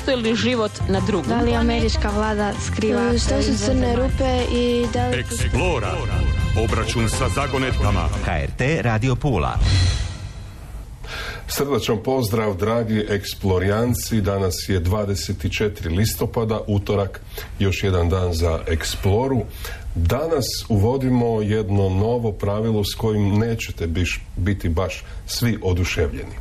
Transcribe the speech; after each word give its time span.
postoji 0.00 0.22
li 0.22 0.36
život 0.36 0.70
na 0.88 1.00
drugom 1.00 1.28
Da 1.28 1.40
li 1.40 1.54
američka 1.54 2.10
vlada 2.10 2.52
skriva... 2.66 3.18
Što 3.18 3.42
su 3.42 3.64
crne 3.64 3.96
rupe 3.96 4.44
i 4.52 4.86
da 4.92 5.08
li... 5.08 5.18
Eksplora. 5.18 5.94
Obračun 6.64 7.08
sa 7.08 7.28
zagonetkama. 7.28 8.08
HRT 8.24 8.60
Radio 8.80 9.16
Pula. 9.16 9.58
Srdačan 11.48 11.98
pozdrav, 12.04 12.56
dragi 12.56 13.06
eksplorijanci. 13.08 14.20
Danas 14.20 14.54
je 14.68 14.80
24. 14.80 15.96
listopada, 15.96 16.60
utorak, 16.66 17.20
još 17.58 17.84
jedan 17.84 18.08
dan 18.08 18.32
za 18.32 18.60
eksploru. 18.66 19.42
Danas 19.94 20.44
uvodimo 20.68 21.42
jedno 21.42 21.88
novo 21.88 22.32
pravilo 22.32 22.84
s 22.84 22.94
kojim 22.94 23.38
nećete 23.38 23.86
biš, 23.86 24.20
biti 24.36 24.68
baš 24.68 25.04
svi 25.26 25.58
oduševljeni. 25.62 26.34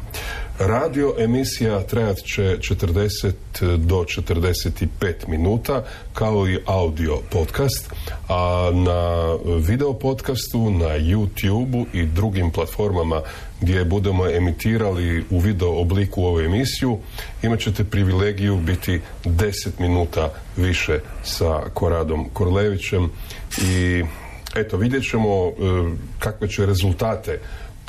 Radio 0.59 1.13
emisija 1.17 1.83
trajat 1.83 2.17
će 2.17 2.41
40 2.41 3.31
do 3.77 3.95
45 3.95 4.87
minuta 5.27 5.83
kao 6.13 6.47
i 6.47 6.59
audio 6.65 7.17
podcast, 7.31 7.89
a 8.29 8.71
na 8.73 9.33
video 9.67 9.93
podcastu, 9.93 10.71
na 10.71 10.85
YouTube 10.85 11.85
i 11.93 12.05
drugim 12.05 12.51
platformama 12.51 13.21
gdje 13.61 13.85
budemo 13.85 14.27
emitirali 14.27 15.25
u 15.29 15.39
video 15.39 15.81
obliku 15.81 16.23
ovu 16.23 16.39
emisiju, 16.39 16.97
imat 17.43 17.59
ćete 17.59 17.83
privilegiju 17.83 18.57
biti 18.57 19.01
10 19.25 19.69
minuta 19.79 20.33
više 20.57 20.99
sa 21.23 21.61
Koradom 21.73 22.29
Korlevićem 22.33 23.09
i 23.61 24.03
eto 24.55 24.77
vidjet 24.77 25.09
ćemo 25.09 25.47
e, 25.47 25.51
kakve 26.19 26.47
će 26.47 26.65
rezultate 26.65 27.39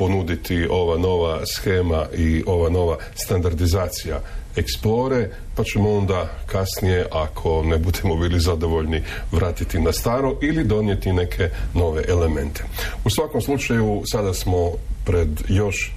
ponuditi 0.01 0.67
ova 0.71 0.99
nova 0.99 1.41
schema 1.47 2.07
i 2.17 2.43
ova 2.47 2.71
nova 2.71 2.97
standardizacija 3.15 4.21
eksplore, 4.57 5.29
pa 5.57 5.65
ćemo 5.65 5.93
onda 5.93 6.29
kasnije, 6.47 7.07
ako 7.13 7.63
ne 7.63 7.79
budemo 7.79 8.17
bili 8.17 8.41
zadovoljni, 8.41 9.02
vratiti 9.33 9.79
na 9.79 9.93
staro 9.93 10.37
ili 10.43 10.65
donijeti 10.65 11.13
neke 11.13 11.51
nove 11.74 12.05
elemente. 12.09 12.65
U 13.05 13.11
svakom 13.11 13.41
slučaju, 13.41 14.02
sada 14.13 14.35
smo 14.35 14.73
pred 15.05 15.29
još 15.49 15.93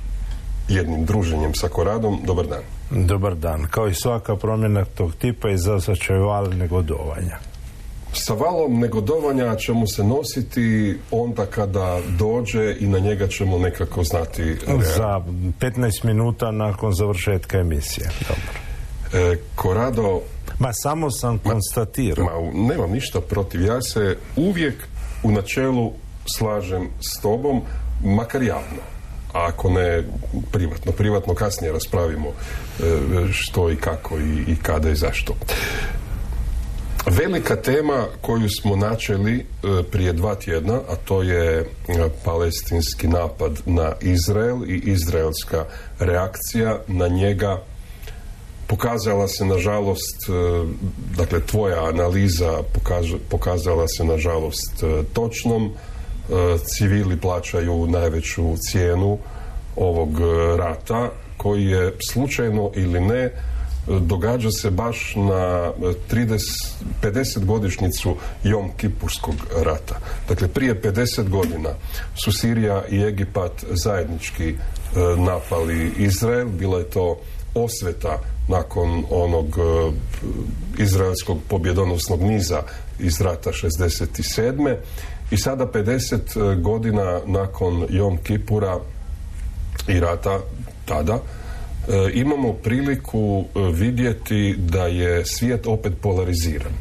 jednim 0.69 1.05
druženjem 1.05 1.55
sa 1.55 1.67
Koradom. 1.67 2.19
Dobar 2.25 2.47
dan. 2.47 2.63
Dobar 3.07 3.35
dan. 3.35 3.67
Kao 3.71 3.87
i 3.87 3.93
svaka 3.93 4.35
promjena 4.35 4.85
tog 4.85 5.15
tipa 5.15 5.49
izazvat 5.49 6.09
val 6.09 6.49
negodovanja. 6.57 7.52
Sa 8.13 8.33
valom 8.33 8.79
negodovanja 8.79 9.55
ćemo 9.55 9.87
se 9.87 10.03
nositi 10.03 10.97
onda 11.11 11.45
kada 11.45 11.99
dođe 12.19 12.75
i 12.79 12.87
na 12.87 12.99
njega 12.99 13.27
ćemo 13.27 13.57
nekako 13.57 14.03
znati 14.03 14.55
Za 14.97 15.21
15 15.59 16.05
minuta 16.05 16.51
nakon 16.51 16.93
završetka 16.93 17.57
emisije. 17.57 18.09
Dobro. 18.27 18.63
E, 19.31 19.37
Korado... 19.55 20.21
Ma 20.59 20.69
samo 20.73 21.11
sam 21.11 21.37
konstatirao. 21.37 22.25
Ma, 22.25 22.51
nemam 22.67 22.91
ništa 22.91 23.21
protiv. 23.21 23.61
Ja 23.61 23.81
se 23.81 24.17
uvijek 24.35 24.75
u 25.23 25.31
načelu 25.31 25.93
slažem 26.37 26.89
s 26.99 27.21
tobom, 27.21 27.61
makar 28.03 28.43
javno. 28.43 28.81
A 29.33 29.47
ako 29.47 29.69
ne 29.69 30.03
privatno. 30.51 30.91
Privatno 30.91 31.33
kasnije 31.33 31.73
raspravimo 31.73 32.27
e, 32.27 32.33
što 33.31 33.71
i 33.71 33.75
kako 33.75 34.19
i, 34.19 34.43
i 34.47 34.55
kada 34.55 34.89
i 34.89 34.95
zašto. 34.95 35.35
Velika 37.05 37.55
tema 37.55 38.05
koju 38.21 38.49
smo 38.49 38.75
načeli 38.75 39.33
e, 39.39 39.43
prije 39.91 40.13
dva 40.13 40.35
tjedna, 40.35 40.73
a 40.73 40.95
to 41.05 41.21
je 41.21 41.59
e, 41.59 41.65
palestinski 42.25 43.07
napad 43.07 43.51
na 43.65 43.93
Izrael 44.01 44.63
i 44.63 44.81
izraelska 44.85 45.65
reakcija 45.99 46.79
na 46.87 47.07
njega 47.07 47.61
pokazala 48.67 49.27
se 49.27 49.45
nažalost, 49.45 50.29
e, 50.29 50.31
dakle 51.17 51.39
tvoja 51.39 51.85
analiza 51.85 52.63
pokazala 53.29 53.87
se 53.87 54.03
nažalost 54.03 54.83
točnom. 55.13 55.71
Civili 56.65 57.17
plaćaju 57.17 57.87
najveću 57.87 58.55
cijenu 58.57 59.17
ovog 59.75 60.09
rata 60.57 61.09
koji 61.37 61.65
je 61.65 61.93
slučajno 62.11 62.71
ili 62.75 62.99
ne 62.99 63.31
događa 63.87 64.51
se 64.51 64.71
baš 64.71 65.15
na 65.15 65.71
30, 66.11 66.39
50 67.01 67.45
godišnjicu 67.45 68.15
Jom 68.43 68.71
Kipurskog 68.77 69.35
rata. 69.65 69.99
Dakle, 70.27 70.47
prije 70.47 70.81
50 70.81 71.29
godina 71.29 71.69
su 72.23 72.31
Sirija 72.31 72.83
i 72.89 73.01
Egipat 73.01 73.51
zajednički 73.69 74.49
e, 74.49 74.55
napali 75.17 75.91
Izrael. 75.97 76.47
Bila 76.47 76.77
je 76.77 76.89
to 76.89 77.19
osveta 77.55 78.19
nakon 78.47 79.03
onog 79.09 79.47
e, 79.47 79.91
izraelskog 80.77 81.37
pobjedonosnog 81.49 82.21
niza 82.21 82.63
iz 82.99 83.21
rata 83.21 83.51
67. 83.51 84.75
I 85.31 85.37
sada 85.37 85.65
50 85.65 86.61
godina 86.61 87.19
nakon 87.25 87.85
Jom 87.89 88.17
Kipura 88.17 88.79
i 89.87 89.99
rata 89.99 90.39
tada 90.85 91.13
E, 91.13 91.42
imamo 92.13 92.53
priliku 92.53 93.45
e, 93.55 93.59
vidjeti 93.73 94.55
da 94.57 94.85
je 94.85 95.25
svijet 95.25 95.67
opet 95.67 95.93
polariziran. 96.01 96.73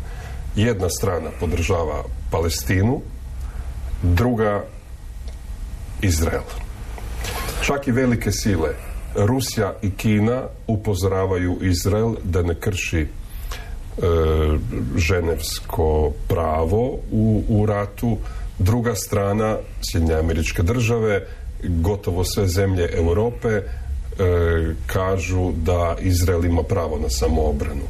Jedna 0.57 0.91
strana 0.91 1.31
podržava 1.41 2.05
Palestinu, 2.31 3.01
druga 4.03 4.65
Izrael. 6.03 6.43
Čak 7.63 7.89
i 7.89 7.93
velike 7.93 8.33
sile, 8.33 8.69
Rusija 9.17 9.75
i 9.83 9.91
Kina 9.91 10.43
upozoravaju 10.67 11.59
Izrael 11.63 12.15
da 12.25 12.43
ne 12.43 12.55
krši 12.55 13.01
e, 13.01 13.07
ženevsko 14.97 16.13
pravo 16.29 16.99
u, 17.11 17.45
u 17.49 17.67
ratu. 17.67 18.19
Druga 18.59 18.95
strana, 18.95 19.57
Sjedinje 19.91 20.15
američke 20.15 20.63
države, 20.63 21.27
gotovo 21.63 22.25
sve 22.25 22.47
zemlje 22.47 22.91
Europe 22.97 23.49
E, 23.49 23.63
kažu 24.87 25.53
da 25.53 25.97
Izrael 26.01 26.45
ima 26.45 26.63
pravo 26.63 26.99
na 26.99 27.11
samoobranu. 27.11 27.83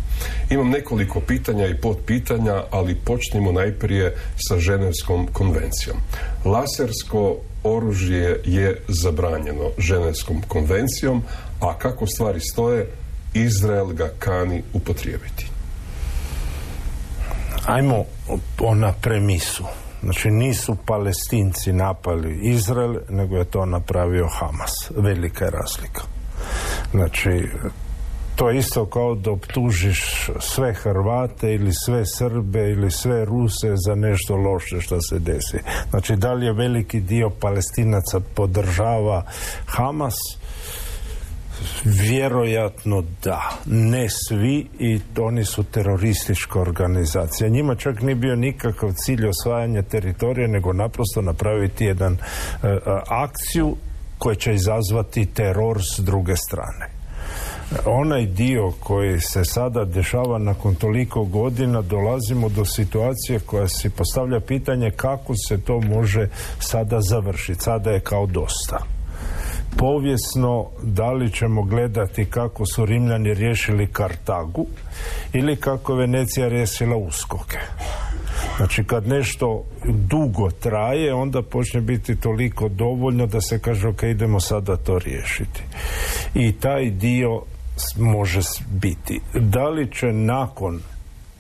Imam 0.50 0.70
nekoliko 0.70 1.20
pitanja 1.20 1.66
i 1.66 1.80
potpitanja, 1.80 2.62
ali 2.70 2.94
počnimo 2.94 3.52
najprije 3.52 4.16
sa 4.36 4.58
Ženevskom 4.58 5.26
konvencijom. 5.32 5.96
Lasersko 6.44 7.36
oružje 7.64 8.40
je 8.44 8.82
zabranjeno 8.88 9.70
Ženevskom 9.78 10.42
konvencijom, 10.48 11.22
a 11.60 11.78
kako 11.78 12.06
stvari 12.06 12.40
stoje, 12.40 12.86
Izrael 13.34 13.86
ga 13.86 14.10
kani 14.18 14.62
upotrijebiti. 14.72 15.46
Ajmo 17.66 18.04
na 18.74 18.92
premisu. 18.92 19.64
Znači 20.02 20.30
nisu 20.30 20.76
palestinci 20.86 21.72
napali 21.72 22.38
Izrael, 22.42 22.96
nego 23.08 23.36
je 23.36 23.44
to 23.44 23.66
napravio 23.66 24.28
Hamas. 24.28 24.72
Velika 24.96 25.44
je 25.44 25.50
razlika. 25.50 26.11
Znači, 26.92 27.48
to 28.36 28.50
je 28.50 28.58
isto 28.58 28.86
kao 28.86 29.14
da 29.14 29.30
optužiš 29.30 30.30
sve 30.40 30.74
Hrvate 30.74 31.54
ili 31.54 31.72
sve 31.86 32.06
Srbe 32.06 32.70
ili 32.70 32.90
sve 32.90 33.24
Ruse 33.24 33.72
za 33.86 33.94
nešto 33.94 34.36
loše 34.36 34.80
što 34.80 35.00
se 35.00 35.18
desi. 35.18 35.58
Znači, 35.90 36.16
da 36.16 36.32
li 36.32 36.46
je 36.46 36.52
veliki 36.52 37.00
dio 37.00 37.30
palestinaca 37.30 38.20
podržava 38.34 39.24
Hamas? 39.66 40.14
Vjerojatno 41.84 43.04
da. 43.24 43.50
Ne 43.66 44.06
svi 44.08 44.66
i 44.78 45.00
oni 45.18 45.44
su 45.44 45.62
teroristička 45.64 46.60
organizacija. 46.60 47.48
Njima 47.48 47.74
čak 47.74 48.00
nije 48.00 48.14
bio 48.14 48.36
nikakav 48.36 48.92
cilj 48.92 49.26
osvajanja 49.26 49.82
teritorija, 49.82 50.48
nego 50.48 50.72
naprosto 50.72 51.22
napraviti 51.22 51.84
jedan 51.84 52.12
e, 52.12 52.18
akciju 53.08 53.76
koja 54.22 54.34
će 54.34 54.54
izazvati 54.54 55.26
teror 55.26 55.80
s 55.82 55.98
druge 55.98 56.36
strane. 56.36 56.86
Onaj 57.86 58.26
dio 58.26 58.72
koji 58.80 59.20
se 59.20 59.44
sada 59.44 59.84
dešava 59.84 60.38
nakon 60.38 60.74
toliko 60.74 61.24
godina 61.24 61.82
dolazimo 61.82 62.48
do 62.48 62.64
situacije 62.64 63.40
koja 63.40 63.68
si 63.68 63.90
postavlja 63.90 64.40
pitanje 64.40 64.90
kako 64.90 65.34
se 65.48 65.60
to 65.60 65.80
može 65.80 66.28
sada 66.58 67.00
završiti. 67.00 67.60
Sada 67.60 67.90
je 67.90 68.00
kao 68.00 68.26
dosta 68.26 68.78
povijesno 69.76 70.66
da 70.82 71.12
li 71.12 71.32
ćemo 71.32 71.62
gledati 71.62 72.24
kako 72.24 72.66
su 72.66 72.86
Rimljani 72.86 73.34
riješili 73.34 73.86
Kartagu 73.86 74.66
ili 75.32 75.56
kako 75.56 75.94
Venecija 75.94 76.48
riješila 76.48 76.96
uskoke. 76.96 77.58
Znači 78.56 78.84
kad 78.84 79.08
nešto 79.08 79.64
dugo 79.84 80.50
traje, 80.50 81.14
onda 81.14 81.42
počne 81.42 81.80
biti 81.80 82.16
toliko 82.16 82.68
dovoljno 82.68 83.26
da 83.26 83.40
se 83.40 83.58
kaže 83.58 83.88
ok, 83.88 84.02
idemo 84.02 84.40
sada 84.40 84.76
to 84.76 84.98
riješiti. 84.98 85.62
I 86.34 86.52
taj 86.52 86.90
dio 86.90 87.42
može 87.96 88.40
biti. 88.70 89.20
Da 89.34 89.68
li 89.68 89.92
će 89.92 90.06
nakon 90.06 90.80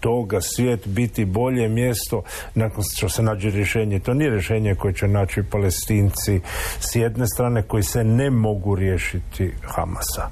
toga 0.00 0.40
svijet 0.40 0.86
biti 0.86 1.24
bolje 1.24 1.68
mjesto 1.68 2.22
nakon 2.54 2.84
što 2.96 3.08
se 3.08 3.22
nađe 3.22 3.50
rješenje. 3.50 3.98
To 3.98 4.14
nije 4.14 4.30
rješenje 4.30 4.74
koje 4.74 4.94
će 4.94 5.08
naći 5.08 5.42
palestinci 5.50 6.40
s 6.80 6.96
jedne 6.96 7.26
strane 7.26 7.62
koji 7.62 7.82
se 7.82 8.04
ne 8.04 8.30
mogu 8.30 8.74
riješiti 8.74 9.52
Hamasa. 9.62 10.30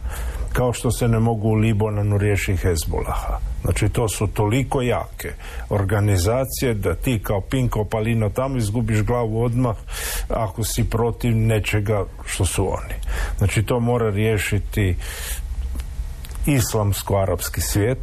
Kao 0.53 0.73
što 0.73 0.91
se 0.91 1.09
ne 1.09 1.19
mogu 1.19 1.49
u 1.49 1.55
Libanonu 1.55 2.19
riješiti 2.19 2.63
Hezbolaha. 2.63 3.39
Znači 3.63 3.89
to 3.89 4.09
su 4.09 4.27
toliko 4.27 4.83
jake 4.83 5.33
organizacije 5.69 6.75
da 6.75 6.95
ti 6.95 7.21
kao 7.23 7.41
Pinko 7.41 7.85
Palino 7.85 8.29
tamo 8.29 8.57
izgubiš 8.57 9.03
glavu 9.03 9.43
odmah 9.43 9.77
ako 10.29 10.65
si 10.65 10.91
protiv 10.91 11.37
nečega 11.37 12.05
što 12.27 12.45
su 12.45 12.67
oni. 12.67 12.95
Znači 13.39 13.63
to 13.63 13.81
mora 13.81 14.11
riješiti 14.11 14.97
islamsko-arapski 16.47 17.61
svijet 17.61 17.99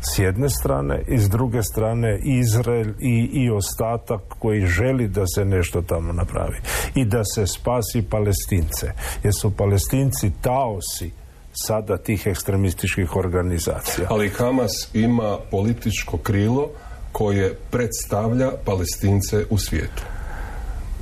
s 0.00 0.18
jedne 0.18 0.50
strane 0.50 1.02
i 1.08 1.18
s 1.18 1.28
druge 1.28 1.62
strane 1.62 2.18
Izrael 2.22 2.88
i, 3.00 3.30
i 3.32 3.50
ostatak 3.50 4.20
koji 4.38 4.66
želi 4.66 5.08
da 5.08 5.26
se 5.26 5.44
nešto 5.44 5.82
tamo 5.82 6.12
napravi 6.12 6.58
i 6.94 7.04
da 7.04 7.24
se 7.24 7.46
spasi 7.46 8.02
palestince 8.10 8.92
jer 9.22 9.34
su 9.40 9.56
palestinci 9.56 10.32
taosi 10.42 11.23
sada 11.66 11.96
tih 11.96 12.26
ekstremističkih 12.26 13.16
organizacija. 13.16 14.06
Ali 14.10 14.28
Hamas 14.28 14.88
ima 14.94 15.38
političko 15.50 16.16
krilo 16.16 16.70
koje 17.12 17.54
predstavlja 17.70 18.50
palestince 18.64 19.44
u 19.50 19.58
svijetu. 19.58 20.02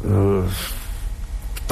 E, 0.04 0.08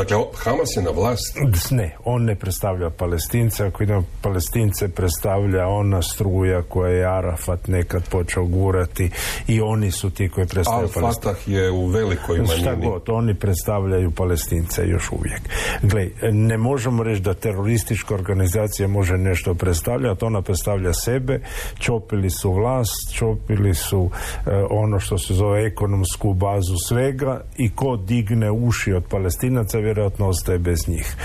Dakle, 0.00 0.16
Hamas 0.44 0.68
je 0.76 0.82
na 0.82 0.90
vlast? 0.90 1.36
Ne, 1.70 1.96
on 2.04 2.24
ne 2.24 2.34
predstavlja 2.34 2.90
palestince. 2.90 3.66
Ako 3.66 3.82
idemo 3.82 4.04
palestince, 4.22 4.88
predstavlja 4.88 5.66
ona 5.66 6.02
struja 6.02 6.62
koja 6.62 6.92
je 6.92 7.04
Arafat 7.04 7.68
nekad 7.68 8.08
počeo 8.08 8.44
gurati 8.44 9.10
i 9.46 9.60
oni 9.60 9.90
su 9.90 10.10
ti 10.10 10.28
koji 10.28 10.46
predstavljaju 10.46 10.88
palestince. 10.94 11.28
Al 11.28 11.34
Fatah 11.34 11.48
je 11.48 11.70
u 11.70 11.86
velikoj 11.86 12.38
manjini. 12.38 12.60
Šta 12.60 12.74
god, 12.74 13.02
oni 13.08 13.34
predstavljaju 13.34 14.10
palestince 14.10 14.86
još 14.86 15.12
uvijek. 15.12 15.40
Gle, 15.82 16.08
ne 16.32 16.58
možemo 16.58 17.02
reći 17.02 17.22
da 17.22 17.34
teroristička 17.34 18.14
organizacija 18.14 18.88
može 18.88 19.18
nešto 19.18 19.54
predstavljati, 19.54 20.24
ona 20.24 20.42
predstavlja 20.42 20.92
sebe, 20.92 21.40
čopili 21.78 22.30
su 22.30 22.52
vlast, 22.52 23.14
čopili 23.14 23.74
su 23.74 24.10
e, 24.46 24.50
ono 24.70 25.00
što 25.00 25.18
se 25.18 25.34
zove 25.34 25.66
ekonomsku 25.66 26.34
bazu 26.34 26.76
svega 26.88 27.40
i 27.56 27.70
ko 27.70 27.96
digne 27.96 28.50
uši 28.50 28.92
od 28.92 29.04
palestinaca 29.10 29.78
vjerojatno 29.90 30.28
ostaje 30.28 30.58
bez 30.58 30.88
njih. 30.88 31.16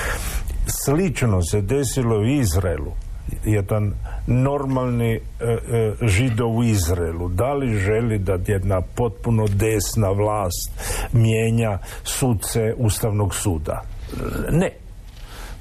Slično 0.86 1.42
se 1.42 1.62
desilo 1.62 2.20
u 2.20 2.26
Izraelu 2.26 2.92
jedan 3.46 3.94
normalni 4.28 5.14
e, 5.14 5.20
e, 5.40 5.94
židov 6.02 6.58
u 6.58 6.64
Izraelu 6.64 7.30
da 7.30 7.54
li 7.54 7.78
želi 7.78 8.20
da 8.20 8.38
jedna 8.48 8.82
potpuno 8.82 9.46
desna 9.48 10.10
vlast 10.10 10.72
mijenja 11.14 11.78
sudce 12.04 12.74
Ustavnog 12.78 13.36
suda? 13.36 13.82
Ne. 14.52 14.72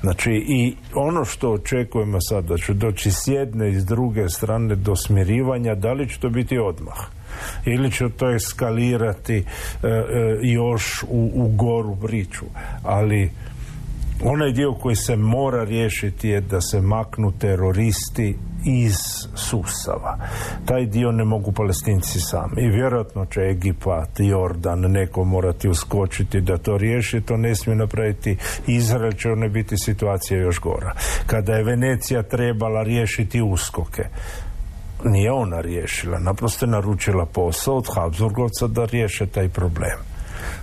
Znači 0.01 0.31
i 0.31 0.77
ono 0.95 1.25
što 1.25 1.53
očekujemo 1.53 2.19
sad 2.21 2.45
da 2.45 2.57
će 2.57 2.73
doći 2.73 3.11
s 3.11 3.27
jedne 3.27 3.71
i 3.71 3.81
s 3.81 3.85
druge 3.85 4.29
strane 4.29 4.75
do 4.75 4.97
smirivanja, 4.97 5.75
da 5.75 5.93
li 5.93 6.09
će 6.09 6.21
to 6.21 6.29
biti 6.29 6.59
odmah? 6.59 6.97
Ili 7.65 7.93
će 7.93 8.09
to 8.17 8.31
eskalirati 8.31 9.37
e, 9.37 9.43
e, 9.89 10.03
još 10.43 11.03
u, 11.09 11.31
u 11.35 11.49
goru 11.57 11.97
priču 11.97 12.45
ali 12.83 13.31
onaj 14.23 14.53
dio 14.53 14.73
koji 14.73 14.97
se 14.97 15.17
mora 15.17 15.65
riješiti 15.65 16.29
je 16.29 16.41
da 16.41 16.61
se 16.61 16.81
maknu 16.81 17.33
teroristi 17.39 18.37
iz 18.65 18.97
sustava. 19.35 20.19
Taj 20.65 20.87
dio 20.87 21.13
ne 21.13 21.25
mogu 21.25 21.53
palestinci 21.53 22.21
sami. 22.21 22.63
I 22.63 22.69
vjerojatno 22.69 23.27
će 23.27 23.41
Egipat, 23.41 24.09
Jordan, 24.19 24.81
neko 24.81 25.25
morati 25.25 25.69
uskočiti 25.69 26.41
da 26.41 26.59
to 26.59 26.79
riješi. 26.79 27.21
To 27.21 27.37
ne 27.37 27.55
smije 27.55 27.77
napraviti 27.77 28.37
Izrael, 28.67 29.13
će 29.13 29.29
ne 29.29 29.49
biti 29.49 29.77
situacija 29.77 30.41
još 30.41 30.61
gora. 30.61 30.93
Kada 31.27 31.53
je 31.53 31.65
Venecija 31.65 32.23
trebala 32.23 32.83
riješiti 32.83 33.43
uskoke, 33.43 34.05
nije 35.05 35.33
ona 35.33 35.61
riješila, 35.61 36.19
naprosto 36.19 36.67
je 36.67 36.71
naručila 36.71 37.27
posao 37.27 37.77
od 37.77 37.87
Habsburgovca 37.95 38.67
da 38.67 38.85
riješe 38.85 39.27
taj 39.27 39.49
problem. 39.49 40.14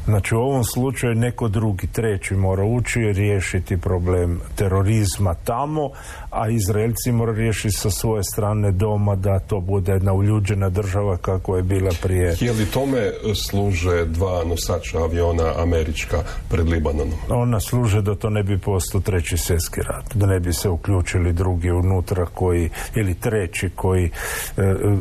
Znači 0.06 0.36
u 0.36 0.40
ovom 0.40 0.64
slučaju 0.64 1.16
neko 1.16 1.48
drugi, 1.48 1.88
treći 1.88 2.36
mora 2.36 2.64
ući 2.64 3.00
i 3.02 3.14
riješiti 3.14 3.78
problem 3.78 4.42
terorizma 4.56 5.34
tamo, 5.34 5.90
a 6.30 6.50
Izraelci 6.50 7.12
mora 7.12 7.34
riješiti 7.34 7.72
sa 7.72 7.90
svoje 7.90 8.24
strane 8.24 8.72
doma 8.72 9.16
da 9.16 9.40
to 9.40 9.60
bude 9.60 9.92
jedna 9.92 10.14
uljuđena 10.14 10.70
država 10.70 11.18
kako 11.18 11.58
je 11.58 11.64
bila 11.64 11.92
prije. 12.02 12.36
Je 12.40 12.52
li 12.52 12.66
tome 12.66 13.12
služe 13.36 14.06
dva 14.06 14.44
nosača 14.44 14.98
aviona 15.00 15.54
američka 15.58 16.18
pred 16.50 16.70
Libanonom? 16.70 17.20
Ona 17.30 17.60
služe 17.60 18.02
da 18.02 18.16
to 18.16 18.30
ne 18.30 18.44
bi 18.44 18.58
postao 18.58 19.02
treći 19.02 19.38
svjetski 19.38 19.82
rat, 19.82 20.16
da 20.16 20.26
ne 20.26 20.40
bi 20.40 20.54
se 20.54 20.70
uključili 20.70 21.34
drugi 21.34 21.72
unutra 21.72 22.26
koji, 22.26 22.70
ili 22.96 23.14
treći 23.14 23.70
koji 23.76 24.06
e, 24.06 24.12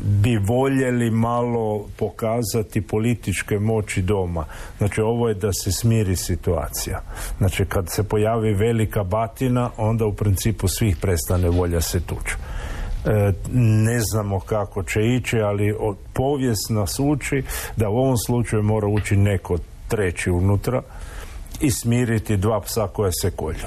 bi 0.02 0.36
voljeli 0.36 1.10
malo 1.10 1.86
pokazati 1.96 2.82
političke 2.82 3.58
moći 3.58 4.02
doma. 4.02 4.44
Znači 4.78 4.89
ovo 4.98 5.28
je 5.28 5.34
da 5.34 5.52
se 5.52 5.72
smiri 5.72 6.16
situacija. 6.16 7.00
Znači 7.38 7.64
kad 7.64 7.90
se 7.90 8.02
pojavi 8.02 8.54
velika 8.54 9.04
batina, 9.04 9.70
onda 9.76 10.06
u 10.06 10.12
principu 10.12 10.68
svih 10.68 10.96
prestane 10.96 11.48
volja 11.48 11.80
se 11.80 12.00
tući. 12.00 12.34
E, 13.04 13.32
ne 13.54 14.00
znamo 14.00 14.40
kako 14.40 14.82
će 14.82 15.00
ići, 15.00 15.40
ali 15.40 15.76
od 15.80 15.96
povijest 16.12 16.70
nas 16.70 16.98
uči 16.98 17.42
da 17.76 17.88
u 17.88 17.96
ovom 17.96 18.16
slučaju 18.26 18.62
mora 18.62 18.86
ući 18.86 19.16
neko 19.16 19.58
treći 19.88 20.30
unutra 20.30 20.82
i 21.60 21.70
smiriti 21.70 22.36
dva 22.36 22.60
psa 22.60 22.88
koje 22.92 23.12
se 23.12 23.30
kolju. 23.30 23.66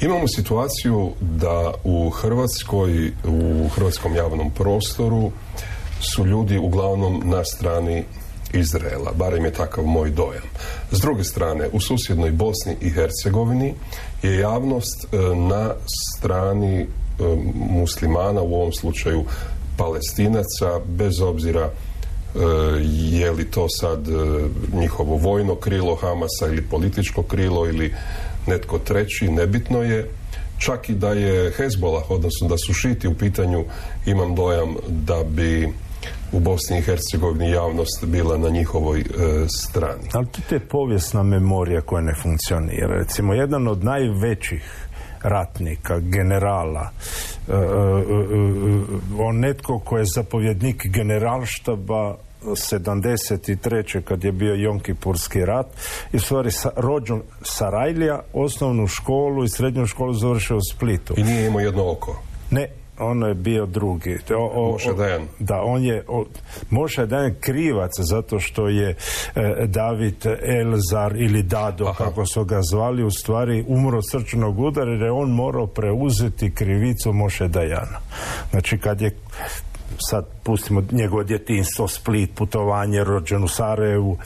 Imamo 0.00 0.28
situaciju 0.28 1.12
da 1.20 1.72
u 1.84 2.10
Hrvatskoj, 2.10 3.12
u 3.28 3.68
hrvatskom 3.68 4.14
javnom 4.14 4.50
prostoru 4.50 5.30
su 6.00 6.26
ljudi 6.26 6.58
uglavnom 6.58 7.22
na 7.24 7.44
strani 7.44 8.04
Izraela, 8.54 9.12
barem 9.12 9.44
je 9.44 9.52
takav 9.52 9.84
moj 9.84 10.10
dojam. 10.10 10.48
S 10.90 11.00
druge 11.00 11.24
strane, 11.24 11.68
u 11.72 11.80
susjednoj 11.80 12.30
Bosni 12.30 12.76
i 12.80 12.90
Hercegovini 12.90 13.74
je 14.22 14.38
javnost 14.38 15.04
e, 15.04 15.16
na 15.36 15.74
strani 16.16 16.80
e, 16.80 16.86
muslimana, 17.54 18.42
u 18.42 18.54
ovom 18.54 18.72
slučaju 18.72 19.24
palestinaca, 19.76 20.80
bez 20.86 21.20
obzira 21.20 21.70
e, 21.70 21.70
je 23.10 23.30
li 23.30 23.50
to 23.50 23.68
sad 23.68 24.08
njihovo 24.72 25.16
vojno 25.16 25.54
krilo 25.54 25.94
Hamasa 25.94 26.46
ili 26.46 26.62
političko 26.62 27.22
krilo 27.22 27.68
ili 27.68 27.94
netko 28.46 28.78
treći, 28.78 29.28
nebitno 29.28 29.82
je. 29.82 30.10
Čak 30.58 30.88
i 30.88 30.94
da 30.94 31.08
je 31.12 31.52
Hezbolah, 31.56 32.10
odnosno 32.10 32.48
da 32.48 32.58
su 32.58 32.72
šiti 32.72 33.08
u 33.08 33.14
pitanju, 33.14 33.64
imam 34.06 34.34
dojam 34.34 34.74
da 34.88 35.24
bi 35.24 35.72
u 36.32 36.40
Bosni 36.40 36.78
i 36.78 36.82
Hercegovini 36.82 37.50
javnost 37.50 38.04
bila 38.04 38.38
na 38.38 38.48
njihovoj 38.48 39.00
e, 39.00 39.04
strani. 39.48 40.08
Ali 40.12 40.26
to 40.48 40.54
je 40.54 40.60
povijesna 40.60 41.22
memorija 41.22 41.80
koja 41.80 42.02
ne 42.02 42.14
funkcionira. 42.22 42.98
Recimo, 42.98 43.34
jedan 43.34 43.68
od 43.68 43.84
najvećih 43.84 44.88
ratnika, 45.22 45.98
generala, 45.98 46.90
e, 47.48 47.52
e, 47.52 47.56
on 49.18 49.36
netko 49.36 49.78
ko 49.78 49.98
je 49.98 50.04
zapovjednik 50.14 50.86
generalštaba 50.86 52.16
73. 52.44 54.00
kad 54.00 54.24
je 54.24 54.32
bio 54.32 54.54
Jonkipurski 54.54 55.44
rat 55.44 55.66
i 56.12 56.18
stvari 56.18 56.50
sa, 56.50 56.70
rođen 56.76 57.22
Sarajlija, 57.42 58.20
osnovnu 58.32 58.86
školu 58.86 59.44
i 59.44 59.48
srednju 59.48 59.86
školu 59.86 60.12
završio 60.12 60.56
u 60.56 60.60
Splitu. 60.72 61.14
I 61.16 61.22
nije 61.22 61.46
imao 61.46 61.60
jedno 61.60 61.90
oko? 61.90 62.22
Ne, 62.50 62.68
ono 62.98 63.26
je 63.26 63.34
bio 63.34 63.66
drugi. 63.66 64.18
O, 64.36 64.72
Moše 64.72 64.92
Dajan. 64.92 65.22
Da, 65.38 65.62
on 65.62 65.84
je, 65.84 66.04
o, 66.08 66.24
Moše 66.70 67.06
Dajan 67.06 67.34
krivac 67.40 67.90
zato 67.98 68.40
što 68.40 68.68
je 68.68 68.88
e, 68.90 68.96
David 69.66 70.26
Elzar 70.42 71.16
ili 71.16 71.42
Dado, 71.42 71.94
kako 71.98 72.26
su 72.26 72.44
ga 72.44 72.60
zvali, 72.62 73.04
u 73.04 73.10
stvari 73.10 73.64
umro 73.68 73.98
od 73.98 74.10
srčanog 74.10 74.58
udara 74.58 74.92
jer 74.92 75.02
je 75.02 75.12
on 75.12 75.30
morao 75.30 75.66
preuzeti 75.66 76.54
krivicu 76.54 77.12
Moše 77.12 77.48
Dajana. 77.48 78.00
Znači 78.50 78.78
kad 78.78 79.00
je 79.00 79.16
sad 80.10 80.26
pustimo 80.42 80.82
njegovo 80.92 81.22
djetinstvo, 81.22 81.88
Split, 81.88 82.30
putovanje, 82.34 83.04
rođen 83.04 83.44
u 83.44 83.48
Sarajevu, 83.48 84.18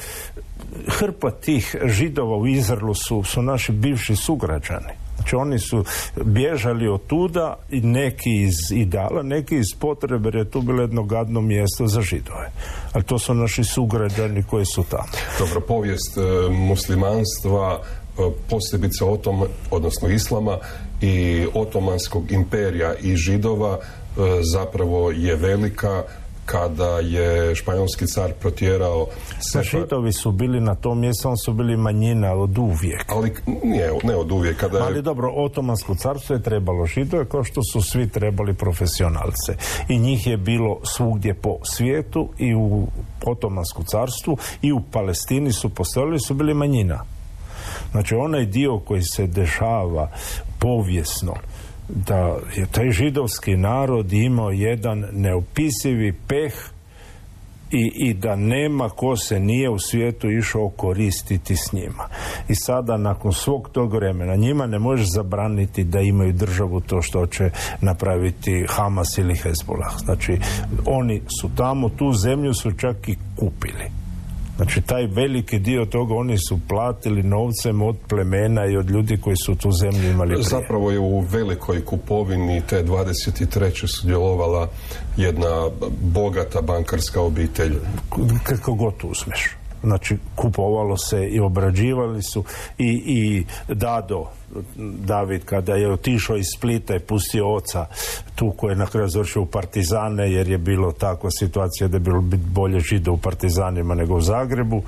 hrpa 0.86 1.30
tih 1.30 1.76
židova 1.84 2.36
u 2.36 2.46
Izraelu 2.46 2.94
su, 2.94 3.22
su 3.22 3.42
naši 3.42 3.72
bivši 3.72 4.16
sugrađani. 4.16 5.07
Znači 5.18 5.36
oni 5.36 5.58
su 5.58 5.84
bježali 6.24 6.88
od 6.88 7.06
tuda 7.06 7.56
i 7.70 7.80
neki 7.80 8.42
iz 8.42 8.54
ideala, 8.72 9.22
neki 9.22 9.56
iz 9.56 9.66
potrebe 9.78 10.26
jer 10.26 10.34
je 10.34 10.50
tu 10.50 10.60
bilo 10.60 10.82
jedno 10.82 11.02
gadno 11.02 11.40
mjesto 11.40 11.86
za 11.86 12.00
židove. 12.00 12.50
Ali 12.92 13.04
to 13.04 13.18
su 13.18 13.34
naši 13.34 13.64
sugrađani 13.64 14.42
koji 14.42 14.64
su 14.64 14.84
tamo. 14.90 15.08
Dobro, 15.38 15.60
povijest 15.60 16.16
e, 16.16 16.50
muslimanstva 16.50 17.80
e, 17.80 18.22
posebice 18.50 19.04
otom, 19.04 19.44
odnosno 19.70 20.08
islama 20.08 20.58
i 21.00 21.46
otomanskog 21.54 22.32
imperija 22.32 22.94
i 22.94 23.16
židova 23.16 23.78
e, 23.78 24.20
zapravo 24.52 25.10
je 25.10 25.36
velika 25.36 26.02
kada 26.50 26.98
je 26.98 27.54
španjolski 27.54 28.06
car 28.06 28.32
protjerao. 28.40 29.06
Židovi 29.62 30.12
su 30.12 30.32
bili 30.32 30.60
na 30.60 30.74
tom 30.74 31.00
mjestu, 31.00 31.28
on 31.28 31.36
su 31.36 31.52
bili 31.52 31.76
manjina 31.76 32.32
od 32.32 32.58
uvijek. 32.58 33.04
Ali 33.08 33.34
nije, 33.62 33.92
ne 34.04 34.16
od 34.16 34.32
uvijek. 34.32 34.56
Kada 34.56 34.78
je... 34.78 34.84
Ali 34.84 35.02
dobro, 35.02 35.32
otomansko 35.36 35.94
carstvo 35.94 36.36
je 36.36 36.42
trebalo 36.42 36.86
židove 36.86 37.28
kao 37.28 37.44
što 37.44 37.60
su 37.72 37.82
svi 37.82 38.08
trebali 38.08 38.54
profesionalce. 38.54 39.56
I 39.88 39.98
njih 39.98 40.26
je 40.26 40.36
bilo 40.36 40.80
svugdje 40.96 41.34
po 41.34 41.58
svijetu 41.62 42.28
i 42.38 42.54
u 42.54 42.86
otomanskom 43.26 43.84
carstvu 43.84 44.38
i 44.62 44.72
u 44.72 44.80
Palestini 44.92 45.52
su 45.52 45.68
postojali, 45.68 46.20
su 46.20 46.34
bili 46.34 46.54
manjina. 46.54 47.04
Znači 47.90 48.14
onaj 48.14 48.46
dio 48.46 48.78
koji 48.78 49.02
se 49.02 49.26
dešava 49.26 50.10
povijesno 50.58 51.34
da 51.88 52.36
je 52.56 52.66
taj 52.72 52.90
židovski 52.90 53.56
narod 53.56 54.12
imao 54.12 54.50
jedan 54.50 55.04
neopisivi 55.12 56.14
peh 56.28 56.52
i, 57.70 57.92
i 57.94 58.14
da 58.14 58.36
nema 58.36 58.88
ko 58.88 59.16
se 59.16 59.40
nije 59.40 59.70
u 59.70 59.78
svijetu 59.78 60.30
išao 60.30 60.68
koristiti 60.68 61.56
s 61.56 61.72
njima. 61.72 62.08
I 62.48 62.54
sada 62.54 62.96
nakon 62.96 63.32
svog 63.32 63.68
tog 63.72 63.94
vremena 63.94 64.36
njima 64.36 64.66
ne 64.66 64.78
možeš 64.78 65.06
zabraniti 65.14 65.84
da 65.84 66.00
imaju 66.00 66.32
državu 66.32 66.80
to 66.80 67.02
što 67.02 67.26
će 67.26 67.50
napraviti 67.80 68.66
Hamas 68.68 69.18
ili 69.18 69.36
Hezbollah. 69.36 69.92
Znači 70.04 70.38
oni 70.86 71.22
su 71.40 71.50
tamo, 71.56 71.88
tu 71.88 72.12
zemlju 72.12 72.54
su 72.54 72.72
čak 72.72 73.08
i 73.08 73.16
kupili. 73.36 74.07
Znači 74.58 74.80
taj 74.80 75.06
veliki 75.06 75.58
dio 75.58 75.84
toga 75.84 76.14
oni 76.14 76.38
su 76.38 76.58
platili 76.68 77.22
novcem 77.22 77.82
od 77.82 77.96
plemena 78.08 78.66
i 78.66 78.76
od 78.76 78.90
ljudi 78.90 79.16
koji 79.20 79.36
su 79.36 79.54
tu 79.54 79.72
zemlju 79.72 80.10
imali 80.10 80.28
prije. 80.28 80.42
Zapravo 80.42 80.90
je 80.90 80.98
u 80.98 81.20
velikoj 81.20 81.84
kupovini 81.84 82.62
te 82.68 82.84
23. 82.84 83.86
sudjelovala 83.86 84.68
jedna 85.16 85.70
bogata 86.00 86.62
bankarska 86.62 87.20
obitelj. 87.20 87.74
Kako 88.44 88.74
god 88.74 88.94
uzmeš. 89.02 89.57
Znači 89.82 90.16
kupovalo 90.34 90.96
se 90.96 91.26
i 91.26 91.40
obrađivali 91.40 92.22
su 92.22 92.44
i, 92.78 93.02
i 93.06 93.44
Dado 93.74 94.26
David 95.04 95.44
kada 95.44 95.74
je 95.74 95.92
otišao 95.92 96.36
iz 96.36 96.46
Splita 96.56 96.96
i 96.96 97.00
pustio 97.00 97.54
oca 97.54 97.86
tu 98.34 98.50
koji 98.50 98.72
je 98.72 98.76
na 98.76 98.86
kraju 98.86 99.08
završio 99.08 99.42
u 99.42 99.46
Partizane 99.46 100.32
jer 100.32 100.48
je 100.48 100.58
bilo 100.58 100.92
takva 100.92 101.30
situacija 101.30 101.88
da 101.88 101.96
je 101.96 102.00
bilo 102.00 102.24
bolje 102.54 102.80
žida 102.80 103.10
u 103.10 103.16
Partizanima 103.18 103.94
nego 103.94 104.14
u 104.14 104.20
Zagrebu. 104.20 104.82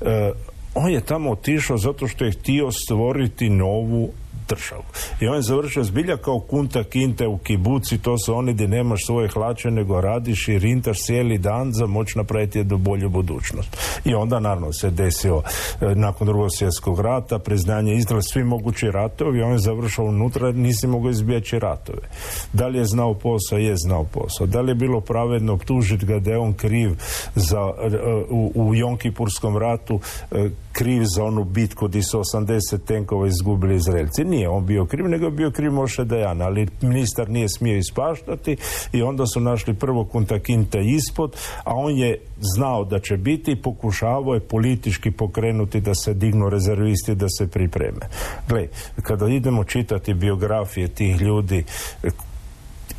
E, 0.00 0.32
on 0.74 0.90
je 0.90 1.00
tamo 1.00 1.30
otišao 1.30 1.78
zato 1.78 2.08
što 2.08 2.24
je 2.24 2.32
htio 2.32 2.70
stvoriti 2.72 3.50
novu 3.50 4.10
državu. 4.54 4.82
I 5.20 5.26
on 5.26 5.36
je 5.36 5.42
završio 5.42 5.84
zbilja 5.84 6.16
kao 6.16 6.40
kunta 6.40 6.84
kinte 6.84 7.26
u 7.26 7.38
kibuci, 7.38 7.98
to 7.98 8.18
su 8.18 8.34
oni 8.34 8.52
gdje 8.52 8.68
nemaš 8.68 9.06
svoje 9.06 9.28
hlače, 9.28 9.70
nego 9.70 10.00
radiš 10.00 10.48
i 10.48 10.58
rintaš 10.58 10.98
cijeli 11.06 11.38
dan 11.38 11.72
za 11.72 11.86
moć 11.86 12.14
napraviti 12.14 12.58
jednu 12.58 12.78
bolju 12.78 13.08
budućnost. 13.08 13.76
I 14.04 14.14
onda 14.14 14.40
naravno 14.40 14.72
se 14.72 14.90
desio 14.90 15.42
e, 15.80 15.94
nakon 15.94 16.26
drugog 16.26 16.50
svjetskog 16.58 17.00
rata, 17.00 17.38
priznanje 17.38 17.94
Izraela, 17.94 18.22
svi 18.22 18.44
mogući 18.44 18.90
ratovi, 18.90 19.42
on 19.42 19.52
je 19.52 19.58
završao 19.58 20.04
unutra, 20.04 20.52
nisi 20.52 20.86
mogao 20.86 21.10
izbjeći 21.10 21.58
ratove. 21.58 22.08
Da 22.52 22.66
li 22.66 22.78
je 22.78 22.84
znao 22.84 23.14
posao? 23.14 23.58
Je 23.58 23.74
znao 23.76 24.04
posao. 24.04 24.46
Da 24.46 24.60
li 24.60 24.70
je 24.70 24.74
bilo 24.74 25.00
pravedno 25.00 25.52
optužiti 25.52 26.06
ga 26.06 26.18
da 26.18 26.30
je 26.30 26.38
on 26.38 26.52
kriv 26.52 26.90
za, 27.34 27.72
e, 27.82 27.98
u, 28.30 28.52
u 28.54 28.74
Jonkipurskom 28.74 29.56
ratu, 29.56 30.00
e, 30.30 30.50
kriv 30.72 31.02
za 31.16 31.24
onu 31.24 31.44
bitku 31.44 31.88
gdje 31.88 32.02
su 32.02 32.18
80 32.18 32.78
tenkova 32.86 33.26
izgubili 33.26 33.74
Izraelci. 33.76 34.24
Nije 34.24 34.41
on 34.48 34.66
bio 34.66 34.86
kriv, 34.86 35.08
nego 35.08 35.24
je 35.24 35.30
bio 35.30 35.50
kriv 35.50 35.72
Moše 35.72 36.04
Dajan, 36.04 36.42
ali 36.42 36.68
ministar 36.80 37.30
nije 37.30 37.48
smio 37.48 37.76
ispaštati 37.76 38.56
i 38.92 39.02
onda 39.02 39.26
su 39.26 39.40
našli 39.40 39.74
prvo 39.74 40.04
kontakinte 40.04 40.78
ispod, 40.84 41.36
a 41.64 41.74
on 41.74 41.96
je 41.96 42.18
znao 42.56 42.84
da 42.84 42.98
će 42.98 43.16
biti 43.16 43.52
i 43.52 43.62
pokušavao 43.62 44.34
je 44.34 44.40
politički 44.40 45.10
pokrenuti 45.10 45.80
da 45.80 45.94
se 45.94 46.14
dignu 46.14 46.48
rezervisti 46.48 47.14
da 47.14 47.26
se 47.28 47.46
pripreme. 47.46 48.08
Gle, 48.48 48.66
kada 49.02 49.28
idemo 49.28 49.64
čitati 49.64 50.14
biografije 50.14 50.88
tih 50.88 51.20
ljudi 51.20 51.64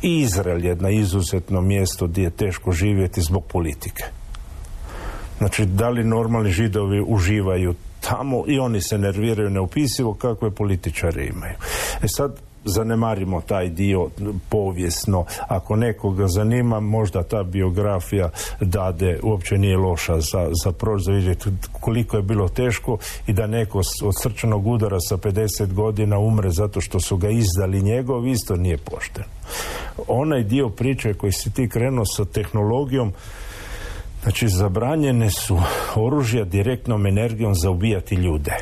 Izrael 0.02 0.64
je 0.64 0.74
na 0.74 0.90
izuzetno 0.90 1.60
mjesto 1.60 2.06
gdje 2.06 2.22
je 2.22 2.30
teško 2.30 2.72
živjeti 2.72 3.20
zbog 3.20 3.44
politike. 3.44 4.04
Znači, 5.38 5.66
da 5.66 5.88
li 5.88 6.04
normalni 6.04 6.50
židovi 6.50 7.04
uživaju 7.06 7.74
tamo 8.08 8.44
i 8.46 8.58
oni 8.58 8.80
se 8.80 8.98
nerviraju 8.98 9.50
neupisivo 9.50 10.14
kakve 10.14 10.50
političare 10.50 11.26
imaju. 11.26 11.54
E 12.02 12.08
sad, 12.08 12.40
zanemarimo 12.64 13.40
taj 13.40 13.68
dio 13.68 14.08
povijesno. 14.48 15.24
Ako 15.48 15.76
nekoga 15.76 16.28
zanima, 16.28 16.80
možda 16.80 17.22
ta 17.22 17.42
biografija 17.42 18.30
dade 18.60 19.20
uopće 19.22 19.58
nije 19.58 19.76
loša 19.76 20.20
za, 20.20 20.50
za 20.64 20.72
proći, 20.72 21.12
vidjeti 21.12 21.50
koliko 21.80 22.16
je 22.16 22.22
bilo 22.22 22.48
teško 22.48 22.98
i 23.26 23.32
da 23.32 23.46
neko 23.46 23.78
od 23.78 24.22
srčanog 24.22 24.66
udara 24.66 25.00
sa 25.00 25.16
50 25.16 25.72
godina 25.72 26.18
umre 26.18 26.50
zato 26.50 26.80
što 26.80 27.00
su 27.00 27.16
ga 27.16 27.28
izdali 27.28 27.82
njegov, 27.82 28.26
isto 28.26 28.56
nije 28.56 28.76
pošten. 28.76 29.24
Onaj 30.08 30.42
dio 30.42 30.68
priče 30.68 31.14
koji 31.14 31.32
si 31.32 31.52
ti 31.52 31.68
krenuo 31.68 32.04
sa 32.04 32.24
tehnologijom, 32.24 33.12
Znači, 34.24 34.48
zabranjene 34.48 35.30
su 35.30 35.60
oružja 35.94 36.44
direktnom 36.44 37.06
energijom 37.06 37.54
za 37.54 37.70
ubijati 37.70 38.14
ljude. 38.14 38.56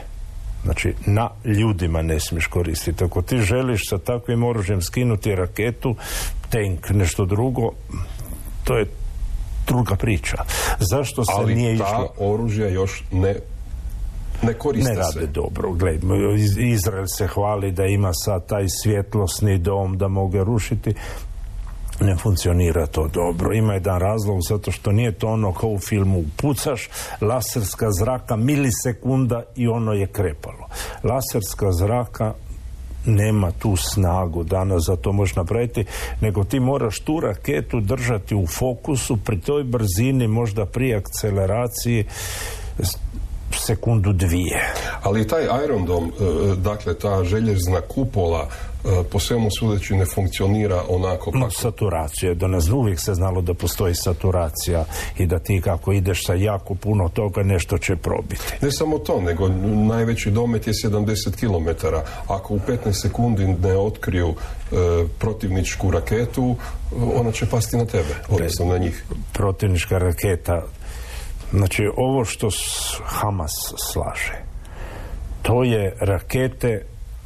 Znači, 0.64 0.94
na 1.06 1.30
ljudima 1.44 2.02
ne 2.02 2.20
smiješ 2.20 2.46
koristiti. 2.46 3.04
Ako 3.04 3.22
ti 3.22 3.38
želiš 3.38 3.88
sa 3.88 3.98
takvim 3.98 4.44
oružjem 4.44 4.82
skinuti 4.82 5.34
raketu, 5.34 5.94
tank, 6.50 6.90
nešto 6.90 7.24
drugo, 7.24 7.70
to 8.64 8.78
je 8.78 8.86
druga 9.66 9.96
priča. 9.96 10.36
Zašto 10.78 11.24
se 11.24 11.32
Ali 11.36 11.54
nije 11.54 11.78
ta 11.78 11.84
išlo? 11.84 12.08
oružja 12.18 12.68
još 12.68 13.04
ne 13.12 13.34
ne 14.42 14.54
koriste 14.54 14.92
ne 14.92 14.98
rade 14.98 15.26
dobro. 15.26 15.72
Gled, 15.72 16.02
Izrael 16.58 17.06
se 17.18 17.26
hvali 17.26 17.72
da 17.72 17.84
ima 17.84 18.12
sad 18.12 18.46
taj 18.46 18.68
svjetlosni 18.68 19.58
dom 19.58 19.98
da 19.98 20.08
mogu 20.08 20.44
rušiti 20.44 20.94
ne 22.02 22.16
funkcionira 22.16 22.86
to 22.86 23.08
dobro. 23.08 23.54
Ima 23.54 23.74
jedan 23.74 24.00
razlog 24.00 24.38
zato 24.48 24.72
što 24.72 24.92
nije 24.92 25.12
to 25.12 25.28
ono 25.28 25.52
kao 25.52 25.70
u 25.70 25.78
filmu 25.78 26.24
pucaš, 26.36 26.88
laserska 27.20 27.86
zraka 27.90 28.36
milisekunda 28.36 29.42
i 29.56 29.68
ono 29.68 29.92
je 29.92 30.06
krepalo. 30.06 30.68
Laserska 31.02 31.72
zraka 31.72 32.34
nema 33.06 33.50
tu 33.50 33.76
snagu 33.76 34.44
danas 34.44 34.82
za 34.86 34.96
to 34.96 35.12
možeš 35.12 35.36
napraviti, 35.36 35.84
nego 36.20 36.44
ti 36.44 36.60
moraš 36.60 37.00
tu 37.00 37.20
raketu 37.20 37.80
držati 37.80 38.34
u 38.34 38.46
fokusu 38.46 39.16
pri 39.16 39.40
toj 39.40 39.64
brzini, 39.64 40.28
možda 40.28 40.66
pri 40.66 40.94
akceleraciji 40.94 42.04
sekundu 43.54 44.12
dvije. 44.12 44.74
Ali 45.02 45.26
taj 45.26 45.44
Iron 45.64 45.84
Dome, 45.84 46.06
e, 46.08 46.10
dakle 46.56 46.94
ta 46.94 47.24
željezna 47.24 47.80
kupola 47.80 48.48
e, 48.48 48.71
po 49.10 49.18
svemu 49.18 49.48
sudeći 49.58 49.94
ne 49.94 50.06
funkcionira 50.14 50.82
onako 50.88 51.30
kako... 51.30 51.50
Saturacija, 51.50 52.34
da 52.34 52.46
nas 52.46 52.68
uvijek 52.68 53.00
se 53.00 53.14
znalo 53.14 53.40
da 53.40 53.54
postoji 53.54 53.94
saturacija 53.94 54.84
i 55.18 55.26
da 55.26 55.38
ti 55.38 55.60
kako 55.64 55.92
ideš 55.92 56.26
sa 56.26 56.34
jako 56.34 56.74
puno 56.74 57.08
toga 57.08 57.42
nešto 57.42 57.78
će 57.78 57.96
probiti. 57.96 58.42
Ne 58.62 58.72
samo 58.72 58.98
to, 58.98 59.20
nego 59.20 59.48
najveći 59.88 60.30
domet 60.30 60.66
je 60.66 60.72
70 60.72 61.36
km. 61.36 61.86
Ako 62.28 62.54
u 62.54 62.58
15 62.58 62.92
sekundi 62.92 63.46
ne 63.46 63.78
otkriju 63.78 64.28
e, 64.28 64.74
protivničku 65.18 65.90
raketu, 65.90 66.56
ona 67.14 67.32
će 67.32 67.46
pasti 67.46 67.76
na 67.76 67.84
tebe, 67.84 68.14
odnosno 68.28 68.66
na 68.66 68.78
njih. 68.78 69.04
Protivnička 69.32 69.98
raketa 69.98 70.62
Znači, 71.52 71.88
ovo 71.96 72.24
što 72.24 72.48
Hamas 73.04 73.52
slaže, 73.92 74.42
to 75.42 75.64
je 75.64 75.96
rakete 76.00 76.82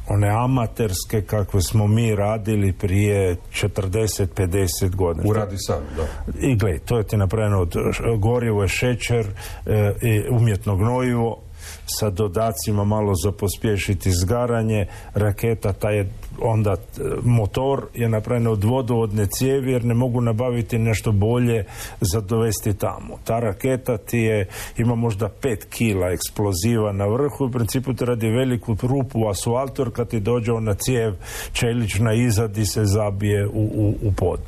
one 0.09 0.29
amaterske 0.29 1.21
kakve 1.21 1.61
smo 1.61 1.87
mi 1.87 2.15
radili 2.15 2.73
prije 2.73 3.35
40-50 3.53 4.95
godina. 4.95 5.29
Uradi 5.29 5.57
sam, 5.57 5.83
da. 5.95 6.07
I 6.47 6.55
gled, 6.55 6.81
to 6.85 6.97
je 6.97 7.03
ti 7.03 7.17
napravljeno 7.17 7.59
od 7.59 7.75
gorivo 8.17 8.61
je 8.61 8.67
šećer, 8.67 9.27
e, 9.65 9.93
i 10.01 10.23
umjetno 10.29 10.75
gnojivo, 10.75 11.41
sa 11.85 12.09
dodacima 12.09 12.83
malo 12.83 13.13
za 13.23 13.31
pospješiti 13.31 14.11
zgaranje, 14.11 14.85
raketa 15.13 15.73
taj 15.73 15.97
je 15.97 16.09
onda 16.41 16.71
e, 16.71 16.77
motor 17.23 17.85
je 17.93 18.09
napravljen 18.09 18.47
od 18.47 18.63
vodovodne 18.63 19.25
cijevi 19.25 19.71
jer 19.71 19.85
ne 19.85 19.93
mogu 19.93 20.21
nabaviti 20.21 20.77
nešto 20.77 21.11
bolje 21.11 21.65
za 22.01 22.21
dovesti 22.21 22.73
tamo. 22.73 23.17
Ta 23.23 23.39
raketa 23.39 23.97
ti 23.97 24.17
je, 24.17 24.47
ima 24.77 24.95
možda 24.95 25.29
pet 25.29 25.67
kila 25.69 26.11
eksploziva 26.11 26.91
na 26.91 27.05
vrhu 27.05 27.45
u 27.45 27.51
principu 27.51 27.93
ti 27.93 28.05
radi 28.05 28.29
veliku 28.29 28.77
rupu 28.81 29.19
u 29.19 29.29
asfaltu 29.29 29.81
jer 29.81 29.91
kad 29.91 30.09
ti 30.09 30.19
dođe 30.19 30.51
ona 30.51 30.73
cijev 30.73 31.13
čelična 31.53 32.13
izadi 32.13 32.65
se 32.65 32.85
zabije 32.85 33.47
u, 33.47 33.51
u, 33.53 33.95
u 34.01 34.11
pod. 34.11 34.39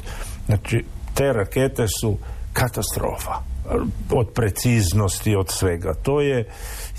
Znači, 0.46 0.84
te 1.13 1.34
rakete 1.34 1.88
su 2.01 2.18
katastrofa 2.54 3.34
od 4.11 4.29
preciznosti, 4.33 5.35
od 5.35 5.49
svega. 5.49 5.93
To 5.93 6.21
je 6.21 6.45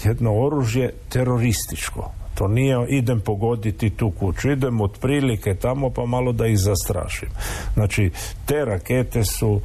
jedno 0.04 0.34
oružje 0.34 0.92
terorističko. 1.08 2.12
To 2.34 2.48
nije 2.48 2.86
idem 2.88 3.20
pogoditi 3.20 3.90
tu 3.90 4.10
kuću, 4.10 4.50
idem 4.50 4.80
otprilike 4.80 5.54
tamo 5.54 5.90
pa 5.90 6.06
malo 6.06 6.32
da 6.32 6.46
ih 6.46 6.58
zastrašim. 6.58 7.28
Znači, 7.74 8.10
te 8.46 8.64
rakete 8.64 9.24
su 9.24 9.60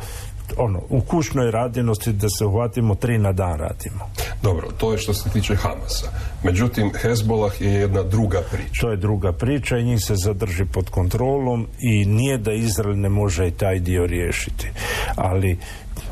ono, 0.57 0.81
u 0.89 1.01
kućnoj 1.01 1.51
radinosti 1.51 2.13
da 2.13 2.27
se 2.29 2.45
uhvatimo 2.45 2.95
tri 2.95 3.17
na 3.17 3.31
dan 3.31 3.59
radimo. 3.59 4.09
Dobro, 4.43 4.67
to 4.77 4.91
je 4.91 4.97
što 4.97 5.13
se 5.13 5.29
tiče 5.29 5.55
Hamasa. 5.55 6.12
Međutim, 6.43 6.91
Hezbollah 7.01 7.62
je 7.62 7.71
jedna 7.74 8.03
druga 8.03 8.41
priča. 8.51 8.81
To 8.81 8.91
je 8.91 8.97
druga 8.97 9.31
priča 9.31 9.77
i 9.77 9.83
njih 9.83 10.00
se 10.01 10.15
zadrži 10.15 10.65
pod 10.65 10.89
kontrolom 10.89 11.67
i 11.79 12.05
nije 12.05 12.38
da 12.38 12.53
Izrael 12.53 13.00
ne 13.00 13.09
može 13.09 13.47
i 13.47 13.51
taj 13.51 13.79
dio 13.79 14.05
riješiti. 14.05 14.69
Ali 15.15 15.57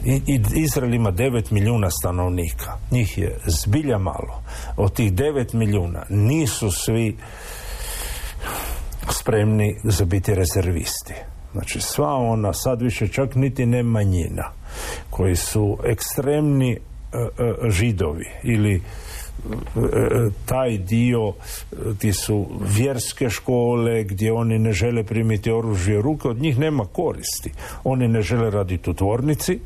i, 0.06 0.42
Izrael 0.56 0.94
ima 0.94 1.12
9 1.12 1.52
milijuna 1.52 1.90
stanovnika. 1.90 2.78
Njih 2.92 3.18
je 3.18 3.40
zbilja 3.46 3.98
malo. 3.98 4.44
Od 4.78 4.94
tih 4.94 5.14
9 5.14 5.56
milijuna 5.56 6.06
nisu 6.10 6.72
svi 6.72 7.18
spremni 9.10 9.76
za 9.84 10.06
biti 10.06 10.36
rezervisti. 10.36 11.14
Znači 11.52 11.82
sva 11.82 12.14
ona, 12.14 12.54
sad 12.54 12.82
više 12.82 13.08
čak 13.08 13.36
niti 13.36 13.66
ne 13.66 13.84
manjina, 13.84 14.52
koji 15.10 15.36
su 15.36 15.78
ekstremni 15.86 16.72
e, 16.72 16.78
e, 17.18 17.70
židovi 17.70 18.26
ili 18.44 18.82
taj 20.46 20.78
dio 20.78 21.34
ti 22.00 22.14
su 22.14 22.48
vjerske 22.78 23.30
škole 23.30 24.04
gdje 24.04 24.34
oni 24.34 24.60
ne 24.60 24.74
žele 24.74 25.04
primiti 25.04 25.52
oružje 25.52 26.02
ruke, 26.02 26.28
od 26.28 26.42
njih 26.42 26.60
nema 26.60 26.86
koristi. 26.86 27.52
Oni 27.84 28.08
ne 28.08 28.22
žele 28.22 28.50
raditi 28.50 28.90
u 28.90 28.94
tvornici, 28.94 29.60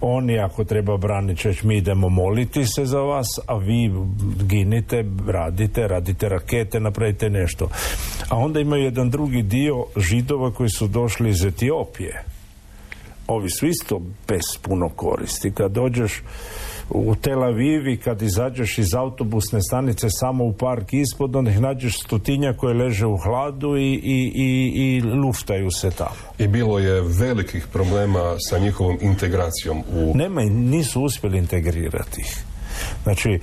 oni 0.00 0.38
ako 0.38 0.64
treba 0.64 0.96
braniti 0.96 1.40
će 1.40 1.54
mi 1.62 1.76
idemo 1.76 2.08
moliti 2.08 2.66
se 2.66 2.84
za 2.84 3.00
vas, 3.00 3.28
a 3.46 3.56
vi 3.56 3.90
ginite, 4.42 5.04
radite, 5.28 5.88
radite 5.88 6.28
rakete, 6.28 6.80
napravite 6.80 7.30
nešto. 7.30 7.68
A 8.28 8.36
onda 8.36 8.60
ima 8.60 8.76
jedan 8.76 9.10
drugi 9.10 9.42
dio 9.42 9.84
židova 9.96 10.50
koji 10.50 10.68
su 10.70 10.86
došli 10.86 11.30
iz 11.30 11.44
Etiopije. 11.44 12.24
Ovi 13.26 13.50
su 13.50 13.66
isto 13.66 14.00
bez 14.28 14.42
puno 14.62 14.88
koristi. 14.88 15.50
Kad 15.50 15.72
dođeš 15.72 16.22
u 16.94 17.14
Tel 17.14 17.44
Avivi 17.44 17.96
kad 17.96 18.22
izađeš 18.22 18.78
iz 18.78 18.94
autobusne 18.94 19.62
stanice 19.62 20.10
samo 20.10 20.44
u 20.44 20.52
park 20.52 20.92
ispod, 20.92 21.36
onda 21.36 21.50
ih 21.50 21.60
nađeš 21.60 22.00
stotinja 22.00 22.52
koje 22.52 22.74
leže 22.74 23.06
u 23.06 23.16
hladu 23.16 23.76
i, 23.76 23.92
i, 23.92 24.32
i, 24.34 24.72
i 24.74 25.02
luftaju 25.02 25.70
se 25.70 25.90
tamo. 25.90 26.16
I 26.38 26.46
bilo 26.48 26.78
je 26.78 27.00
velikih 27.00 27.66
problema 27.72 28.34
sa 28.38 28.58
njihovom 28.58 28.98
integracijom 29.00 29.78
u... 29.78 30.12
Nema, 30.14 30.42
nisu 30.42 31.02
uspjeli 31.02 31.38
integrirati 31.38 32.20
ih. 32.20 32.51
Znači, 33.02 33.30
e, 33.30 33.38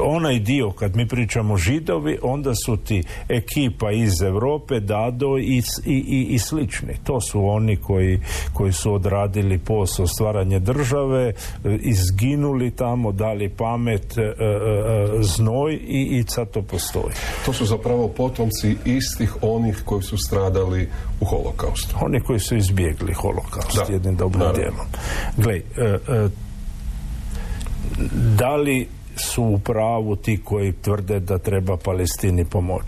onaj 0.00 0.38
dio, 0.38 0.70
kad 0.70 0.96
mi 0.96 1.08
pričamo 1.08 1.56
židovi, 1.56 2.18
onda 2.22 2.54
su 2.54 2.76
ti 2.76 3.02
ekipa 3.28 3.90
iz 3.90 4.22
Europe, 4.22 4.80
Dado 4.80 5.38
i, 5.38 5.62
i, 5.86 6.26
i 6.30 6.38
slični. 6.38 6.94
To 7.04 7.20
su 7.20 7.46
oni 7.46 7.76
koji, 7.76 8.20
koji 8.52 8.72
su 8.72 8.94
odradili 8.94 9.58
posao 9.58 10.06
stvaranje 10.06 10.58
države, 10.58 11.28
e, 11.28 11.32
izginuli 11.80 12.70
tamo, 12.70 13.12
dali 13.12 13.48
pamet, 13.48 14.18
e, 14.18 14.32
znoj 15.20 15.74
i, 15.74 16.08
i 16.10 16.24
sad 16.28 16.50
to 16.50 16.62
postoji. 16.62 17.14
To 17.46 17.52
su 17.52 17.66
zapravo 17.66 18.08
potomci 18.08 18.76
istih 18.84 19.36
onih 19.42 19.82
koji 19.84 20.02
su 20.02 20.16
stradali 20.18 20.88
u 21.20 21.24
holokaustu. 21.24 21.96
Oni 22.00 22.20
koji 22.20 22.38
su 22.38 22.56
izbjegli 22.56 23.14
holokaust 23.14 23.90
jednim 23.90 24.16
dobrim 24.16 24.52
dijelom. 24.54 24.86
Glej, 25.36 25.62
da 28.38 28.56
li 28.56 28.88
su 29.16 29.42
u 29.44 29.58
pravu 29.58 30.16
ti 30.16 30.40
koji 30.44 30.72
tvrde 30.72 31.20
da 31.20 31.38
treba 31.38 31.76
Palestini 31.76 32.44
pomoć. 32.44 32.84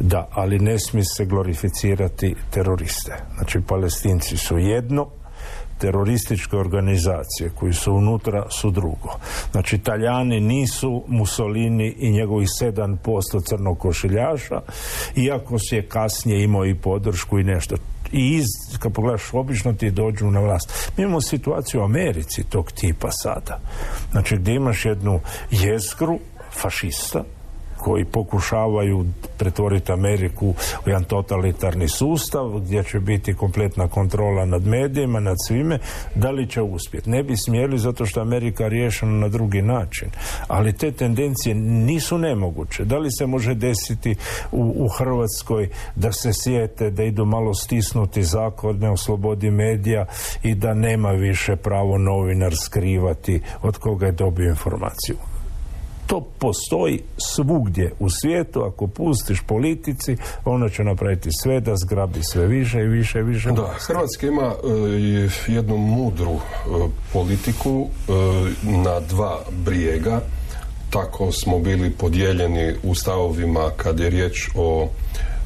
Da, 0.00 0.28
ali 0.32 0.58
ne 0.58 0.78
smije 0.78 1.04
se 1.04 1.24
glorificirati 1.24 2.34
teroriste. 2.50 3.12
Znači, 3.36 3.60
palestinci 3.68 4.36
su 4.36 4.58
jedno, 4.58 5.06
terorističke 5.78 6.56
organizacije 6.56 7.50
koji 7.54 7.72
su 7.72 7.92
unutra 7.92 8.46
su 8.50 8.70
drugo. 8.70 9.18
Znači, 9.52 9.76
Italijani 9.76 10.40
nisu 10.40 11.04
Mussolini 11.08 11.94
i 11.98 12.10
njegovih 12.10 12.48
7% 12.62 13.44
crnog 13.48 13.78
košiljaša, 13.78 14.60
iako 15.16 15.58
se 15.58 15.76
je 15.76 15.86
kasnije 15.86 16.44
imao 16.44 16.66
i 16.66 16.74
podršku 16.74 17.38
i 17.38 17.44
nešto 17.44 17.76
i 18.16 18.34
iz, 18.34 18.78
kad 18.78 18.92
pogledaš, 18.92 19.22
obično 19.32 19.72
ti 19.72 19.90
dođu 19.90 20.30
na 20.30 20.40
vlast. 20.40 20.90
Mi 20.96 21.02
imamo 21.02 21.20
situaciju 21.20 21.80
u 21.80 21.84
Americi 21.84 22.44
tog 22.44 22.72
tipa 22.72 23.10
sada. 23.10 23.60
Znači, 24.12 24.36
gdje 24.36 24.54
imaš 24.54 24.84
jednu 24.84 25.20
jezgru 25.50 26.18
fašista, 26.52 27.24
koji 27.78 28.04
pokušavaju 28.04 29.06
pretvoriti 29.38 29.92
Ameriku 29.92 30.46
u 30.86 30.88
jedan 30.88 31.04
totalitarni 31.04 31.88
sustav 31.88 32.48
gdje 32.58 32.84
će 32.84 33.00
biti 33.00 33.34
kompletna 33.34 33.88
kontrola 33.88 34.44
nad 34.44 34.66
medijima, 34.66 35.20
nad 35.20 35.36
svime, 35.46 35.78
da 36.14 36.30
li 36.30 36.48
će 36.48 36.62
uspjeti? 36.62 37.10
Ne 37.10 37.22
bi 37.22 37.36
smjeli 37.36 37.78
zato 37.78 38.06
što 38.06 38.20
Amerika 38.20 38.68
riješena 38.68 39.12
na 39.12 39.28
drugi 39.28 39.62
način. 39.62 40.08
Ali 40.48 40.72
te 40.72 40.92
tendencije 40.92 41.54
nisu 41.54 42.18
nemoguće. 42.18 42.84
Da 42.84 42.98
li 42.98 43.08
se 43.18 43.26
može 43.26 43.54
desiti 43.54 44.16
u, 44.52 44.74
u 44.76 44.88
Hrvatskoj 44.88 45.68
da 45.96 46.12
se 46.12 46.30
sjete, 46.32 46.90
da 46.90 47.02
idu 47.02 47.24
malo 47.24 47.54
stisnuti 47.54 48.22
zakone 48.22 48.90
o 48.90 48.96
slobodi 48.96 49.50
medija 49.50 50.06
i 50.42 50.54
da 50.54 50.74
nema 50.74 51.10
više 51.10 51.56
pravo 51.56 51.98
novinar 51.98 52.52
skrivati 52.56 53.40
od 53.62 53.78
koga 53.78 54.06
je 54.06 54.12
dobio 54.12 54.48
informaciju 54.48 55.35
to 56.06 56.20
postoji 56.38 57.02
svugdje 57.34 57.92
u 57.98 58.10
svijetu, 58.10 58.62
ako 58.62 58.86
pustiš 58.86 59.40
politici, 59.46 60.16
ona 60.44 60.68
će 60.68 60.84
napraviti 60.84 61.28
sve 61.42 61.60
da 61.60 61.76
zgrabi 61.76 62.22
sve 62.22 62.46
više 62.46 62.78
i 62.78 62.88
više 62.88 63.18
i 63.18 63.22
više. 63.22 63.50
Da, 63.50 63.74
Hrvatska 63.86 64.26
ima 64.26 64.54
e, 64.54 65.52
jednu 65.52 65.76
mudru 65.76 66.32
e, 66.32 66.38
politiku 67.12 67.86
e, 67.86 68.12
na 68.62 69.00
dva 69.00 69.40
brijega. 69.64 70.20
Tako 70.90 71.32
smo 71.32 71.58
bili 71.58 71.90
podijeljeni 71.90 72.74
u 72.82 72.94
stavovima 72.94 73.70
kad 73.76 74.00
je 74.00 74.10
riječ 74.10 74.48
o 74.54 74.88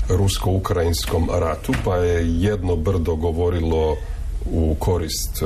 rusko-ukrajinskom 0.08 1.28
ratu, 1.32 1.72
pa 1.84 1.96
je 1.96 2.42
jedno 2.42 2.76
brdo 2.76 3.14
govorilo 3.16 3.96
u 4.52 4.76
korist 4.78 5.42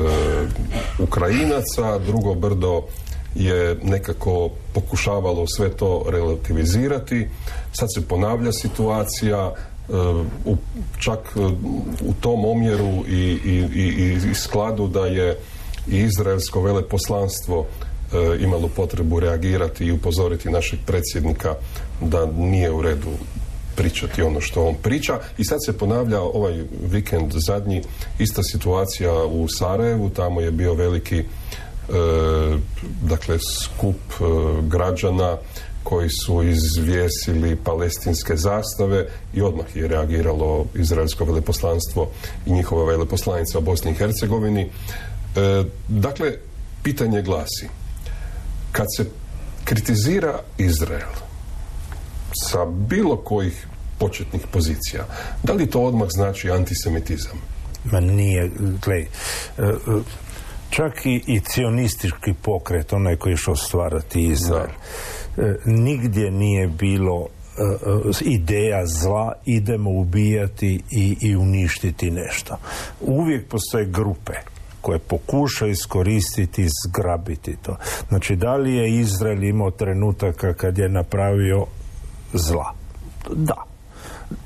Ukrajinaca, 0.98 1.98
drugo 1.98 2.34
brdo 2.34 2.82
je 3.34 3.76
nekako 3.82 4.50
pokušavalo 4.72 5.46
sve 5.56 5.70
to 5.70 6.04
relativizirati. 6.08 7.28
Sad 7.72 7.88
se 7.94 8.08
ponavlja 8.08 8.52
situacija, 8.52 9.54
e, 9.54 9.92
u, 10.44 10.56
čak 10.98 11.18
e, 11.36 11.40
u 12.04 12.14
tom 12.20 12.44
omjeru 12.44 13.04
i, 13.08 13.38
i, 13.44 13.66
i, 13.74 14.18
i 14.30 14.34
skladu 14.34 14.88
da 14.88 15.06
je 15.06 15.38
i 15.88 15.98
izraelsko 15.98 16.62
veleposlanstvo 16.62 17.66
e, 17.66 18.44
imalo 18.44 18.68
potrebu 18.68 19.20
reagirati 19.20 19.84
i 19.84 19.92
upozoriti 19.92 20.50
našeg 20.50 20.78
predsjednika 20.86 21.54
da 22.00 22.26
nije 22.26 22.70
u 22.70 22.82
redu 22.82 23.10
pričati 23.76 24.22
ono 24.22 24.40
što 24.40 24.66
on 24.66 24.74
priča 24.82 25.20
i 25.38 25.44
sad 25.44 25.58
se 25.66 25.78
ponavlja 25.78 26.20
ovaj 26.20 26.64
vikend 26.90 27.32
zadnji 27.46 27.82
ista 28.18 28.42
situacija 28.42 29.24
u 29.24 29.48
Sarajevu, 29.48 30.10
tamo 30.10 30.40
je 30.40 30.50
bio 30.50 30.74
veliki 30.74 31.24
dakle 33.02 33.38
skup 33.38 33.96
e, 34.12 34.24
građana 34.62 35.36
koji 35.82 36.08
su 36.08 36.42
izvjesili 36.42 37.56
palestinske 37.56 38.36
zastave 38.36 39.06
i 39.34 39.42
odmah 39.42 39.76
je 39.76 39.88
reagiralo 39.88 40.66
izraelsko 40.74 41.24
veleposlanstvo 41.24 42.10
i 42.46 42.52
njihova 42.52 42.84
veleposlanica 42.84 43.58
u 43.58 43.62
Bosni 43.62 43.90
i 43.90 43.94
Hercegovini. 43.94 44.62
E, 44.62 44.70
dakle, 45.88 46.32
pitanje 46.82 47.22
glasi, 47.22 47.68
kad 48.72 48.86
se 48.96 49.04
kritizira 49.64 50.40
Izrael 50.58 51.14
sa 52.50 52.64
bilo 52.64 53.16
kojih 53.16 53.66
početnih 53.98 54.46
pozicija, 54.52 55.06
da 55.42 55.52
li 55.52 55.70
to 55.70 55.80
odmah 55.80 56.08
znači 56.10 56.50
antisemitizam? 56.50 57.40
Ma 57.84 58.00
nije, 58.00 58.50
glej, 58.84 59.06
čak 60.74 61.06
i, 61.06 61.22
i 61.26 61.40
cionistički 61.40 62.34
pokret, 62.42 62.92
onaj 62.92 63.16
koji 63.16 63.30
je 63.30 63.34
išao 63.34 63.56
stvarati 63.56 64.22
Izrael, 64.22 64.70
e, 65.36 65.56
nigdje 65.64 66.30
nije 66.30 66.66
bilo 66.66 67.26
e, 67.26 67.62
e, 67.62 68.24
ideja 68.24 68.86
zla, 68.86 69.32
idemo 69.44 69.90
ubijati 69.90 70.82
i, 70.90 71.16
i 71.20 71.36
uništiti 71.36 72.10
nešto. 72.10 72.56
Uvijek 73.00 73.48
postoje 73.48 73.84
grupe 73.84 74.32
koje 74.80 74.98
pokušaju 74.98 75.70
iskoristiti 75.70 76.62
i 76.62 76.68
zgrabiti 76.86 77.56
to. 77.62 77.76
Znači, 78.08 78.36
da 78.36 78.56
li 78.56 78.74
je 78.74 79.00
Izrael 79.00 79.44
imao 79.44 79.70
trenutaka 79.70 80.54
kad 80.54 80.78
je 80.78 80.88
napravio 80.88 81.66
zla? 82.32 82.72
Da. 83.34 83.73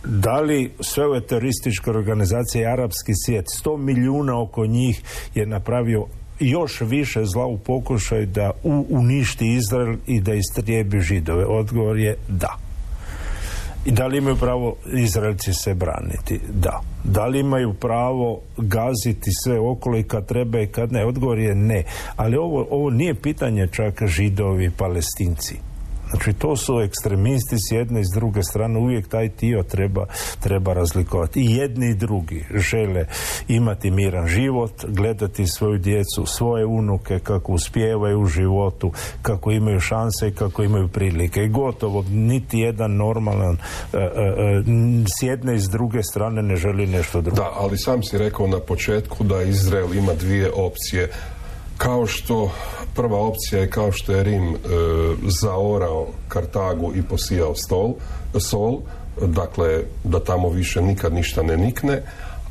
Da 0.05 0.41
li 0.41 0.71
sve 0.81 1.07
ove 1.07 1.21
terorističke 1.21 1.91
organizacije 1.91 2.73
arapski 2.73 3.13
svijet, 3.27 3.47
sto 3.59 3.77
milijuna 3.77 4.43
oko 4.43 4.67
njih 4.67 5.03
je 5.35 5.47
napravio 5.47 6.07
još 6.41 6.81
više 6.81 7.25
zla 7.25 7.47
u 7.47 7.59
pokušaju 7.59 8.27
da 8.27 8.51
uništi 8.89 9.55
Izrael 9.55 9.97
i 10.07 10.21
da 10.21 10.35
istrijebi 10.35 11.01
židove? 11.01 11.45
Odgovor 11.45 11.99
je 11.99 12.17
da. 12.29 12.57
I 13.85 13.91
da 13.91 14.07
li 14.07 14.19
imaju 14.19 14.37
pravo 14.37 14.77
Izraelci 14.93 15.53
se 15.53 15.75
braniti? 15.75 16.41
Da. 16.53 16.81
Da 17.05 17.27
li 17.27 17.41
imaju 17.41 17.75
pravo 17.75 18.41
gaziti 18.57 19.31
sve 19.45 19.59
okolo 19.59 19.99
i 19.99 20.03
kad 20.03 20.27
treba 20.27 20.61
i 20.61 20.67
kad 20.67 20.93
ne? 20.93 21.05
Odgovor 21.05 21.39
je 21.39 21.55
ne. 21.55 21.83
Ali 22.17 22.37
ovo, 22.37 22.67
ovo 22.71 22.91
nije 22.91 23.15
pitanje 23.15 23.69
čak 23.73 24.03
židovi, 24.07 24.71
palestinci. 24.71 25.68
Znači 26.11 26.33
to 26.33 26.57
su 26.57 26.81
ekstremisti 26.81 27.57
s 27.59 27.73
jedne 27.73 28.01
i 28.01 28.05
s 28.05 28.15
druge 28.15 28.43
strane, 28.43 28.79
uvijek 28.79 29.09
taj 29.09 29.29
dio 29.29 29.63
treba, 29.63 30.07
treba 30.41 30.73
razlikovati. 30.73 31.41
I 31.41 31.57
jedni 31.57 31.91
i 31.91 31.95
drugi 31.95 32.45
žele 32.55 33.07
imati 33.49 33.91
miran 33.91 34.27
život, 34.27 34.85
gledati 34.89 35.47
svoju 35.47 35.79
djecu, 35.79 36.27
svoje 36.27 36.67
unuke 36.67 37.19
kako 37.19 37.53
uspijevaju 37.53 38.21
u 38.21 38.27
životu, 38.27 38.93
kako 39.23 39.51
imaju 39.51 39.81
šanse 39.81 40.29
i 40.29 40.35
kako 40.35 40.63
imaju 40.63 40.89
prilike. 40.89 41.45
I 41.45 41.49
gotovo, 41.49 42.05
niti 42.11 42.59
jedan 42.59 42.97
normalan 42.97 43.57
e, 43.93 43.97
e, 43.97 44.01
e, 44.01 44.63
s 45.19 45.23
jedne 45.23 45.55
i 45.55 45.61
s 45.61 45.69
druge 45.69 46.03
strane 46.03 46.43
ne 46.43 46.57
želi 46.57 46.87
nešto 46.87 47.21
drugo. 47.21 47.37
Da, 47.37 47.51
ali 47.55 47.79
sam 47.79 48.03
si 48.03 48.19
rekao 48.19 48.47
na 48.47 48.61
početku 48.61 49.25
da 49.25 49.43
Izrael 49.43 49.95
ima 49.95 50.15
dvije 50.15 50.51
opcije 50.55 51.11
kao 51.79 52.07
što 52.07 52.51
prva 52.95 53.19
opcija 53.19 53.61
je 53.61 53.71
kao 53.71 53.93
što 53.93 54.13
je 54.13 54.23
Rim 54.23 54.55
e, 54.55 54.59
zaorao 55.41 56.07
Kartagu 56.29 56.93
i 56.95 57.03
posijao 57.03 57.55
stol, 57.55 57.95
sol, 58.41 58.79
dakle 59.27 59.83
da 60.05 60.25
tamo 60.25 60.49
više 60.49 60.83
nikad 60.83 61.13
ništa 61.15 61.43
ne 61.43 61.57
nikne, 61.57 62.03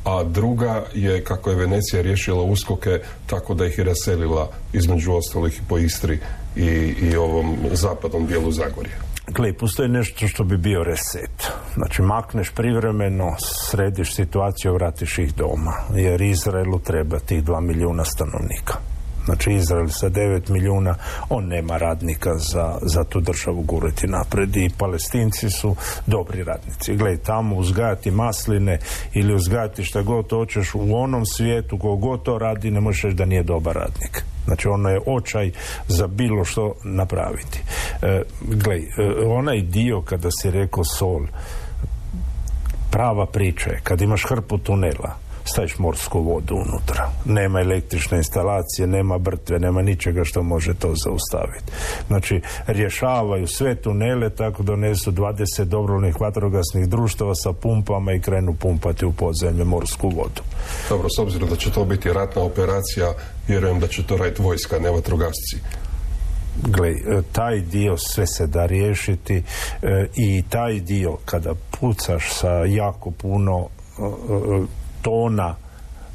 a 0.04 0.24
druga 0.24 0.84
je 0.94 1.24
kako 1.24 1.50
je 1.50 1.56
Venecija 1.56 2.02
riješila 2.02 2.42
uskoke 2.42 3.00
tako 3.26 3.54
da 3.54 3.66
ih 3.66 3.78
je 3.78 3.84
raselila 3.84 4.50
između 4.72 5.12
ostalih 5.12 5.60
po 5.68 5.78
Istri 5.78 6.18
i, 6.56 6.66
i 7.02 7.16
ovom 7.16 7.56
zapadnom 7.72 8.26
dijelu 8.26 8.52
Zagorja. 8.52 8.96
Gle, 9.26 9.52
postoji 9.52 9.88
nešto 9.88 10.28
što 10.28 10.44
bi 10.44 10.56
bio 10.56 10.84
reset. 10.84 11.52
Znači, 11.74 12.02
makneš 12.02 12.50
privremeno, 12.50 13.36
središ 13.70 14.14
situaciju, 14.14 14.74
vratiš 14.74 15.18
ih 15.18 15.34
doma. 15.34 15.72
Jer 15.94 16.22
Izraelu 16.22 16.78
treba 16.78 17.18
tih 17.18 17.44
dva 17.44 17.60
milijuna 17.60 18.04
stanovnika. 18.04 18.97
Znači 19.28 19.52
Izrael 19.52 19.88
sa 19.88 20.10
9 20.10 20.50
milijuna, 20.50 20.94
on 21.28 21.46
nema 21.46 21.76
radnika 21.76 22.34
za, 22.34 22.78
za 22.82 23.04
tu 23.04 23.20
državu 23.20 23.62
guriti 23.62 24.06
napred 24.06 24.56
i 24.56 24.70
palestinci 24.78 25.50
su 25.50 25.76
dobri 26.06 26.44
radnici. 26.44 26.96
Gle, 26.96 27.16
tamo 27.16 27.56
uzgajati 27.56 28.10
masline 28.10 28.78
ili 29.14 29.34
uzgajati 29.34 29.84
šta 29.84 30.02
god 30.02 30.30
hoćeš 30.30 30.74
u 30.74 30.96
onom 30.96 31.26
svijetu, 31.26 31.76
god 31.76 32.22
to 32.22 32.38
radi, 32.38 32.70
ne 32.70 32.80
možeš 32.80 33.14
da 33.14 33.24
nije 33.24 33.42
dobar 33.42 33.74
radnik. 33.74 34.24
Znači 34.44 34.68
ono 34.68 34.88
je 34.88 35.00
očaj 35.06 35.50
za 35.88 36.06
bilo 36.06 36.44
što 36.44 36.74
napraviti. 36.84 37.62
E, 38.02 38.22
gle, 38.40 38.76
onaj 39.26 39.60
dio 39.60 40.02
kada 40.02 40.28
si 40.30 40.50
rekao 40.50 40.84
sol, 40.84 41.26
prava 42.90 43.26
priča 43.26 43.70
je, 43.70 43.80
kad 43.84 44.00
imaš 44.00 44.24
hrpu 44.28 44.58
tunela, 44.58 45.27
staviš 45.48 45.78
morsku 45.78 46.20
vodu 46.20 46.54
unutra. 46.54 47.10
Nema 47.24 47.60
električne 47.60 48.18
instalacije, 48.18 48.86
nema 48.86 49.18
brtve, 49.18 49.58
nema 49.58 49.82
ničega 49.82 50.24
što 50.24 50.42
može 50.42 50.74
to 50.74 50.94
zaustaviti. 51.04 51.72
Znači, 52.06 52.40
rješavaju 52.66 53.46
sve 53.46 53.74
tunele 53.74 54.30
tako 54.30 54.62
donesu 54.62 55.12
20 55.12 55.64
dobrovoljnih 55.64 56.20
vatrogasnih 56.20 56.88
društava 56.88 57.34
sa 57.34 57.52
pumpama 57.52 58.12
i 58.12 58.20
krenu 58.20 58.54
pumpati 58.54 59.04
u 59.06 59.12
podzemlje 59.12 59.64
morsku 59.64 60.08
vodu. 60.08 60.42
Dobro, 60.88 61.08
s 61.16 61.18
obzirom 61.18 61.48
da 61.48 61.56
će 61.56 61.70
to 61.70 61.84
biti 61.84 62.12
ratna 62.12 62.42
operacija, 62.42 63.12
vjerujem 63.48 63.80
da 63.80 63.86
će 63.86 64.06
to 64.06 64.16
raditi 64.16 64.42
vojska, 64.42 64.78
ne 64.78 64.90
vatrogasci. 64.90 65.56
Gle, 66.62 66.90
e, 66.90 67.22
taj 67.32 67.60
dio 67.60 67.96
sve 67.96 68.26
se 68.26 68.46
da 68.46 68.66
riješiti 68.66 69.42
e, 69.82 70.06
i 70.16 70.42
taj 70.48 70.80
dio 70.80 71.16
kada 71.24 71.54
pucaš 71.80 72.32
sa 72.32 72.50
jako 72.50 73.10
puno 73.10 73.66
e, 73.98 74.78
tona 75.08 75.54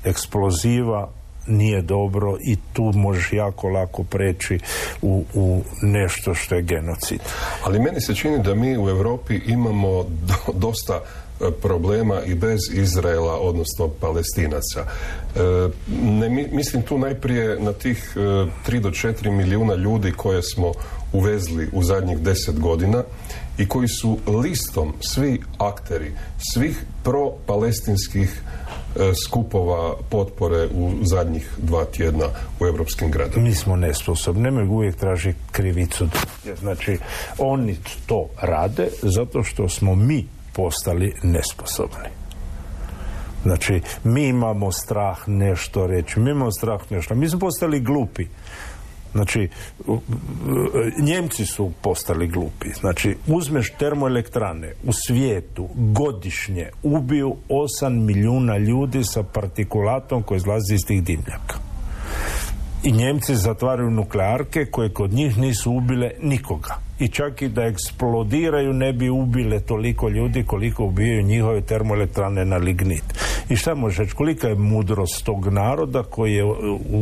eksploziva 0.03 1.09
nije 1.47 1.81
dobro 1.81 2.37
i 2.45 2.57
tu 2.73 2.83
možeš 2.95 3.33
jako 3.33 3.67
lako 3.67 4.03
preći 4.03 4.59
u, 5.01 5.23
u 5.33 5.61
nešto 5.81 6.33
što 6.33 6.55
je 6.55 6.61
genocid. 6.61 7.19
Ali 7.63 7.79
meni 7.79 8.01
se 8.01 8.15
čini 8.15 8.43
da 8.43 8.55
mi 8.55 8.77
u 8.77 8.89
Europi 8.89 9.35
imamo 9.45 10.05
dosta 10.53 10.93
e, 10.93 11.51
problema 11.61 12.21
i 12.25 12.35
bez 12.35 12.59
Izraela, 12.73 13.39
odnosno 13.39 13.87
palestinaca. 13.87 14.81
E, 14.81 15.39
ne, 16.01 16.29
mislim 16.51 16.81
tu 16.81 16.97
najprije 16.97 17.59
na 17.59 17.73
tih 17.73 18.13
3 18.15 18.77
e, 18.77 18.79
do 18.79 18.89
4 18.89 19.31
milijuna 19.31 19.75
ljudi 19.75 20.11
koje 20.11 20.43
smo 20.43 20.71
uvezli 21.13 21.69
u 21.71 21.83
zadnjih 21.83 22.19
deset 22.19 22.59
godina 22.59 23.03
i 23.57 23.67
koji 23.67 23.87
su 23.87 24.17
listom 24.43 24.93
svi 25.01 25.41
akteri 25.57 26.11
svih 26.53 26.83
pro-palestinskih 27.03 28.41
E, 28.62 28.62
skupova 29.25 29.95
potpore 30.09 30.67
u 30.73 30.91
zadnjih 31.03 31.51
dva 31.57 31.85
tjedna 31.85 32.25
u 32.59 32.65
europskim 32.65 33.11
gradovima. 33.11 33.43
Mi 33.43 33.55
smo 33.55 33.75
nesposobni, 33.75 34.41
nemoj 34.41 34.67
uvijek 34.67 34.95
traži 34.95 35.33
krivicu. 35.51 36.07
Znači, 36.59 36.97
oni 37.37 37.77
to 38.05 38.29
rade 38.41 38.87
zato 39.01 39.43
što 39.43 39.69
smo 39.69 39.95
mi 39.95 40.25
postali 40.53 41.13
nesposobni. 41.23 42.09
Znači, 43.43 43.81
mi 44.03 44.27
imamo 44.27 44.71
strah 44.71 45.17
nešto 45.27 45.87
reći, 45.87 46.19
mi 46.19 46.31
imamo 46.31 46.51
strah 46.51 46.81
nešto. 46.89 47.15
Mi 47.15 47.29
smo 47.29 47.39
postali 47.39 47.79
glupi. 47.79 48.25
Znači, 49.13 49.49
Njemci 50.99 51.45
su 51.45 51.71
postali 51.81 52.27
glupi. 52.27 52.69
Znači, 52.79 53.15
uzmeš 53.27 53.73
termoelektrane 53.79 54.73
u 54.83 54.93
svijetu 54.93 55.69
godišnje 55.75 56.69
ubiju 56.83 57.35
8 57.49 57.89
milijuna 57.89 58.57
ljudi 58.57 59.03
sa 59.03 59.23
partikulatom 59.23 60.23
koji 60.23 60.37
izlazi 60.37 60.75
iz 60.75 60.85
tih 60.87 61.03
dimljaka. 61.03 61.55
I 62.83 62.91
Njemci 62.91 63.35
zatvaraju 63.35 63.89
nuklearke 63.89 64.65
koje 64.65 64.93
kod 64.93 65.13
njih 65.13 65.37
nisu 65.37 65.71
ubile 65.71 66.11
nikoga. 66.21 66.77
I 66.99 67.07
čak 67.07 67.41
i 67.41 67.49
da 67.49 67.63
eksplodiraju 67.63 68.73
ne 68.73 68.93
bi 68.93 69.09
ubile 69.09 69.59
toliko 69.59 70.09
ljudi 70.09 70.43
koliko 70.43 70.85
ubijaju 70.85 71.23
njihove 71.23 71.61
termoelektrane 71.61 72.45
na 72.45 72.57
lignit. 72.57 73.03
I 73.49 73.55
šta 73.55 73.75
može 73.75 74.07
kolika 74.07 74.47
je 74.47 74.55
mudrost 74.55 75.25
tog 75.25 75.47
naroda 75.47 76.03
koji 76.03 76.33
je 76.33 76.43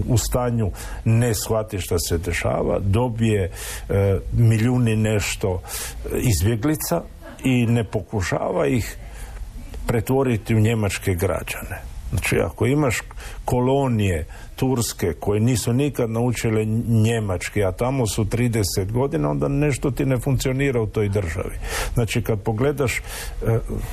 u, 0.07 0.17
stanju 0.17 0.71
ne 1.05 1.33
shvati 1.35 1.81
šta 1.81 1.99
se 1.99 2.17
dešava, 2.17 2.79
dobije 2.79 3.43
e, 3.89 4.19
milijuni 4.33 4.95
nešto 4.95 5.61
izbjeglica 6.21 7.01
i 7.43 7.65
ne 7.65 7.83
pokušava 7.83 8.67
ih 8.67 8.97
pretvoriti 9.87 10.55
u 10.55 10.59
njemačke 10.59 11.13
građane. 11.13 11.81
Znači, 12.09 12.35
ako 12.39 12.65
imaš 12.65 13.01
kolonije 13.45 14.25
Turske 14.61 15.13
koje 15.13 15.39
nisu 15.39 15.73
nikad 15.73 16.09
naučile 16.09 16.65
njemački, 16.87 17.63
a 17.63 17.71
tamo 17.71 18.07
su 18.07 18.25
30 18.25 18.91
godina, 18.91 19.29
onda 19.29 19.47
nešto 19.47 19.91
ti 19.91 20.05
ne 20.05 20.17
funkcionira 20.17 20.81
u 20.81 20.87
toj 20.87 21.09
državi. 21.09 21.55
Znači, 21.93 22.21
kad 22.21 22.41
pogledaš, 22.41 22.97
e, 22.97 23.01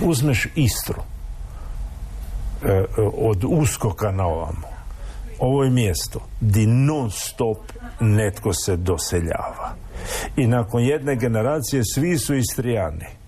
uzmeš 0.00 0.46
Istru, 0.54 1.02
e, 2.62 2.84
od 3.14 3.44
uskoka 3.44 4.12
na 4.12 4.26
ovamo, 4.26 4.68
ovo 5.38 5.64
je 5.64 5.70
mjesto 5.70 6.20
di 6.40 6.66
non 6.66 7.10
stop 7.10 7.58
netko 8.00 8.52
se 8.52 8.76
doseljava. 8.76 9.74
I 10.36 10.46
nakon 10.46 10.82
jedne 10.82 11.16
generacije 11.16 11.82
svi 11.84 12.18
su 12.18 12.34
istrijani 12.34 13.18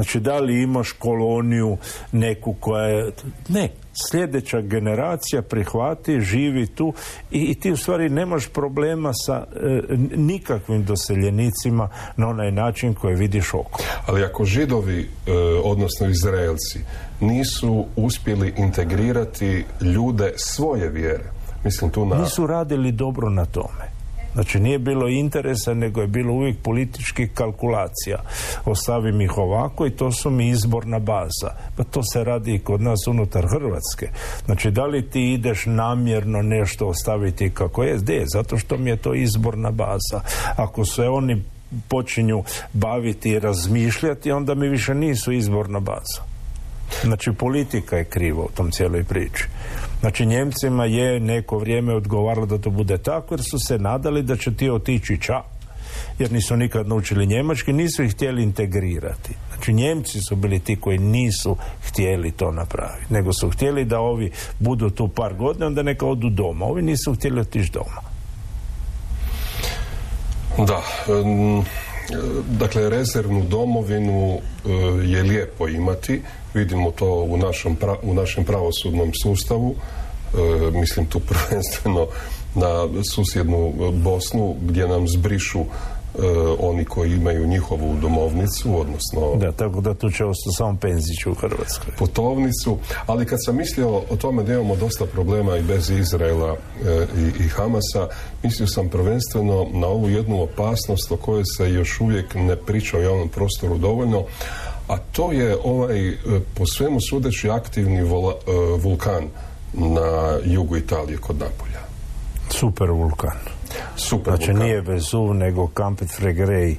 Znači, 0.00 0.20
da 0.20 0.38
li 0.38 0.62
imaš 0.62 0.92
koloniju 0.92 1.76
neku 2.12 2.52
koja 2.60 2.84
je... 2.84 3.12
Ne, 3.48 3.68
sljedeća 4.10 4.60
generacija 4.60 5.42
prihvati, 5.42 6.20
živi 6.20 6.66
tu 6.66 6.92
i, 7.30 7.38
i 7.38 7.54
ti 7.54 7.72
u 7.72 7.76
stvari 7.76 8.08
nemaš 8.08 8.46
problema 8.46 9.12
sa 9.12 9.44
e, 9.56 9.80
nikakvim 10.16 10.84
doseljenicima 10.84 11.88
na 12.16 12.28
onaj 12.28 12.52
način 12.52 12.94
koji 12.94 13.14
vidiš 13.14 13.54
oko. 13.54 13.82
Ali 14.06 14.24
ako 14.24 14.44
židovi, 14.44 15.00
e, 15.00 15.32
odnosno 15.64 16.08
Izraelci, 16.08 16.80
nisu 17.20 17.86
uspjeli 17.96 18.54
integrirati 18.56 19.64
ljude 19.80 20.32
svoje 20.36 20.88
vjere, 20.88 21.24
mislim 21.64 21.90
tu 21.90 22.04
na... 22.04 22.16
Nisu 22.16 22.46
radili 22.46 22.92
dobro 22.92 23.30
na 23.30 23.46
tome. 23.46 23.99
Znači 24.34 24.60
nije 24.60 24.78
bilo 24.78 25.08
interesa, 25.08 25.74
nego 25.74 26.00
je 26.00 26.06
bilo 26.06 26.32
uvijek 26.32 26.56
političkih 26.62 27.30
kalkulacija. 27.34 28.18
Ostavim 28.64 29.20
ih 29.20 29.38
ovako 29.38 29.86
i 29.86 29.90
to 29.90 30.12
su 30.12 30.30
mi 30.30 30.48
izborna 30.48 30.98
baza. 30.98 31.50
Pa 31.76 31.84
to 31.84 32.02
se 32.02 32.24
radi 32.24 32.54
i 32.54 32.58
kod 32.58 32.80
nas 32.80 33.06
unutar 33.06 33.46
Hrvatske. 33.48 34.08
Znači 34.44 34.70
da 34.70 34.86
li 34.86 35.10
ti 35.10 35.32
ideš 35.32 35.66
namjerno 35.66 36.42
nešto 36.42 36.86
ostaviti 36.86 37.50
kako 37.50 37.82
je? 37.82 37.96
De, 37.96 38.24
zato 38.26 38.58
što 38.58 38.76
mi 38.76 38.90
je 38.90 38.96
to 38.96 39.14
izborna 39.14 39.70
baza. 39.70 40.20
Ako 40.56 40.84
se 40.84 41.02
oni 41.02 41.42
počinju 41.88 42.44
baviti 42.72 43.30
i 43.30 43.38
razmišljati, 43.38 44.32
onda 44.32 44.54
mi 44.54 44.68
više 44.68 44.94
nisu 44.94 45.32
izborna 45.32 45.80
baza. 45.80 46.22
Znači 47.02 47.32
politika 47.32 47.96
je 47.96 48.04
kriva 48.04 48.42
u 48.42 48.50
tom 48.54 48.70
cijeloj 48.70 49.04
priči. 49.04 49.44
Znači 50.00 50.26
Njemcima 50.26 50.84
je 50.84 51.20
neko 51.20 51.58
vrijeme 51.58 51.94
odgovaralo 51.94 52.46
da 52.46 52.58
to 52.58 52.70
bude 52.70 52.98
tako 52.98 53.34
jer 53.34 53.40
su 53.50 53.58
se 53.58 53.78
nadali 53.78 54.22
da 54.22 54.36
će 54.36 54.54
ti 54.54 54.70
otići 54.70 55.20
ča 55.20 55.42
jer 56.18 56.32
nisu 56.32 56.56
nikad 56.56 56.88
naučili 56.88 57.26
njemački, 57.26 57.72
nisu 57.72 58.02
ih 58.02 58.12
htjeli 58.12 58.42
integrirati. 58.42 59.34
Znači 59.48 59.72
Njemci 59.72 60.20
su 60.20 60.36
bili 60.36 60.58
ti 60.60 60.76
koji 60.76 60.98
nisu 60.98 61.56
htjeli 61.88 62.30
to 62.30 62.50
napraviti, 62.50 63.14
nego 63.14 63.32
su 63.32 63.50
htjeli 63.50 63.84
da 63.84 64.00
ovi 64.00 64.30
budu 64.58 64.90
tu 64.90 65.08
par 65.08 65.34
godina, 65.34 65.66
onda 65.66 65.82
neka 65.82 66.06
odu 66.06 66.30
doma. 66.30 66.66
Ovi 66.66 66.82
nisu 66.82 67.14
htjeli 67.14 67.40
otići 67.40 67.72
doma. 67.72 68.10
Da, 70.66 70.82
dakle 72.58 72.90
rezervnu 72.90 73.44
domovinu 73.48 74.38
e, 74.38 74.70
je 75.04 75.22
lijepo 75.22 75.68
imati, 75.68 76.22
vidimo 76.54 76.90
to 76.90 77.14
u 77.14 77.36
našem, 77.36 77.76
u 78.02 78.14
našem 78.14 78.44
pravosudnom 78.44 79.12
sustavu, 79.22 79.74
e, 79.74 80.70
mislim 80.70 81.06
tu 81.06 81.20
prvenstveno 81.28 82.06
na 82.54 82.88
susjednu 83.14 83.72
Bosnu 83.92 84.56
gdje 84.60 84.88
nam 84.88 85.08
zbrišu 85.08 85.64
E, 86.18 86.22
oni 86.58 86.84
koji 86.84 87.12
imaju 87.12 87.46
njihovu 87.46 87.96
domovnicu, 88.00 88.80
odnosno... 88.80 89.36
Da, 89.36 89.52
tako 89.52 89.80
da 89.80 89.94
tu 89.94 90.10
će 90.10 90.24
ostati 90.24 90.56
samo 90.56 90.78
Penzić 90.80 91.26
u 91.26 91.34
Hrvatskoj. 91.34 91.94
Putovnicu, 91.98 92.78
ali 93.06 93.26
kad 93.26 93.38
sam 93.44 93.56
mislio 93.56 93.88
o 94.10 94.16
tome 94.20 94.42
da 94.42 94.52
imamo 94.52 94.76
dosta 94.76 95.06
problema 95.06 95.56
i 95.56 95.62
bez 95.62 95.90
Izraela 95.90 96.56
e, 96.84 97.06
i, 97.18 97.44
i 97.44 97.48
Hamasa, 97.48 98.08
mislio 98.42 98.66
sam 98.66 98.88
prvenstveno 98.88 99.66
na 99.72 99.86
ovu 99.86 100.10
jednu 100.10 100.42
opasnost 100.42 101.12
o 101.12 101.16
kojoj 101.16 101.44
se 101.56 101.70
još 101.70 102.00
uvijek 102.00 102.34
ne 102.34 102.56
priča 102.56 102.98
u 102.98 103.02
javnom 103.02 103.28
prostoru 103.28 103.78
dovoljno, 103.78 104.24
a 104.90 104.96
to 105.12 105.32
je 105.32 105.56
ovaj 105.64 106.08
e, 106.08 106.16
po 106.54 106.66
svemu 106.66 106.98
sudeći 107.10 107.50
aktivni 107.50 108.02
vulkan 108.82 109.28
na 109.72 110.38
jugu 110.44 110.76
Italije 110.76 111.18
kod 111.18 111.36
Napolja. 111.38 111.80
Super 112.48 112.90
vulkan. 112.90 113.38
Super 113.96 114.36
znači 114.36 114.54
nije 114.54 114.80
Vezuv 114.80 115.34
nego 115.34 115.68
Campet 115.76 116.08
Fregrej 116.16 116.76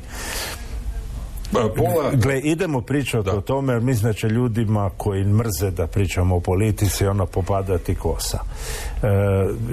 Pola... 1.51 2.11
Gle, 2.13 2.39
idemo 2.39 2.81
pričati 2.81 3.29
o 3.29 3.41
tome 3.41 3.73
jer 3.73 3.81
mislim 3.81 4.11
da 4.11 4.13
će 4.13 4.27
ljudima 4.27 4.89
koji 4.97 5.23
mrze 5.23 5.71
da 5.71 5.87
pričamo 5.87 6.35
o 6.35 6.39
politici 6.39 7.05
ono 7.05 7.25
popadati 7.25 7.95
kosa. 7.95 8.39
E, 9.03 9.07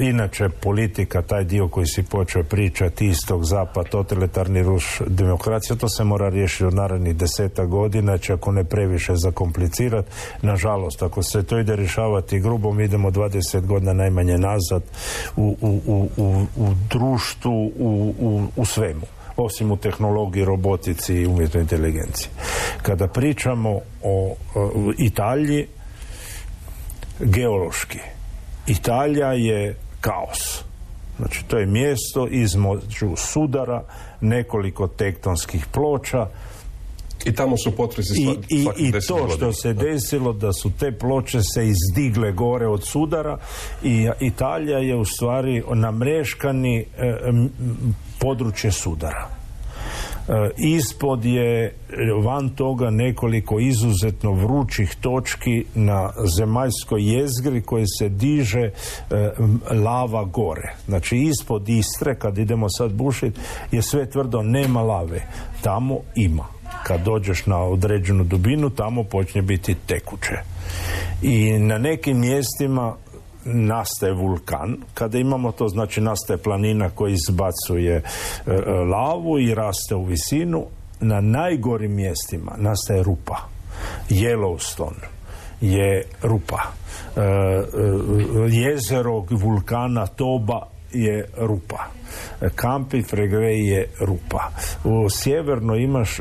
inače 0.00 0.48
politika, 0.48 1.22
taj 1.22 1.44
dio 1.44 1.68
koji 1.68 1.86
si 1.86 2.02
počeo 2.02 2.42
pričati 2.42 3.06
istog 3.06 3.44
zapad, 3.44 3.88
totalitarni 3.88 4.62
ruš 4.62 5.00
demokracija, 5.06 5.76
to 5.76 5.88
se 5.88 6.04
mora 6.04 6.28
riješiti 6.28 6.64
u 6.64 6.70
narednih 6.70 7.16
deseta 7.16 7.64
godina, 7.64 8.18
će 8.18 8.32
ako 8.32 8.52
ne 8.52 8.64
previše 8.64 9.12
zakomplicirati. 9.16 10.08
Nažalost, 10.42 11.02
ako 11.02 11.22
se 11.22 11.42
to 11.42 11.58
ide 11.58 11.76
rješavati 11.76 12.40
grubo, 12.40 12.72
mi 12.72 12.84
idemo 12.84 13.10
20 13.10 13.66
godina 13.66 13.92
najmanje 13.92 14.38
nazad 14.38 14.82
u, 15.36 15.56
u, 15.60 16.08
u, 16.16 16.46
u 16.56 16.74
društvu, 16.90 17.72
u 18.56 18.64
svemu 18.64 19.17
osim 19.38 19.72
u 19.72 19.77
tehnologiji, 19.77 20.44
robotici 20.44 21.14
i 21.14 21.27
umjetnoj 21.27 21.62
inteligenciji. 21.62 22.29
Kada 22.83 23.09
pričamo 23.09 23.81
o, 24.03 24.35
Italiji, 24.98 25.66
geološki, 27.20 27.98
Italija 28.66 29.33
je 29.33 29.77
kaos. 30.01 30.62
Znači, 31.16 31.44
to 31.48 31.59
je 31.59 31.66
mjesto 31.66 32.29
između 32.31 33.16
sudara, 33.16 33.83
nekoliko 34.20 34.88
tektonskih 34.88 35.66
ploča, 35.72 36.27
i 37.24 37.35
tamo 37.35 37.57
su 37.57 37.70
potresi 37.77 38.22
I, 38.22 38.57
i, 38.57 38.66
i 38.77 38.92
to 38.92 39.29
što 39.37 39.53
se 39.53 39.72
desilo 39.72 40.33
da 40.33 40.53
su 40.53 40.70
te 40.79 40.92
ploče 40.92 41.40
se 41.55 41.66
izdigle 41.66 42.33
gore 42.33 42.66
od 42.66 42.87
sudara 42.87 43.38
i 43.83 44.09
Italija 44.20 44.79
je 44.79 44.96
u 44.96 45.05
stvari 45.05 45.62
namreškani 45.74 46.79
e, 46.79 46.85
područje 48.18 48.72
sudara. 48.72 49.38
E, 50.28 50.50
ispod 50.57 51.24
je 51.24 51.74
van 52.24 52.48
toga 52.48 52.90
nekoliko 52.90 53.61
izuzetno 53.61 54.33
vrućih 54.33 54.96
točki 55.00 55.64
na 55.74 56.11
zemaljskoj 56.37 57.14
jezgri 57.14 57.62
koje 57.62 57.85
se 57.98 58.09
diže 58.09 58.61
e, 58.61 58.72
lava 59.74 60.24
gore. 60.24 60.74
Znači 60.87 61.16
ispod 61.16 61.68
Istre, 61.68 62.14
kad 62.14 62.38
idemo 62.38 62.66
sad 62.68 62.92
bušiti, 62.92 63.40
je 63.72 63.83
sve 63.83 64.11
tvrdo, 64.11 64.42
nema 64.42 64.83
lave. 64.83 65.22
Tamo 65.62 65.98
ima. 66.14 66.44
Kad 66.83 67.00
dođeš 67.00 67.46
na 67.46 67.59
određenu 67.59 68.24
dubinu, 68.24 68.70
tamo 68.70 69.04
počne 69.04 69.42
biti 69.42 69.74
tekuće. 69.87 70.35
I 71.22 71.59
na 71.59 71.78
nekim 71.78 72.20
mjestima 72.20 72.94
nastaje 73.54 74.12
vulkan. 74.12 74.76
Kada 74.94 75.18
imamo 75.18 75.52
to, 75.52 75.68
znači 75.68 76.00
nastaje 76.00 76.38
planina 76.38 76.90
koja 76.90 77.14
izbacuje 77.14 77.96
e, 77.96 78.02
e, 78.46 78.70
lavu 78.70 79.38
i 79.38 79.54
raste 79.54 79.94
u 79.94 80.04
visinu. 80.04 80.66
Na 81.00 81.20
najgorim 81.20 81.94
mjestima 81.94 82.52
nastaje 82.56 83.02
rupa. 83.02 83.37
Yellowstone 84.11 85.06
je 85.61 86.04
rupa. 86.22 86.62
E, 87.16 87.20
jezero 88.48 89.24
vulkana 89.30 90.06
Toba 90.06 90.66
je 90.92 91.28
rupa. 91.37 91.84
Kampi 92.54 93.02
Fregre 93.02 93.58
je 93.58 93.88
rupa. 94.00 94.50
U 94.84 95.11
sjeverno 95.11 95.76
imaš 95.76 96.20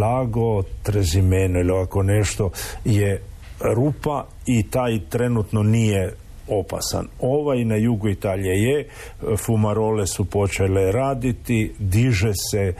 lago 0.00 0.62
Trezimeno 0.82 1.60
ili 1.60 1.70
ovako 1.70 2.02
nešto 2.02 2.50
je 2.84 3.22
rupa 3.60 4.26
i 4.46 4.70
taj 4.70 5.00
trenutno 5.10 5.62
nije 5.62 6.14
opasan. 6.48 7.08
Ovaj 7.20 7.64
na 7.64 7.76
jugu 7.76 8.08
Italije 8.08 8.62
je, 8.62 8.88
fumarole 9.36 10.06
su 10.06 10.24
počele 10.24 10.92
raditi, 10.92 11.72
diže 11.78 12.32
se 12.50 12.74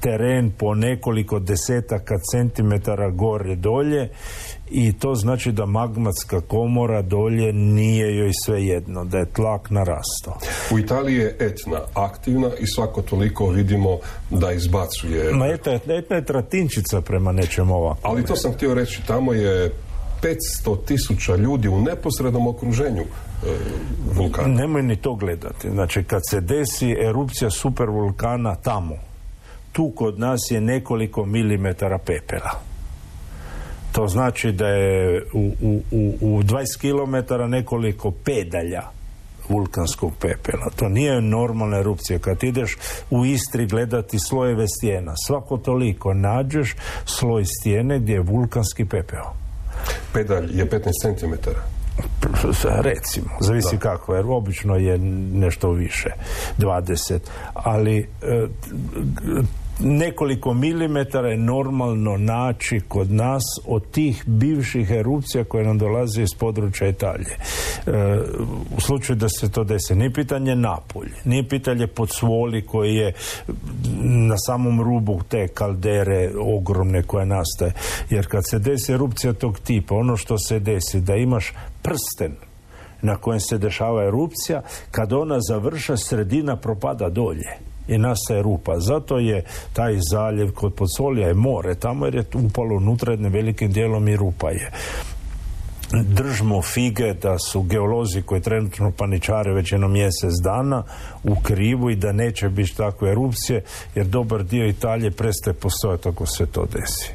teren 0.00 0.50
po 0.58 0.74
nekoliko 0.74 1.38
desetaka 1.38 2.14
centimetara 2.32 3.10
gore 3.10 3.56
dolje 3.56 4.08
i 4.70 4.92
to 4.92 5.14
znači 5.14 5.52
da 5.52 5.66
magmatska 5.66 6.40
komora 6.40 7.02
dolje 7.02 7.52
nije 7.52 8.16
joj 8.16 8.30
sve 8.44 8.64
jedno, 8.64 9.04
da 9.04 9.18
je 9.18 9.26
tlak 9.26 9.70
narastao. 9.70 10.38
U 10.72 10.78
Italiji 10.78 11.16
je 11.16 11.36
etna 11.40 11.80
aktivna 11.94 12.50
i 12.60 12.66
svako 12.66 13.02
toliko 13.02 13.48
vidimo 13.48 13.98
da 14.30 14.52
izbacuje... 14.52 15.32
Ma 15.32 15.46
etna, 15.46 15.72
etna 15.72 16.16
je 16.16 16.24
tratinčica 16.24 17.00
prema 17.00 17.32
nečem 17.32 17.70
ovako. 17.70 18.00
Ali 18.02 18.24
to 18.24 18.36
sam 18.36 18.52
htio 18.52 18.74
reći, 18.74 19.02
tamo 19.06 19.32
je 19.32 19.70
500 20.22 20.84
tisuća 20.84 21.36
ljudi 21.36 21.68
u 21.68 21.80
neposrednom 21.80 22.46
okruženju 22.46 23.02
e, 23.02 23.06
vulkana. 24.14 24.48
Nemoj 24.48 24.82
ni 24.82 24.96
to 24.96 25.14
gledati. 25.14 25.70
Znači, 25.70 26.04
kad 26.04 26.22
se 26.30 26.40
desi 26.40 26.96
erupcija 27.08 27.50
supervulkana 27.50 28.54
tamo, 28.54 28.94
tu 29.72 29.92
kod 29.96 30.18
nas 30.18 30.40
je 30.50 30.60
nekoliko 30.60 31.24
milimetara 31.24 31.98
pepela. 31.98 32.50
To 33.92 34.06
znači 34.08 34.52
da 34.52 34.68
je 34.68 35.22
u, 35.32 35.52
u, 35.62 35.80
u, 35.90 36.14
u 36.20 36.42
20 36.42 36.78
km 36.80 37.34
nekoliko 37.50 38.10
pedalja 38.10 38.82
vulkanskog 39.48 40.12
pepela. 40.20 40.70
To 40.76 40.88
nije 40.88 41.20
normalna 41.20 41.78
erupcija. 41.78 42.18
Kad 42.18 42.44
ideš 42.44 42.76
u 43.10 43.26
Istri 43.26 43.66
gledati 43.66 44.18
slojeve 44.18 44.68
stijena, 44.68 45.14
svako 45.26 45.56
toliko 45.56 46.14
nađeš 46.14 46.74
sloj 47.04 47.44
stijene 47.44 47.98
gdje 47.98 48.14
je 48.14 48.20
vulkanski 48.20 48.84
pepeo 48.84 49.45
pedalj 50.12 50.58
je 50.58 50.70
15 50.70 51.18
cm. 51.18 51.50
Recimo, 52.80 53.26
zavisi 53.40 53.78
kako, 53.78 54.14
jer 54.14 54.24
obično 54.28 54.76
je 54.76 54.98
nešto 55.32 55.70
više, 55.70 56.10
20, 56.58 57.18
ali 57.54 57.98
e, 57.98 58.46
nekoliko 59.80 60.54
milimetara 60.54 61.28
je 61.28 61.36
normalno 61.36 62.16
naći 62.16 62.80
kod 62.88 63.10
nas 63.12 63.42
od 63.66 63.90
tih 63.90 64.22
bivših 64.26 64.90
erupcija 64.90 65.44
koje 65.44 65.64
nam 65.64 65.78
dolaze 65.78 66.22
iz 66.22 66.34
područja 66.38 66.88
Italije. 66.88 67.36
E, 67.86 67.90
u 68.76 68.80
slučaju 68.80 69.16
da 69.16 69.28
se 69.28 69.50
to 69.50 69.64
desi, 69.64 69.94
nije 69.94 70.12
pitanje 70.12 70.56
Napolj, 70.56 71.10
nije 71.24 71.48
pitanje 71.48 71.88
svoli 72.08 72.66
koji 72.66 72.94
je 72.94 73.12
na 74.02 74.36
samom 74.46 74.82
rubu 74.82 75.20
te 75.28 75.48
kaldere 75.48 76.30
ogromne 76.40 77.02
koja 77.02 77.24
nastaje. 77.24 77.72
Jer 78.10 78.26
kad 78.26 78.42
se 78.50 78.58
desi 78.58 78.92
erupcija 78.92 79.32
tog 79.32 79.58
tipa, 79.58 79.94
ono 79.94 80.16
što 80.16 80.38
se 80.38 80.58
desi, 80.58 81.00
da 81.00 81.14
imaš 81.14 81.54
prsten 81.82 82.36
na 83.02 83.16
kojem 83.16 83.40
se 83.40 83.58
dešava 83.58 84.04
erupcija, 84.04 84.62
kad 84.90 85.12
ona 85.12 85.40
završa, 85.40 85.96
sredina 85.96 86.56
propada 86.56 87.08
dolje 87.08 87.75
i 87.88 87.98
nastaje 87.98 88.42
rupa. 88.42 88.74
Zato 88.78 89.18
je 89.18 89.44
taj 89.72 89.96
zaljev 90.10 90.52
kod 90.52 90.74
Podsolja 90.74 91.26
je 91.26 91.34
more 91.34 91.74
tamo 91.74 92.06
jer 92.06 92.14
je 92.14 92.24
upalo 92.34 92.76
unutra 92.76 93.12
jednim 93.12 93.32
velikim 93.32 93.72
dijelom 93.72 94.08
i 94.08 94.16
rupa 94.16 94.50
je 94.50 94.70
držmo 95.92 96.62
fige 96.62 97.14
da 97.14 97.38
su 97.38 97.62
geolozi 97.62 98.22
koji 98.22 98.40
trenutno 98.40 98.90
paničare 98.90 99.54
već 99.54 99.72
jedno 99.72 99.88
mjesec 99.88 100.32
dana 100.44 100.82
u 101.24 101.34
krivu 101.42 101.90
i 101.90 101.96
da 101.96 102.12
neće 102.12 102.48
biti 102.48 102.76
takve 102.76 103.10
erupcije 103.10 103.64
jer 103.94 104.06
dobar 104.06 104.44
dio 104.44 104.68
Italije 104.68 105.10
prestaje 105.10 105.54
postojati 105.54 106.08
ako 106.08 106.26
se 106.26 106.46
to 106.46 106.66
desi. 106.72 107.10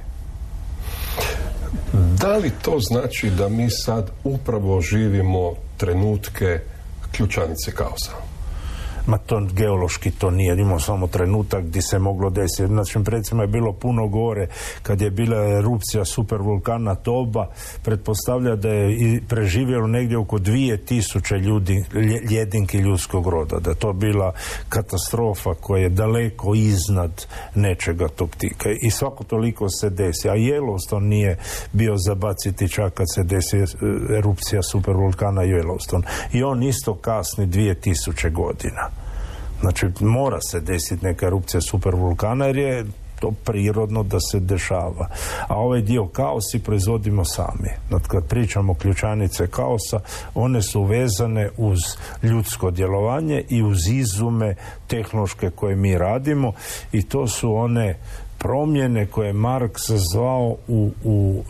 Da 1.93 2.38
li 2.38 2.51
to 2.62 2.79
znači 2.79 3.29
da 3.29 3.49
mi 3.49 3.69
sad 3.69 4.12
upravo 4.23 4.81
živimo 4.81 5.53
trenutke 5.77 6.60
ključanice 7.12 7.71
kaosa? 7.71 8.31
Ma 9.08 9.18
to 9.18 9.40
geološki 9.54 10.12
to 10.12 10.32
nije, 10.32 10.56
imao 10.60 10.80
samo 10.80 11.08
trenutak 11.08 11.64
gdje 11.64 11.82
se 11.82 12.00
moglo 12.00 12.30
desiti. 12.30 12.68
Znači, 12.68 13.00
recimo 13.06 13.42
je 13.42 13.48
bilo 13.48 13.74
puno 13.74 14.08
gore 14.08 14.48
kad 14.84 15.02
je 15.02 15.10
bila 15.12 15.38
erupcija 15.58 16.06
supervulkana 16.06 16.96
Toba, 16.96 17.48
pretpostavlja 17.84 18.56
da 18.56 18.70
je 18.70 19.22
preživjelo 19.28 19.88
negdje 19.88 20.18
oko 20.18 20.40
dvije 20.40 20.78
tisuće 20.78 21.36
ljudi, 21.36 21.84
ljedinki 22.32 22.78
ljudskog 22.78 23.28
roda, 23.28 23.60
da 23.60 23.70
je 23.70 23.76
to 23.76 23.94
bila 23.94 24.34
katastrofa 24.70 25.54
koja 25.54 25.84
je 25.84 25.90
daleko 25.90 26.56
iznad 26.56 27.26
nečega 27.56 28.08
tog 28.08 28.30
tika. 28.38 28.70
I 28.82 28.92
svako 28.92 29.24
toliko 29.24 29.70
se 29.70 29.90
desi. 29.90 30.30
A 30.30 30.34
Yellowstone 30.34 31.08
nije 31.08 31.38
bio 31.74 31.98
zabaciti 31.98 32.70
čak 32.70 32.94
kad 32.94 33.08
se 33.16 33.24
desi 33.24 33.58
erupcija 34.18 34.62
supervulkana 34.62 35.42
Yellowstone. 35.42 36.04
I 36.34 36.44
on 36.44 36.64
isto 36.64 36.96
kasni 36.96 37.46
dvije 37.46 37.76
tisuće 37.76 38.30
godina. 38.30 39.01
Znači, 39.62 39.88
mora 40.00 40.41
se 40.41 40.60
desiti 40.60 41.06
neka 41.06 41.26
erupcija 41.26 41.62
supervulkana 41.62 42.45
jer 42.45 42.58
je 42.58 42.86
to 43.21 43.32
prirodno 43.43 44.04
da 44.04 44.19
se 44.19 44.39
dešava. 44.39 45.10
A 45.47 45.56
ovaj 45.56 45.82
dio 45.82 46.08
kaosi 46.08 46.60
proizvodimo 46.60 47.26
sami. 47.26 47.69
Znači, 47.88 48.06
kad 48.08 48.28
pričamo 48.28 48.74
ključanice 48.74 49.47
kaosa, 49.47 50.00
one 50.36 50.62
su 50.62 50.84
vezane 50.84 51.50
uz 51.58 51.80
ljudsko 52.24 52.71
djelovanje 52.71 53.43
i 53.50 53.63
uz 53.63 53.88
izume 53.88 54.56
tehnološke 54.88 55.50
koje 55.50 55.76
mi 55.76 55.97
radimo 55.97 56.54
i 56.91 57.04
to 57.04 57.28
su 57.28 57.54
one 57.56 57.97
promjene 58.38 59.06
koje 59.06 59.28
je 59.28 59.34
Marks 59.34 59.89
zvao 60.13 60.56
u, 60.67 60.91
u, 61.04 61.43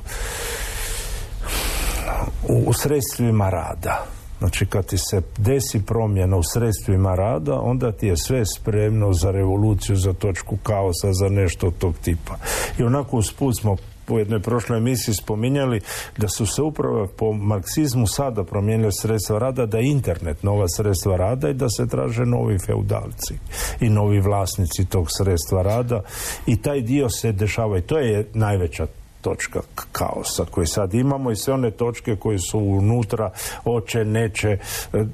u 2.47 2.73
sredstvima 2.73 3.49
rada. 3.49 4.05
Znači 4.41 4.65
kad 4.65 4.85
ti 4.85 4.97
se 4.97 5.21
desi 5.37 5.85
promjena 5.85 6.37
u 6.37 6.43
sredstvima 6.53 7.15
rada, 7.15 7.59
onda 7.59 7.91
ti 7.91 8.07
je 8.07 8.17
sve 8.17 8.45
spremno 8.45 9.13
za 9.13 9.31
revoluciju, 9.31 9.95
za 9.95 10.13
točku 10.13 10.57
kaosa, 10.63 11.13
za 11.13 11.29
nešto 11.29 11.71
tog 11.71 11.95
tipa. 12.03 12.37
I 12.79 12.83
onako 12.83 13.17
usput 13.17 13.57
smo 13.57 13.75
u 14.09 14.19
jednoj 14.19 14.39
prošloj 14.39 14.77
emisiji 14.77 15.15
spominjali 15.15 15.81
da 16.17 16.27
su 16.27 16.45
se 16.45 16.61
upravo 16.61 17.07
po 17.17 17.33
marksizmu 17.33 18.07
sada 18.07 18.43
promijenile 18.43 18.91
sredstva 18.91 19.39
rada, 19.39 19.65
da 19.65 19.77
je 19.77 19.91
internet 19.91 20.43
nova 20.43 20.65
sredstva 20.67 21.17
rada 21.17 21.49
i 21.49 21.53
da 21.53 21.69
se 21.69 21.87
traže 21.87 22.25
novi 22.25 22.57
feudalci 22.59 23.33
i 23.79 23.89
novi 23.89 24.19
vlasnici 24.19 24.85
tog 24.85 25.07
sredstva 25.09 25.61
rada 25.61 26.01
i 26.45 26.61
taj 26.61 26.81
dio 26.81 27.09
se 27.09 27.31
dešava 27.31 27.77
i 27.77 27.81
to 27.81 27.97
je 27.97 28.27
najveća 28.33 28.87
točka 29.21 29.59
kaosa 29.91 30.45
koji 30.51 30.67
sad 30.67 30.93
imamo 30.93 31.31
i 31.31 31.35
sve 31.35 31.53
one 31.53 31.71
točke 31.71 32.15
koje 32.15 32.39
su 32.39 32.59
unutra 32.59 33.31
oče 33.65 34.05
neće 34.05 34.47
e, 34.49 34.57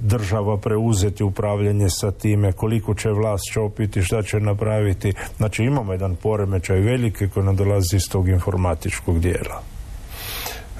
država 0.01 0.57
preuzeti 0.57 1.23
upravljanje 1.23 1.89
sa 1.89 2.11
time 2.11 2.51
koliko 2.51 2.93
će 2.93 3.09
vlast 3.09 3.43
čopiti 3.53 4.01
šta 4.01 4.23
će 4.23 4.39
napraviti 4.39 5.13
znači 5.37 5.63
imamo 5.63 5.91
jedan 5.91 6.15
poremećaj 6.15 6.79
veliki 6.79 7.29
koji 7.29 7.45
nam 7.45 7.55
dolazi 7.55 7.95
iz 7.95 8.09
tog 8.09 8.27
informatičkog 8.27 9.19
dijela 9.19 9.61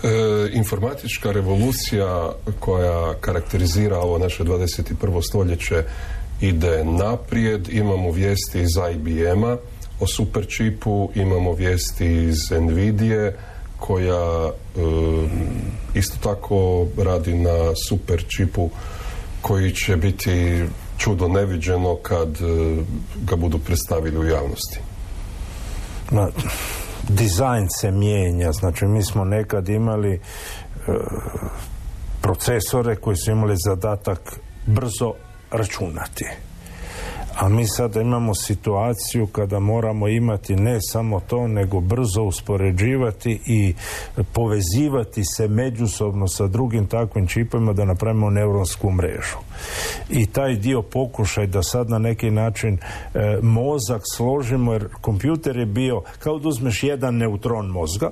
E, 0.04 0.50
informatička 0.54 1.32
revolucija 1.32 2.32
koja 2.60 3.14
karakterizira 3.22 4.00
ovo 4.00 4.18
naše 4.18 4.44
21. 4.44 5.22
stoljeće 5.30 5.84
ide 6.42 6.84
naprijed. 6.84 7.70
Imamo 7.70 8.12
vijesti 8.12 8.60
iz 8.62 8.70
IBM-a 8.94 9.58
o 10.00 10.08
superčipu, 10.08 11.12
imamo 11.16 11.54
vijesti 11.54 12.06
iz 12.06 12.52
Nvidije 12.52 13.36
koja 13.78 14.48
e, 14.48 14.52
isto 15.94 16.16
tako 16.24 16.86
radi 17.04 17.34
na 17.34 17.74
superčipu 17.90 18.70
koji 19.42 19.72
će 19.72 19.98
biti 19.98 20.64
čudo 20.98 21.28
neviđeno 21.28 21.96
kad 21.96 22.30
e, 22.30 22.84
ga 23.26 23.36
budu 23.36 23.60
predstavili 23.60 24.18
u 24.18 24.26
javnosti. 24.28 24.80
Ma, 26.12 26.28
dizajn 27.10 27.68
se 27.80 27.92
mijenja, 27.92 28.52
znači 28.52 28.86
mi 28.86 29.04
smo 29.04 29.26
nekad 29.26 29.70
imali 29.70 30.14
e, 30.14 30.20
procesore 32.22 32.96
koji 32.96 33.18
su 33.18 33.32
imali 33.32 33.56
zadatak 33.66 34.40
brzo 34.66 35.14
računati 35.52 36.26
a 37.40 37.50
mi 37.50 37.68
sada 37.68 38.02
imamo 38.02 38.36
situaciju 38.36 39.28
kada 39.28 39.60
moramo 39.60 40.08
imati 40.08 40.56
ne 40.56 40.78
samo 40.82 41.20
to, 41.20 41.48
nego 41.48 41.80
brzo 41.80 42.24
uspoređivati 42.24 43.40
i 43.46 43.74
povezivati 44.34 45.24
se 45.26 45.48
međusobno 45.48 46.28
sa 46.28 46.48
drugim 46.48 46.88
takvim 46.88 47.28
čipovima 47.28 47.74
da 47.74 47.86
napravimo 47.86 48.30
neuronsku 48.30 48.92
mrežu. 48.92 49.38
I 50.10 50.26
taj 50.26 50.56
dio 50.56 50.82
pokušaj 50.82 51.48
da 51.48 51.64
sad 51.64 51.90
na 51.90 52.00
neki 52.00 52.32
način 52.32 52.78
e, 52.78 52.80
mozak 53.42 54.02
složimo, 54.16 54.74
jer 54.74 54.88
kompjuter 55.02 55.58
je 55.58 55.66
bio 55.66 56.02
kao 56.20 56.40
da 56.40 56.48
uzmeš 56.50 56.84
jedan 56.84 57.16
neutron 57.16 57.68
mozga, 57.68 58.12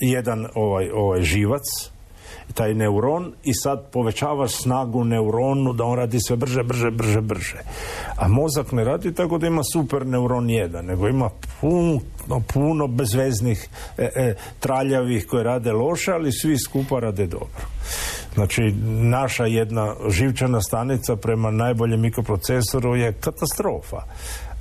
jedan 0.00 0.46
ovaj, 0.54 0.90
ovaj 0.90 1.22
živac, 1.22 1.91
taj 2.54 2.74
neuron 2.74 3.32
i 3.44 3.54
sad 3.54 3.90
povećavaš 3.92 4.52
snagu 4.52 5.04
neuronu 5.04 5.72
da 5.72 5.84
on 5.84 5.98
radi 5.98 6.20
sve 6.20 6.36
brže, 6.36 6.62
brže, 6.62 6.90
brže, 6.90 7.20
brže. 7.20 7.58
A 8.16 8.28
mozak 8.28 8.72
ne 8.72 8.84
radi 8.84 9.14
tako 9.14 9.38
da 9.38 9.46
ima 9.46 9.62
super 9.72 10.06
neuron 10.06 10.50
jedan, 10.50 10.84
nego 10.84 11.08
ima 11.08 11.30
puno, 11.60 12.00
puno 12.52 12.86
bezveznih 12.86 13.68
e, 13.98 14.08
e, 14.16 14.34
traljavih 14.60 15.26
koje 15.26 15.44
rade 15.44 15.72
loše, 15.72 16.12
ali 16.12 16.32
svi 16.32 16.58
skupa 16.58 17.00
rade 17.00 17.26
dobro. 17.26 17.66
Znači, 18.34 18.62
naša 18.86 19.46
jedna 19.46 19.94
živčana 20.08 20.60
stanica 20.60 21.16
prema 21.16 21.50
najboljem 21.50 22.00
mikroprocesoru 22.00 22.96
je 22.96 23.12
katastrofa 23.12 24.02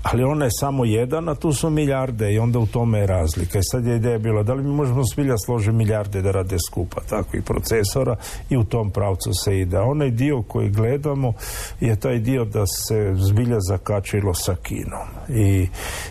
ali 0.04 0.24
ona 0.24 0.46
je 0.46 0.52
samo 0.52 0.86
jedan, 0.86 1.30
a 1.30 1.36
tu 1.36 1.54
su 1.54 1.70
milijarde 1.70 2.34
i 2.34 2.40
onda 2.40 2.60
u 2.60 2.66
tome 2.66 3.00
je 3.00 3.08
razlika. 3.08 3.60
I 3.60 3.64
sad 3.64 3.86
je 3.86 3.96
ideja 3.96 4.18
bila 4.18 4.44
da 4.44 4.54
li 4.54 4.64
mi 4.64 4.70
možemo 4.70 5.02
zbilja 5.14 5.38
složiti 5.38 5.72
milijarde 5.72 6.22
da 6.22 6.32
rade 6.32 6.58
skupa 6.68 7.02
takvih 7.10 7.44
procesora 7.44 8.16
i 8.50 8.58
u 8.58 8.64
tom 8.64 8.92
pravcu 8.92 9.32
se 9.44 9.60
ide. 9.60 9.80
Onaj 9.80 10.10
dio 10.10 10.42
koji 10.42 10.70
gledamo 10.70 11.34
je 11.80 12.00
taj 12.00 12.20
dio 12.20 12.46
da 12.46 12.66
se 12.66 13.14
zbilja 13.16 13.58
zakačilo 13.60 14.34
sa 14.34 14.56
kinom 14.64 15.08
i, 15.30 15.68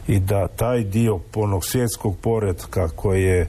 i 0.09 0.21
da 0.21 0.49
taj 0.49 0.85
dio 0.85 1.21
onog 1.35 1.65
svjetskog 1.65 2.17
poredka 2.23 2.89
koji 2.89 3.23
je 3.23 3.49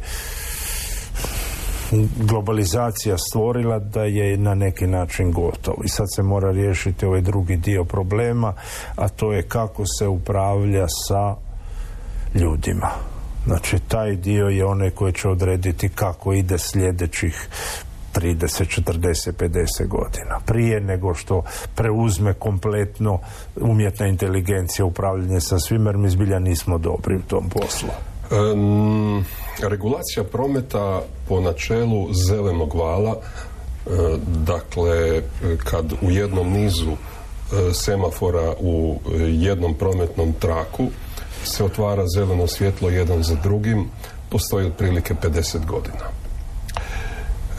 globalizacija 2.27 3.17
stvorila 3.17 3.79
da 3.79 4.03
je 4.03 4.37
na 4.37 4.55
neki 4.55 4.87
način 4.87 5.31
gotov. 5.31 5.75
I 5.85 5.89
sad 5.89 6.07
se 6.15 6.23
mora 6.23 6.51
riješiti 6.51 7.05
ovaj 7.05 7.21
drugi 7.21 7.55
dio 7.55 7.83
problema, 7.83 8.53
a 8.95 9.09
to 9.09 9.33
je 9.33 9.43
kako 9.43 9.83
se 9.85 10.07
upravlja 10.07 10.87
sa 11.07 11.35
ljudima. 12.35 12.89
Znači, 13.45 13.79
taj 13.87 14.15
dio 14.15 14.47
je 14.47 14.65
onaj 14.65 14.89
koji 14.89 15.13
će 15.13 15.29
odrediti 15.29 15.89
kako 15.89 16.33
ide 16.33 16.57
sljedećih 16.57 17.49
30, 18.15 18.81
40, 18.81 19.31
50 19.31 19.87
godina. 19.87 20.39
Prije 20.45 20.81
nego 20.81 21.13
što 21.13 21.43
preuzme 21.75 22.33
kompletno 22.33 23.19
umjetna 23.55 24.07
inteligencija 24.07 24.85
upravljanje 24.85 25.41
sa 25.41 25.59
svim, 25.59 25.85
jer 25.85 25.97
mi 25.97 26.09
zbilja 26.09 26.39
nismo 26.39 26.77
dobri 26.77 27.15
u 27.15 27.21
tom 27.21 27.49
poslu. 27.49 27.89
Regulacija 29.69 30.23
prometa 30.23 31.01
po 31.27 31.41
načelu 31.41 32.13
zelenog 32.13 32.75
vala, 32.75 33.15
e, 33.15 33.89
dakle, 34.45 35.21
kad 35.57 35.93
u 36.01 36.11
jednom 36.11 36.49
nizu 36.49 36.91
e, 36.91 37.73
semafora 37.73 38.53
u 38.59 38.99
jednom 39.27 39.73
prometnom 39.73 40.33
traku 40.33 40.87
se 41.43 41.63
otvara 41.63 42.03
zeleno 42.15 42.47
svjetlo 42.47 42.89
jedan 42.89 43.23
za 43.23 43.35
drugim, 43.35 43.89
postoji 44.29 44.67
otprilike 44.67 45.13
50 45.13 45.65
godina. 45.65 46.20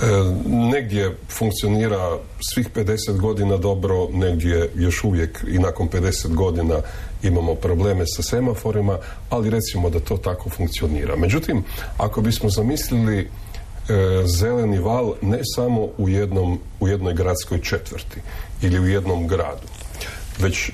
E, 0.03 0.07
negdje 0.47 1.17
funkcionira 1.29 2.19
svih 2.55 2.69
50 2.75 3.21
godina 3.21 3.57
dobro, 3.57 4.09
negdje 4.13 4.71
još 4.75 5.05
uvijek 5.05 5.45
i 5.49 5.59
nakon 5.59 5.89
50 5.89 6.35
godina 6.35 6.81
imamo 7.23 7.55
probleme 7.55 8.05
sa 8.07 8.23
semaforima, 8.23 8.99
ali 9.31 9.51
recimo 9.51 9.91
da 9.91 10.01
to 10.01 10.17
tako 10.17 10.51
funkcionira. 10.51 11.17
Međutim, 11.17 11.65
ako 11.99 12.21
bismo 12.21 12.51
zamislili 12.51 13.19
e, 13.19 13.27
zeleni 14.27 14.79
val 14.79 15.15
ne 15.23 15.41
samo 15.57 15.89
u, 15.99 16.09
jednom, 16.09 16.59
u 16.81 16.89
jednoj 16.89 17.15
gradskoj 17.15 17.61
četvrti 17.61 18.21
ili 18.63 18.81
u 18.81 18.87
jednom 18.87 19.27
gradu, 19.27 19.69
već 20.39 20.69
e, 20.69 20.73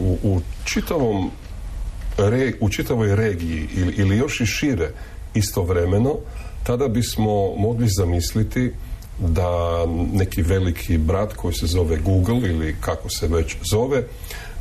u, 0.00 0.18
u 0.22 0.40
čitavom 0.64 1.30
u 2.60 2.68
čitavoj 2.68 3.16
regiji 3.16 3.68
ili, 3.76 3.94
ili 3.96 4.16
još 4.16 4.40
i 4.40 4.46
šire 4.46 4.90
istovremeno, 5.34 6.14
tada 6.68 6.88
bismo 6.88 7.54
mogli 7.56 7.86
zamisliti 7.88 8.72
da 9.18 9.50
neki 10.12 10.42
veliki 10.42 10.98
brat 10.98 11.32
koji 11.32 11.54
se 11.54 11.66
zove 11.66 11.96
Google 11.96 12.36
ili 12.36 12.76
kako 12.80 13.10
se 13.10 13.28
već 13.28 13.56
zove 13.72 14.02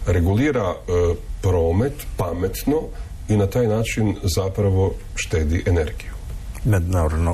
regulira 0.05 0.73
e, 0.73 1.15
promet 1.41 1.93
pametno 2.17 2.81
i 3.29 3.37
na 3.37 3.47
taj 3.47 3.67
način 3.67 4.15
zapravo 4.23 4.93
štedi 5.15 5.63
energiju. 5.65 6.11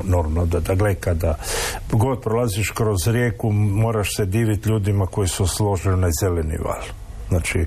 Normalno, 0.04 0.46
da, 0.46 0.60
da 0.60 0.94
kada 1.00 1.34
god 1.92 2.22
prolaziš 2.22 2.70
kroz 2.70 3.06
rijeku 3.06 3.50
moraš 3.52 4.16
se 4.16 4.26
diviti 4.26 4.68
ljudima 4.68 5.06
koji 5.06 5.28
su 5.28 5.46
složili 5.46 5.96
na 5.96 6.08
zeleni 6.20 6.56
val. 6.64 7.03
Znači, 7.28 7.64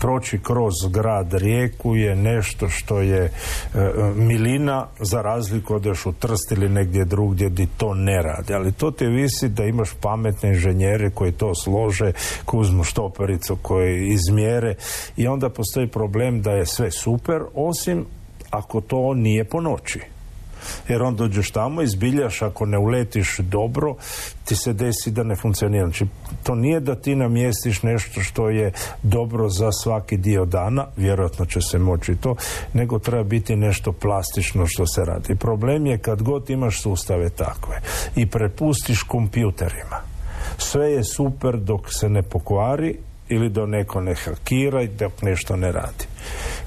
proći 0.00 0.38
kroz 0.38 0.74
grad 0.90 1.32
rijeku 1.32 1.96
je 1.96 2.16
nešto 2.16 2.68
što 2.68 3.00
je 3.00 3.24
e, 3.24 3.30
milina 4.14 4.86
za 5.00 5.22
razliku 5.22 5.74
od 5.74 5.86
u 5.86 6.12
Trst 6.12 6.52
ili 6.52 6.68
negdje 6.68 7.04
drugdje 7.04 7.50
gdje 7.50 7.66
to 7.76 7.94
ne 7.94 8.22
radi. 8.22 8.54
Ali 8.54 8.72
to 8.72 8.90
ti 8.90 9.06
visi 9.06 9.48
da 9.48 9.64
imaš 9.64 9.90
pametne 10.00 10.48
inženjere 10.48 11.10
koji 11.10 11.32
to 11.32 11.54
slože, 11.54 12.12
koji 12.44 12.60
uzmu 12.60 12.84
štopericu, 12.84 13.56
koji 13.62 14.08
izmjere 14.08 14.74
i 15.16 15.26
onda 15.26 15.48
postoji 15.48 15.88
problem 15.88 16.42
da 16.42 16.50
je 16.50 16.66
sve 16.66 16.90
super, 16.90 17.42
osim 17.54 18.06
ako 18.50 18.80
to 18.80 19.14
nije 19.14 19.44
po 19.44 19.60
noći 19.60 20.13
jer 20.88 21.02
on 21.02 21.16
dođeš 21.16 21.50
tamo, 21.50 21.82
izbiljaš, 21.82 22.42
ako 22.42 22.66
ne 22.66 22.78
uletiš 22.78 23.38
dobro, 23.38 23.94
ti 24.44 24.56
se 24.56 24.72
desi 24.72 25.10
da 25.10 25.22
ne 25.22 25.36
funkcionira. 25.36 25.84
Znači, 25.84 26.06
to 26.42 26.54
nije 26.54 26.80
da 26.80 26.94
ti 26.94 27.14
namjestiš 27.14 27.82
nešto 27.82 28.20
što 28.20 28.48
je 28.48 28.72
dobro 29.02 29.48
za 29.48 29.72
svaki 29.72 30.16
dio 30.16 30.44
dana, 30.44 30.86
vjerojatno 30.96 31.46
će 31.46 31.60
se 31.60 31.78
moći 31.78 32.16
to, 32.16 32.36
nego 32.72 32.98
treba 32.98 33.22
biti 33.22 33.56
nešto 33.56 33.92
plastično 33.92 34.66
što 34.66 34.86
se 34.86 35.04
radi. 35.04 35.36
Problem 35.36 35.86
je 35.86 35.98
kad 35.98 36.22
god 36.22 36.50
imaš 36.50 36.82
sustave 36.82 37.30
takve 37.30 37.80
i 38.16 38.26
prepustiš 38.26 39.02
kompjuterima. 39.02 40.00
Sve 40.58 40.92
je 40.92 41.04
super 41.04 41.56
dok 41.56 41.92
se 41.92 42.08
ne 42.08 42.22
pokvari 42.22 42.96
ili 43.28 43.48
do 43.48 43.66
neko 43.66 44.00
ne 44.00 44.14
hakira 44.14 44.82
i 44.82 44.88
dok 44.88 45.22
nešto 45.22 45.56
ne 45.56 45.72
radi. 45.72 46.04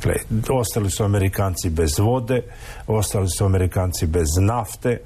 Gle, 0.04 0.16
ostali 0.50 0.90
su 0.90 1.04
Amerikanci 1.04 1.70
bez 1.70 2.00
vode, 2.00 2.42
ostali 2.88 3.28
su 3.38 3.46
Amerikanci 3.46 4.08
bez 4.08 4.28
nafte, 4.42 5.00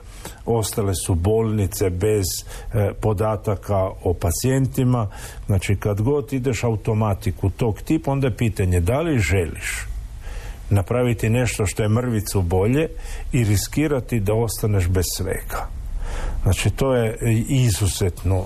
ostale 0.46 0.94
su 1.06 1.16
bolnice 1.16 1.90
bez 1.90 2.26
e, 2.74 2.94
podataka 3.02 3.90
o 4.04 4.14
pacijentima. 4.14 5.08
Znači 5.46 5.76
kad 5.76 6.02
god 6.02 6.34
ideš 6.34 6.64
automatiku 6.64 7.50
tog 7.50 7.82
tipa, 7.82 8.12
onda 8.12 8.28
je 8.28 8.38
pitanje 8.38 8.80
da 8.80 9.02
li 9.02 9.20
želiš 9.20 9.88
napraviti 10.70 11.30
nešto 11.30 11.66
što 11.66 11.84
je 11.84 11.90
mrvicu 11.90 12.42
bolje 12.42 12.88
i 13.32 13.44
riskirati 13.44 14.20
da 14.20 14.34
ostaneš 14.34 14.88
bez 14.88 15.06
svega. 15.18 15.81
Znači 16.44 16.70
to 16.70 16.94
je 16.96 17.18
izuzetno 17.48 18.46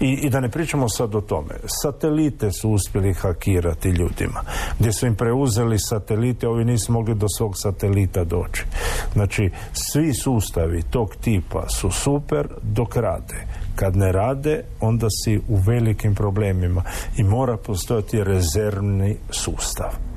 I, 0.00 0.12
i 0.12 0.30
da 0.30 0.40
ne 0.40 0.48
pričamo 0.48 0.88
sad 0.88 1.14
o 1.14 1.20
tome. 1.20 1.54
Satelite 1.82 2.52
su 2.52 2.70
uspjeli 2.70 3.14
hakirati 3.14 3.88
ljudima. 3.88 4.40
Gdje 4.78 4.92
su 4.92 5.06
im 5.06 5.14
preuzeli 5.14 5.78
satelite, 5.78 6.48
ovi 6.48 6.64
nisu 6.64 6.92
mogli 6.92 7.14
do 7.14 7.26
svog 7.28 7.52
satelita 7.56 8.24
doći. 8.24 8.64
Znači 9.12 9.50
svi 9.72 10.14
sustavi 10.14 10.82
tog 10.82 11.16
tipa 11.16 11.68
su 11.68 11.90
super 11.90 12.48
dok 12.62 12.96
rade. 12.96 13.46
Kad 13.74 13.96
ne 13.96 14.12
rade, 14.12 14.64
onda 14.80 15.06
si 15.24 15.40
u 15.48 15.56
velikim 15.56 16.14
problemima 16.14 16.82
i 17.16 17.22
mora 17.22 17.56
postojati 17.56 18.24
rezervni 18.24 19.16
sustav. 19.30 20.11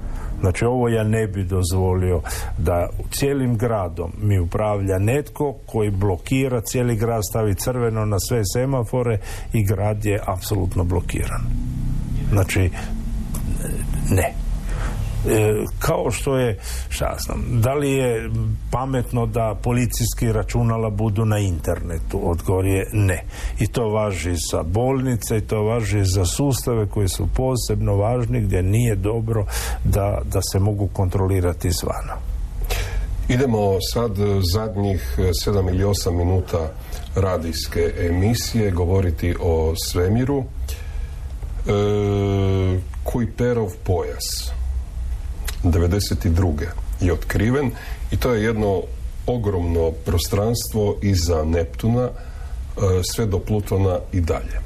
Znači 0.46 0.66
ovo 0.66 0.90
ja 0.90 1.04
ne 1.04 1.28
bi 1.28 1.44
dozvolio 1.44 2.22
da 2.58 2.90
cijelim 3.12 3.58
gradom 3.58 4.12
mi 4.22 4.40
upravlja 4.40 5.00
netko 5.00 5.54
koji 5.66 5.92
blokira 5.92 6.62
cijeli 6.62 6.96
grad, 6.96 7.22
stavi 7.30 7.56
crveno 7.56 8.06
na 8.06 8.18
sve 8.20 8.42
semafore 8.54 9.20
i 9.54 9.66
grad 9.66 10.06
je 10.06 10.22
apsolutno 10.26 10.84
blokiran. 10.84 11.42
Znači 12.32 12.70
ne. 14.10 14.45
E, 15.30 15.66
kao 15.80 16.12
što 16.12 16.38
je, 16.38 16.60
šta 16.90 17.16
znam, 17.20 17.62
da 17.62 17.74
li 17.74 17.92
je 17.92 18.30
pametno 18.72 19.26
da 19.26 19.56
policijski 19.64 20.32
računala 20.32 20.90
budu 20.90 21.26
na 21.26 21.40
internetu? 21.40 22.20
Odgovor 22.24 22.66
je 22.66 22.90
ne. 22.94 23.24
I 23.60 23.68
to 23.68 23.90
važi 23.90 24.36
za 24.52 24.64
bolnice 24.64 25.38
i 25.38 25.42
to 25.42 25.64
važi 25.64 26.06
za 26.06 26.26
sustave 26.26 26.88
koji 26.88 27.08
su 27.08 27.28
posebno 27.36 27.96
važni 27.96 28.42
gdje 28.42 28.64
nije 28.64 28.96
dobro 28.96 29.46
da, 29.84 30.22
da 30.26 30.40
se 30.52 30.60
mogu 30.60 30.88
kontrolirati 30.88 31.68
izvana. 31.68 32.16
Idemo 33.30 33.78
sad 33.94 34.12
zadnjih 34.54 35.16
7 35.46 35.70
ili 35.70 35.84
8 35.84 36.12
minuta 36.12 36.72
radijske 37.16 37.94
emisije 37.98 38.72
govoriti 38.72 39.36
o 39.42 39.74
svemiru. 39.86 40.44
E, 41.68 42.86
Kujperov 43.04 43.70
pojas 43.84 44.52
92. 45.72 46.66
je 47.02 47.14
otkriven 47.14 47.72
i 48.12 48.18
to 48.18 48.34
je 48.34 48.44
jedno 48.44 48.82
ogromno 49.28 49.92
prostranstvo 50.06 50.98
iza 51.02 51.44
Neptuna 51.44 52.10
e, 52.10 52.12
sve 53.04 53.26
do 53.26 53.40
Plutona 53.40 54.00
i 54.14 54.22
dalje. 54.22 54.60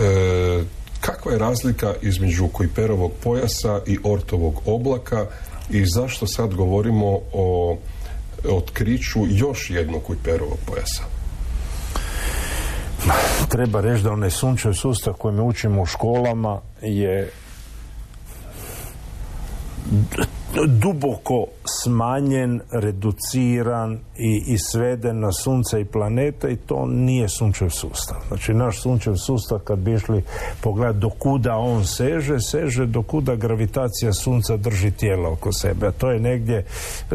E, 0.00 0.64
kakva 1.00 1.32
je 1.32 1.38
razlika 1.38 1.94
između 2.02 2.48
Kuiperovog 2.48 3.12
pojasa 3.22 3.80
i 3.86 3.98
Ortovog 4.04 4.60
oblaka 4.66 5.26
i 5.70 5.84
zašto 5.86 6.26
sad 6.26 6.54
govorimo 6.54 7.20
o 7.32 7.78
otkriću 8.48 9.20
još 9.28 9.70
jednog 9.70 10.02
Kuiperovog 10.02 10.58
pojasa? 10.66 11.02
Treba 13.48 13.80
reći 13.80 14.02
da 14.02 14.12
onaj 14.12 14.30
sunčev 14.30 14.72
sustav 14.72 15.14
koji 15.14 15.34
mi 15.34 15.40
učimo 15.40 15.82
u 15.82 15.86
školama 15.86 16.60
je 16.82 17.30
duboko 20.66 21.46
smanjen, 21.82 22.60
reduciran 22.70 23.98
i, 24.18 24.42
i 24.46 24.58
sveden 24.58 25.20
na 25.20 25.32
sunce 25.32 25.80
i 25.80 25.84
planeta 25.84 26.48
i 26.48 26.56
to 26.56 26.86
nije 26.86 27.28
sunčev 27.28 27.70
sustav. 27.70 28.16
Znači 28.28 28.54
naš 28.54 28.82
sunčev 28.82 29.14
sustav 29.14 29.58
kad 29.58 29.78
bi 29.78 29.92
išli 29.92 30.22
pogledati 30.60 30.98
do 30.98 31.10
kuda 31.10 31.56
on 31.56 31.86
seže, 31.86 32.40
seže 32.40 32.86
do 32.86 33.02
kuda 33.02 33.34
gravitacija 33.34 34.12
sunca 34.12 34.56
drži 34.56 34.90
tijelo 34.90 35.32
oko 35.32 35.52
sebe. 35.52 35.86
A 35.86 35.92
to 35.92 36.10
je 36.10 36.20
negdje 36.20 36.56
e, 36.58 36.64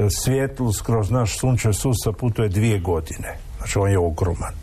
svjetlo 0.10 0.72
kroz 0.84 1.12
naš 1.12 1.40
sunčev 1.40 1.74
sustav 1.74 2.14
putuje 2.14 2.50
dvije 2.50 2.80
godine. 2.80 3.38
Znači 3.58 3.80
on 3.80 3.92
je 3.92 4.00
ogroman. 4.00 4.54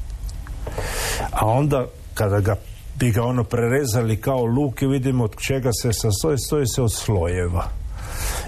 A 1.31 1.47
onda 1.47 1.87
kada 2.15 2.41
ga 2.41 2.57
bi 2.99 3.11
ga 3.11 3.23
ono 3.23 3.45
prerezali 3.45 4.21
kao 4.21 4.45
luk 4.45 4.83
i 4.83 4.87
vidimo 4.87 5.25
od 5.25 5.37
čega 5.47 5.71
se 5.83 5.93
sastoji, 5.93 6.39
stoji 6.39 6.67
se 6.67 6.83
od 6.83 6.95
slojeva 6.95 7.69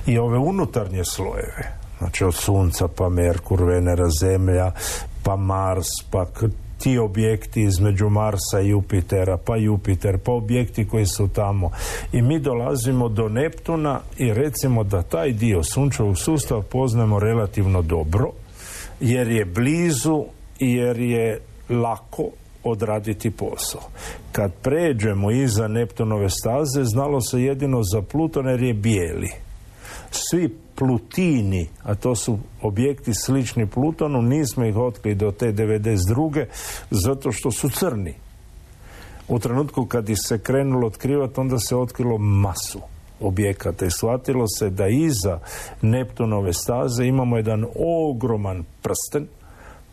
i 0.07 0.19
ove 0.19 0.39
unutarnje 0.39 1.05
slojeve, 1.05 1.73
znači 1.99 2.25
od 2.25 2.35
Sunca 2.35 2.89
pa 2.89 3.09
Merkur, 3.09 3.63
Venera, 3.63 4.09
Zemlja, 4.21 4.73
pa 5.23 5.37
Mars, 5.37 5.89
pa 6.11 6.27
ti 6.81 6.99
objekti 6.99 7.63
između 7.63 8.09
Marsa 8.09 8.61
i 8.61 8.69
Jupitera, 8.69 9.37
pa 9.37 9.57
Jupiter, 9.57 10.19
pa 10.19 10.33
objekti 10.33 10.89
koji 10.89 11.07
su 11.07 11.29
tamo. 11.29 11.71
I 12.13 12.23
mi 12.23 12.39
dolazimo 12.39 13.09
do 13.09 13.29
Neptuna 13.29 14.01
i 14.19 14.33
recimo 14.33 14.85
da 14.85 15.03
taj 15.03 15.33
dio 15.33 15.63
sunčevog 15.63 16.19
sustava 16.19 16.63
poznamo 16.63 17.19
relativno 17.19 17.83
dobro, 17.83 18.31
jer 19.01 19.29
je 19.29 19.45
blizu 19.45 20.25
i 20.59 20.75
jer 20.75 21.01
je 21.01 21.41
lako 21.71 22.25
odraditi 22.65 23.31
posao. 23.31 23.81
Kad 24.33 24.53
pređemo 24.63 25.31
iza 25.31 25.69
Neptunove 25.69 26.31
staze, 26.31 26.85
znalo 26.85 27.21
se 27.21 27.43
jedino 27.43 27.83
za 27.83 28.03
Pluton 28.03 28.49
jer 28.49 28.63
je 28.63 28.75
bijeli 28.75 29.31
svi 30.11 30.57
Plutini, 30.75 31.69
a 31.83 31.95
to 31.95 32.15
su 32.15 32.39
objekti 32.63 33.15
slični 33.15 33.67
Plutonu, 33.67 34.23
nismo 34.23 34.65
ih 34.65 34.77
otkrili 34.77 35.15
do 35.15 35.31
te 35.33 35.53
92. 35.53 36.45
zato 36.91 37.33
što 37.33 37.51
su 37.51 37.71
crni. 37.71 38.15
U 39.29 39.39
trenutku 39.39 39.87
kad 39.87 40.09
ih 40.09 40.19
se 40.27 40.39
krenulo 40.39 40.87
otkrivati, 40.87 41.41
onda 41.41 41.59
se 41.59 41.77
otkrilo 41.77 42.19
masu 42.19 42.81
objekata 43.21 43.87
i 43.87 43.91
shvatilo 43.91 44.45
se 44.59 44.71
da 44.71 44.87
iza 44.89 45.39
Neptunove 45.83 46.53
staze 46.53 47.05
imamo 47.05 47.37
jedan 47.37 47.67
ogroman 48.11 48.65
prsten, 48.83 49.27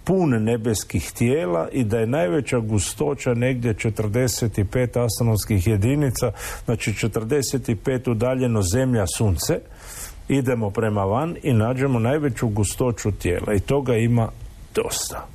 pun 0.03 0.43
nebeskih 0.43 1.11
tijela 1.11 1.70
i 1.72 1.84
da 1.84 1.99
je 1.99 2.07
najveća 2.07 2.59
gustoća 2.59 3.34
negdje 3.34 3.74
45 3.74 5.05
astronomskih 5.05 5.68
jedinica, 5.68 6.32
znači 6.65 6.91
45 6.91 8.11
udaljeno 8.11 8.61
zemlja 8.61 9.05
sunce, 9.18 9.59
idemo 10.28 10.69
prema 10.69 11.03
van 11.03 11.36
i 11.43 11.53
nađemo 11.53 11.99
najveću 11.99 12.47
gustoću 12.47 13.11
tijela 13.11 13.53
i 13.53 13.59
toga 13.59 13.95
ima 13.95 14.30
dosta. 14.75 15.28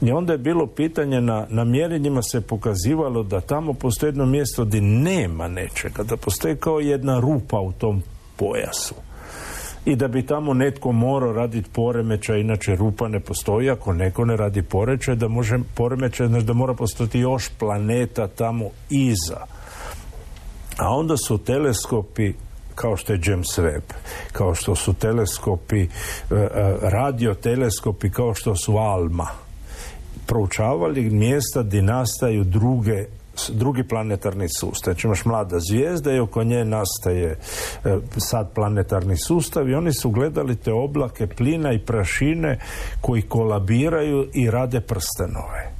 I 0.00 0.12
onda 0.12 0.32
je 0.32 0.38
bilo 0.38 0.66
pitanje 0.66 1.20
na, 1.20 1.46
na 1.50 1.64
mjerenjima 1.64 2.22
se 2.22 2.40
pokazivalo 2.40 3.22
da 3.22 3.40
tamo 3.40 3.72
postoji 3.72 4.08
jedno 4.08 4.26
mjesto 4.26 4.64
gdje 4.64 4.80
nema 4.80 5.48
nečega, 5.48 6.02
da 6.02 6.16
postoji 6.16 6.56
kao 6.56 6.80
jedna 6.80 7.20
rupa 7.20 7.60
u 7.60 7.72
tom 7.72 8.02
pojasu. 8.36 8.94
I 9.84 9.96
da 9.96 10.08
bi 10.08 10.26
tamo 10.26 10.54
netko 10.54 10.92
morao 10.92 11.32
raditi 11.32 11.70
poremeća, 11.72 12.36
inače 12.36 12.74
rupa 12.74 13.08
ne 13.08 13.20
postoji, 13.20 13.70
ako 13.70 13.92
neko 13.92 14.24
ne 14.24 14.36
radi 14.36 14.62
poremećaj, 14.62 15.14
da 15.14 15.28
može 15.28 15.56
poremećaj, 15.74 16.26
znači 16.26 16.46
da 16.46 16.52
mora 16.52 16.74
postojati 16.74 17.18
još 17.18 17.48
planeta 17.58 18.28
tamo 18.28 18.64
iza. 18.90 19.40
A 20.78 20.88
onda 20.88 21.16
su 21.16 21.38
teleskopi 21.38 22.32
kao 22.76 22.96
što 22.96 23.12
je 23.12 23.20
James 23.24 23.58
Webb, 23.58 23.92
kao 24.32 24.54
što 24.54 24.74
su 24.74 24.92
teleskopi, 24.94 25.82
e, 25.82 25.86
e, 26.30 26.48
radioteleskopi 26.82 28.10
kao 28.10 28.34
što 28.34 28.56
su 28.56 28.76
Alma, 28.76 29.26
proučavali 30.26 31.10
mjesta 31.10 31.62
gdje 31.62 31.82
nastaju 31.82 32.44
druge 32.44 33.04
drugi 33.48 33.88
planetarni 33.88 34.48
sustav. 34.48 34.92
Znači 34.92 35.06
imaš 35.06 35.24
mlada 35.24 35.56
zvijezda 35.70 36.12
i 36.12 36.18
oko 36.18 36.44
nje 36.44 36.64
nastaje 36.64 37.38
e, 37.84 37.98
sad 38.16 38.54
planetarni 38.54 39.16
sustav 39.16 39.68
i 39.68 39.74
oni 39.74 39.92
su 39.92 40.10
gledali 40.10 40.56
te 40.56 40.72
oblake 40.72 41.26
plina 41.26 41.72
i 41.72 41.78
prašine 41.78 42.58
koji 43.00 43.22
kolabiraju 43.22 44.28
i 44.34 44.50
rade 44.50 44.80
prstenove 44.80 45.75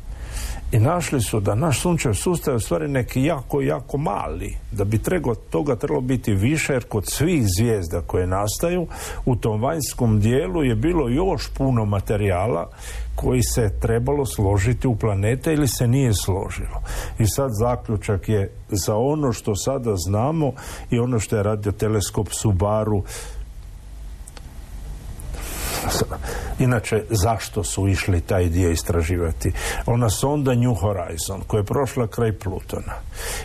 i 0.73 0.79
našli 0.79 1.21
su 1.21 1.41
da 1.41 1.55
naš 1.55 1.81
sunčev 1.81 2.15
sustav 2.15 2.55
je 2.55 2.61
stvari 2.61 2.89
neki 2.89 3.23
jako, 3.23 3.61
jako 3.61 3.99
mali. 3.99 4.57
Da 4.73 4.85
bi 4.85 4.99
trego, 4.99 5.35
toga 5.35 5.77
trebalo 5.77 6.01
biti 6.01 6.35
više 6.35 6.73
jer 6.73 6.85
kod 6.85 7.05
svih 7.07 7.45
zvijezda 7.59 8.01
koje 8.07 8.27
nastaju 8.27 8.87
u 9.25 9.37
tom 9.37 9.63
vanjskom 9.63 10.21
dijelu 10.21 10.65
je 10.65 10.75
bilo 10.75 11.09
još 11.09 11.51
puno 11.57 11.85
materijala 11.85 12.71
koji 13.15 13.43
se 13.43 13.71
trebalo 13.81 14.27
složiti 14.27 14.89
u 14.89 14.97
planete 14.97 15.53
ili 15.53 15.69
se 15.69 15.87
nije 15.87 16.15
složilo. 16.15 16.83
I 17.19 17.27
sad 17.27 17.51
zaključak 17.61 18.29
je 18.29 18.51
za 18.69 18.97
ono 18.97 19.33
što 19.33 19.55
sada 19.55 19.97
znamo 19.97 20.53
i 20.91 20.99
ono 20.99 21.21
što 21.21 21.37
je 21.37 21.43
radio 21.43 21.73
teleskop 21.73 22.29
Subaru 22.31 23.03
Inače, 26.59 27.05
zašto 27.11 27.65
su 27.65 27.89
išli 27.89 28.21
taj 28.21 28.49
dio 28.49 28.71
istraživati? 28.71 29.53
Ona 29.87 30.11
sonda 30.11 30.55
New 30.55 30.75
Horizon, 30.75 31.41
koja 31.47 31.59
je 31.59 31.65
prošla 31.65 32.07
kraj 32.07 32.33
Plutona 32.33 32.95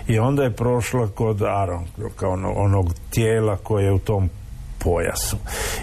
i 0.07 0.19
onda 0.19 0.43
je 0.43 0.55
prošla 0.55 1.07
kod 1.07 1.41
Aron, 1.41 1.85
kao 2.15 2.31
ono, 2.31 2.51
onog 2.51 2.93
tijela 3.09 3.57
koje 3.57 3.85
je 3.85 3.91
u 3.91 3.99
tom 3.99 4.29
pojasu. 4.79 5.37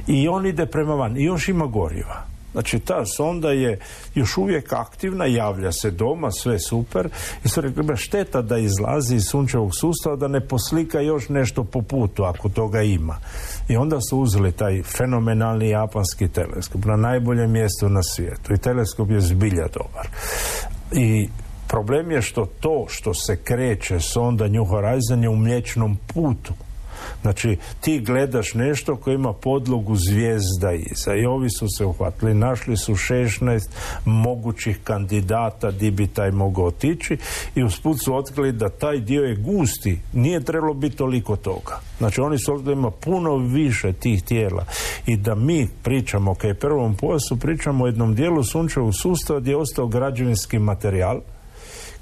I 0.06 0.28
on 0.28 0.46
ide 0.46 0.66
prema 0.66 0.94
van 0.94 1.16
i 1.16 1.24
još 1.24 1.48
ima 1.48 1.66
goriva. 1.66 2.28
Znači 2.52 2.78
ta 2.78 3.06
sonda 3.06 3.50
je 3.50 3.78
još 4.14 4.36
uvijek 4.36 4.72
aktivna, 4.72 5.24
javlja 5.24 5.72
se 5.72 5.90
doma, 5.90 6.30
sve 6.30 6.58
super 6.58 7.08
i 7.44 7.48
su 7.48 7.60
rekli, 7.60 7.96
šteta 7.96 8.42
da 8.42 8.58
izlazi 8.58 9.14
iz 9.14 9.24
sunčevog 9.24 9.70
sustava 9.76 10.16
da 10.16 10.28
ne 10.28 10.40
poslika 10.40 11.00
još 11.00 11.28
nešto 11.28 11.64
po 11.64 11.82
putu 11.82 12.24
ako 12.24 12.48
toga 12.48 12.82
ima. 12.82 13.18
I 13.68 13.76
onda 13.76 14.00
su 14.10 14.18
uzeli 14.18 14.52
taj 14.52 14.82
fenomenalni 14.82 15.68
japanski 15.68 16.28
teleskop 16.28 16.84
na 16.84 16.96
najboljem 16.96 17.50
mjestu 17.50 17.88
na 17.88 18.02
svijetu 18.02 18.52
i 18.52 18.58
teleskop 18.58 19.10
je 19.10 19.20
zbilja 19.20 19.66
dobar. 19.74 20.08
I 20.92 21.28
problem 21.68 22.10
je 22.10 22.22
što 22.22 22.46
to 22.60 22.86
što 22.88 23.14
se 23.14 23.36
kreće 23.36 24.00
sonda 24.00 24.48
New 24.48 24.64
Horizon 24.64 25.22
je 25.22 25.28
u 25.28 25.36
mliječnom 25.36 25.98
putu 26.14 26.54
Znači, 27.22 27.56
ti 27.80 28.00
gledaš 28.00 28.54
nešto 28.54 28.96
koje 28.96 29.14
ima 29.14 29.32
podlogu 29.32 29.96
zvijezda 29.96 30.72
iza 30.72 31.14
i 31.14 31.26
ovi 31.26 31.50
su 31.50 31.66
se 31.78 31.84
uhvatili. 31.84 32.34
Našli 32.34 32.76
su 32.76 32.92
16 32.92 33.68
mogućih 34.04 34.78
kandidata 34.84 35.70
di 35.70 35.90
bi 35.90 36.06
taj 36.06 36.30
mogao 36.30 36.64
otići 36.64 37.16
i 37.54 37.62
usput 37.62 37.96
su 38.04 38.16
otkrili 38.16 38.52
da 38.52 38.68
taj 38.68 38.98
dio 39.00 39.22
je 39.22 39.36
gusti. 39.36 39.98
Nije 40.12 40.44
trebalo 40.44 40.74
biti 40.74 40.96
toliko 40.96 41.36
toga. 41.36 41.80
Znači, 41.98 42.20
oni 42.20 42.38
su 42.38 42.54
otkrili 42.54 42.78
ima 42.78 42.90
puno 42.90 43.36
više 43.36 43.92
tih 43.92 44.22
tijela 44.22 44.64
i 45.06 45.16
da 45.16 45.34
mi 45.34 45.68
pričamo, 45.82 46.34
kaj 46.34 46.54
prvom 46.54 46.94
pojasu, 46.94 47.36
pričamo 47.36 47.84
o 47.84 47.86
jednom 47.86 48.14
dijelu 48.14 48.44
sunčevog 48.44 48.94
sustava 48.94 49.40
gdje 49.40 49.50
je 49.50 49.56
ostao 49.56 49.86
građevinski 49.86 50.58
materijal 50.58 51.20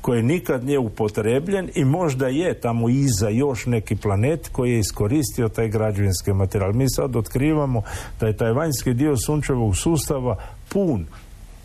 koji 0.06 0.22
nikad 0.22 0.64
nije 0.64 0.78
upotrebljen 0.78 1.70
i 1.74 1.84
možda 1.84 2.28
je 2.28 2.60
tamo 2.60 2.88
iza 2.88 3.28
još 3.28 3.66
neki 3.66 3.96
planet 3.96 4.48
koji 4.52 4.72
je 4.72 4.78
iskoristio 4.78 5.48
taj 5.48 5.68
građevinski 5.68 6.32
materijal. 6.32 6.72
Mi 6.72 6.90
sad 6.90 7.16
otkrivamo 7.16 7.82
da 8.20 8.26
je 8.26 8.36
taj 8.36 8.52
vanjski 8.52 8.94
dio 8.94 9.16
sunčevog 9.26 9.76
sustava 9.76 10.36
pun 10.68 11.06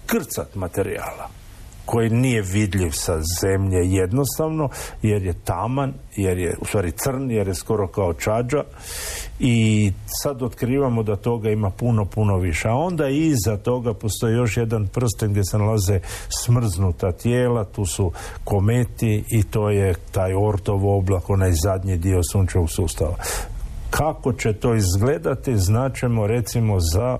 krcat 0.05 0.55
materijala 0.55 1.29
koji 1.85 2.09
nije 2.09 2.41
vidljiv 2.41 2.91
sa 2.91 3.19
zemlje 3.41 3.77
jednostavno 3.91 4.69
jer 5.01 5.23
je 5.23 5.33
taman, 5.45 5.93
jer 6.15 6.37
je 6.37 6.57
u 6.61 6.65
stvari 6.65 6.91
crn, 6.91 7.31
jer 7.31 7.47
je 7.47 7.55
skoro 7.55 7.87
kao 7.87 8.13
čađa 8.13 8.63
i 9.43 9.91
sad 10.05 10.43
otkrivamo 10.43 11.03
da 11.03 11.15
toga 11.15 11.49
ima 11.49 11.69
puno, 11.69 12.05
puno 12.05 12.37
više. 12.37 12.67
A 12.67 12.75
onda 12.75 13.07
iza 13.07 13.57
toga 13.57 13.93
postoji 13.93 14.35
još 14.35 14.57
jedan 14.57 14.87
prsten 14.87 15.31
gdje 15.31 15.43
se 15.43 15.57
nalaze 15.57 15.99
smrznuta 16.43 17.11
tijela, 17.11 17.63
tu 17.63 17.85
su 17.85 18.11
kometi 18.43 19.23
i 19.29 19.43
to 19.43 19.69
je 19.69 19.93
taj 20.11 20.33
ortov 20.33 20.87
oblak, 20.87 21.29
onaj 21.29 21.51
zadnji 21.63 21.97
dio 21.97 22.21
sunčevog 22.31 22.71
sustava. 22.71 23.15
Kako 23.89 24.33
će 24.33 24.53
to 24.53 24.75
izgledati, 24.75 25.57
značemo 25.57 26.27
recimo 26.27 26.79
za 26.79 27.17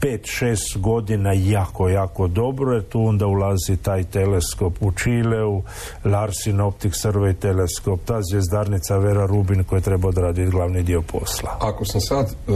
5-6 0.00 0.78
godina 0.78 1.32
jako, 1.32 1.88
jako 1.88 2.28
dobro, 2.28 2.72
jer 2.72 2.82
tu 2.82 3.04
onda 3.06 3.26
ulazi 3.26 3.76
taj 3.82 4.04
teleskop 4.04 4.72
u 4.80 4.92
Čileu, 4.92 5.62
Larsin 6.04 6.60
Optic 6.60 6.92
Survey 6.92 7.34
teleskop, 7.34 8.00
ta 8.04 8.22
zvijezdarnica 8.22 8.98
Vera 8.98 9.26
Rubin 9.26 9.64
koja 9.64 9.80
treba 9.80 10.08
odraditi 10.08 10.50
glavni 10.50 10.82
dio 10.82 11.02
posla. 11.02 11.56
Ako 11.60 11.84
sam 11.84 12.00
sad 12.00 12.26
e, 12.26 12.52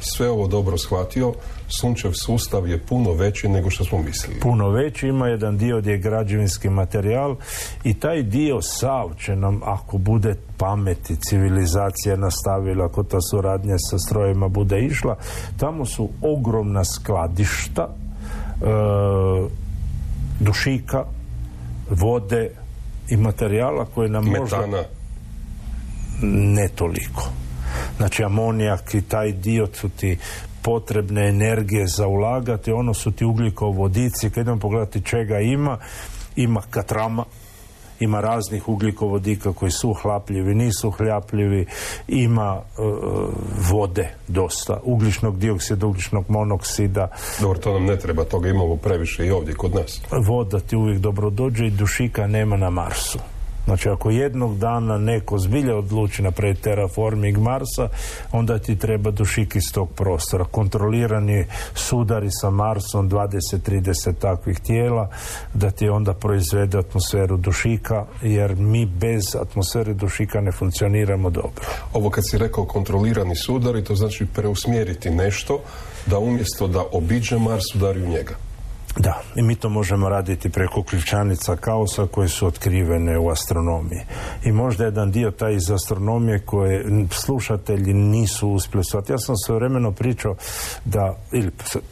sve 0.00 0.30
ovo 0.30 0.46
dobro 0.46 0.78
shvatio, 0.78 1.32
sunčev 1.68 2.12
sustav 2.12 2.68
je 2.68 2.78
puno 2.78 3.12
veći 3.12 3.48
nego 3.48 3.70
što 3.70 3.84
smo 3.84 3.98
mislili. 3.98 4.40
Puno 4.40 4.70
veći, 4.70 5.08
ima 5.08 5.28
jedan 5.28 5.58
dio 5.58 5.80
gdje 5.80 5.90
je 5.90 5.98
građevinski 5.98 6.68
materijal 6.68 7.36
i 7.84 7.94
taj 7.94 8.22
dio 8.22 8.62
sav 8.62 9.10
će 9.18 9.36
nam, 9.36 9.60
ako 9.64 9.98
bude 9.98 10.34
pameti, 10.62 11.16
civilizacija 11.16 12.16
nastavila, 12.16 12.84
ako 12.84 13.02
ta 13.02 13.20
suradnja 13.30 13.78
sa 13.78 13.98
strojima 13.98 14.48
bude 14.48 14.80
išla, 14.80 15.16
tamo 15.56 15.84
su 15.84 16.08
ogromna 16.22 16.84
skladišta 16.84 17.88
e, 17.88 17.94
dušika, 20.40 21.04
vode 21.90 22.50
i 23.08 23.16
materijala 23.16 23.86
koje 23.94 24.08
nam 24.08 24.24
Metana. 24.24 24.82
Ne 26.22 26.68
toliko. 26.68 27.28
Znači 27.96 28.24
amonijak 28.24 28.94
i 28.94 29.02
taj 29.02 29.32
dio 29.32 29.66
su 29.72 29.88
ti 29.88 30.18
potrebne 30.62 31.28
energije 31.28 31.86
za 31.86 32.06
ulagati, 32.06 32.72
ono 32.72 32.94
su 32.94 33.12
ti 33.12 33.24
ugljikovodici, 33.24 34.30
kad 34.30 34.42
idemo 34.42 34.60
pogledati 34.60 35.04
čega 35.04 35.38
ima, 35.38 35.78
ima 36.36 36.62
katrama, 36.70 37.24
ima 38.02 38.20
raznih 38.20 38.68
ugljikovodika 38.68 39.52
koji 39.52 39.70
su 39.70 39.92
hlapljivi, 39.92 40.54
nisu 40.54 40.90
hlapljivi, 40.90 41.66
ima 42.08 42.60
e, 42.60 42.82
vode 43.70 44.08
dosta, 44.28 44.80
ugljičnog 44.84 45.38
dioksida, 45.38 45.86
ugljičnog 45.86 46.24
monoksida. 46.28 47.08
Dobro, 47.40 47.58
to 47.58 47.72
nam 47.72 47.84
ne 47.84 47.98
treba, 47.98 48.24
toga 48.24 48.48
imamo 48.48 48.76
previše 48.76 49.26
i 49.26 49.30
ovdje 49.30 49.54
kod 49.54 49.74
nas. 49.74 50.00
Voda 50.26 50.60
ti 50.60 50.76
uvijek 50.76 50.98
dobro 50.98 51.30
dođe 51.30 51.66
i 51.66 51.70
dušika 51.70 52.26
nema 52.26 52.56
na 52.56 52.70
Marsu. 52.70 53.18
Znači 53.64 53.88
ako 53.88 54.10
jednog 54.10 54.58
dana 54.58 54.98
neko 54.98 55.38
zbilja 55.38 55.76
odluči 55.76 56.22
napraviti 56.22 56.62
terraforming 56.62 57.38
Marsa, 57.38 57.88
onda 58.32 58.58
ti 58.58 58.76
treba 58.76 59.10
dušik 59.10 59.56
iz 59.56 59.72
tog 59.72 59.88
prostora. 59.94 60.44
Kontrolirani 60.44 61.46
sudari 61.74 62.28
sa 62.30 62.50
Marsom, 62.50 63.10
20-30 63.10 64.14
takvih 64.18 64.60
tijela, 64.60 65.08
da 65.54 65.70
ti 65.70 65.88
onda 65.88 66.14
proizvede 66.14 66.78
atmosferu 66.78 67.36
dušika, 67.36 68.04
jer 68.22 68.56
mi 68.56 68.86
bez 68.86 69.36
atmosfere 69.40 69.94
dušika 69.94 70.40
ne 70.40 70.52
funkcioniramo 70.52 71.30
dobro. 71.30 71.64
Ovo 71.92 72.10
kad 72.10 72.24
si 72.30 72.38
rekao 72.38 72.64
kontrolirani 72.64 73.36
sudari, 73.36 73.84
to 73.84 73.94
znači 73.94 74.26
preusmjeriti 74.26 75.10
nešto 75.10 75.60
da 76.06 76.18
umjesto 76.18 76.68
da 76.68 76.84
obiđe 76.92 77.38
Mars 77.38 77.74
udari 77.74 78.02
u 78.02 78.08
njega. 78.08 78.51
Da, 78.96 79.22
i 79.36 79.42
mi 79.42 79.54
to 79.54 79.68
možemo 79.68 80.08
raditi 80.08 80.50
preko 80.50 80.82
ključanica 80.82 81.56
kaosa 81.56 82.06
koje 82.06 82.28
su 82.28 82.46
otkrivene 82.46 83.18
u 83.18 83.30
astronomiji. 83.30 84.00
I 84.44 84.52
možda 84.52 84.84
jedan 84.84 85.10
dio 85.10 85.30
taj 85.30 85.54
iz 85.54 85.70
astronomije 85.70 86.38
koje 86.38 86.84
slušatelji 87.10 87.94
nisu 87.94 88.48
uspjeli 88.48 88.84
Ja 89.08 89.18
sam 89.18 89.36
sve 89.36 89.54
vremeno 89.54 89.92
pričao 89.92 90.36
da, 90.84 91.16
ili 91.32 91.50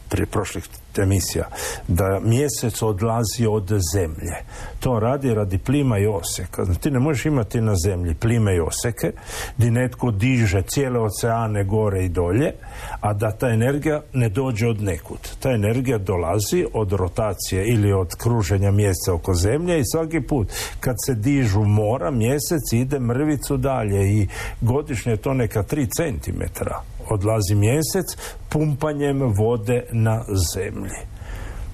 prije 0.09 0.25
prošlih 0.25 0.63
emisija, 0.99 1.47
da 1.87 2.19
mjesec 2.23 2.81
odlazi 2.81 3.45
od 3.49 3.71
zemlje. 3.93 4.35
To 4.79 4.99
radi 4.99 5.33
radi 5.33 5.57
plima 5.57 5.97
i 5.97 6.07
oseka. 6.07 6.65
Znači, 6.65 6.79
ti 6.79 6.91
ne 6.91 6.99
možeš 6.99 7.25
imati 7.25 7.61
na 7.61 7.75
zemlji 7.75 8.15
plime 8.15 8.55
i 8.55 8.59
oseke, 8.59 9.11
di 9.57 9.71
netko 9.71 10.11
diže 10.11 10.61
cijele 10.61 10.99
oceane 10.99 11.63
gore 11.63 12.05
i 12.05 12.09
dolje, 12.09 12.53
a 13.01 13.13
da 13.13 13.31
ta 13.31 13.49
energija 13.49 14.01
ne 14.13 14.29
dođe 14.29 14.67
od 14.67 14.81
nekud. 14.81 15.19
Ta 15.39 15.51
energija 15.51 15.97
dolazi 15.97 16.65
od 16.73 16.91
rotacije 16.91 17.65
ili 17.65 17.93
od 17.93 18.15
kruženja 18.15 18.71
mjeseca 18.71 19.13
oko 19.13 19.33
zemlje 19.33 19.79
i 19.79 19.85
svaki 19.91 20.21
put 20.21 20.47
kad 20.79 20.95
se 21.05 21.15
dižu 21.15 21.63
mora, 21.63 22.11
mjesec 22.11 22.73
ide 22.73 22.99
mrvicu 22.99 23.57
dalje 23.57 24.11
i 24.11 24.27
godišnje 24.61 25.11
je 25.11 25.17
to 25.17 25.33
neka 25.33 25.63
3 25.63 25.87
centimetra 25.97 26.81
odlazi 27.09 27.55
mjesec 27.55 28.05
pumpanjem 28.49 29.33
vode 29.37 29.83
na 29.91 30.23
zemlji. 30.55 31.11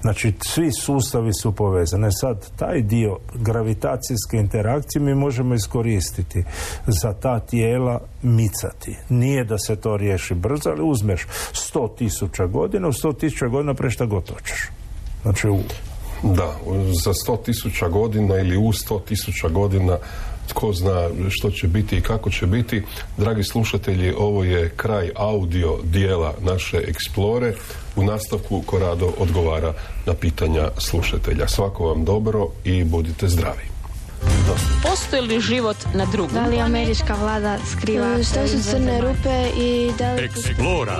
Znači, 0.00 0.32
svi 0.46 0.72
sustavi 0.72 1.32
su 1.32 1.52
povezani. 1.52 2.06
Sad, 2.20 2.50
taj 2.56 2.82
dio 2.82 3.18
gravitacijske 3.34 4.36
interakcije 4.36 5.02
mi 5.02 5.14
možemo 5.14 5.54
iskoristiti 5.54 6.44
za 6.86 7.12
ta 7.12 7.40
tijela 7.40 8.00
micati. 8.22 8.96
Nije 9.08 9.44
da 9.44 9.58
se 9.58 9.76
to 9.76 9.96
riješi 9.96 10.34
brzo, 10.34 10.70
ali 10.70 10.82
uzmeš 10.82 11.26
sto 11.52 11.94
tisuća 11.98 12.46
godina, 12.46 12.88
u 12.88 12.92
sto 12.92 13.12
tisuća 13.12 13.46
godina 13.46 13.74
pre 13.74 13.90
šta 13.90 14.06
god. 14.06 14.32
Znači, 15.22 15.48
u 15.48 15.58
Da, 16.22 16.56
za 17.04 17.14
sto 17.14 17.36
tisuća 17.36 17.88
godina 17.88 18.38
ili 18.38 18.56
u 18.56 18.72
sto 18.72 18.98
tisuća 18.98 19.48
godina 19.48 19.98
tko 20.48 20.72
zna 20.72 21.08
što 21.30 21.50
će 21.50 21.66
biti 21.66 21.96
i 21.96 22.00
kako 22.00 22.30
će 22.30 22.46
biti. 22.46 22.82
Dragi 23.16 23.44
slušatelji, 23.44 24.14
ovo 24.18 24.44
je 24.44 24.72
kraj 24.76 25.10
audio 25.16 25.76
dijela 25.84 26.34
naše 26.40 26.76
eksplore. 26.76 27.54
U 27.96 28.04
nastavku 28.04 28.62
Korado 28.62 29.12
odgovara 29.18 29.72
na 30.06 30.14
pitanja 30.14 30.70
slušatelja. 30.78 31.48
Svako 31.48 31.86
vam 31.86 32.04
dobro 32.04 32.48
i 32.64 32.84
budite 32.84 33.28
zdravi. 33.28 33.78
Postoji 34.82 35.22
li 35.22 35.40
život 35.40 35.76
na 35.94 36.06
drugom? 36.06 36.34
Da 36.34 36.46
li 36.46 36.60
američka 36.60 37.14
vlada 37.14 37.58
skriva... 37.72 38.22
Što 38.22 38.48
su 38.48 38.70
crne 38.70 39.00
rupe 39.00 39.48
i 39.56 39.90
da 39.98 40.14
li... 40.14 40.24
Eksplora. 40.24 40.98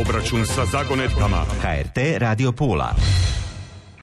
Obračun 0.00 0.46
sa 0.46 0.64
zagonetkama. 0.66 1.44
HRT 1.62 1.98
Radio 2.18 2.52
Pula. 2.52 2.94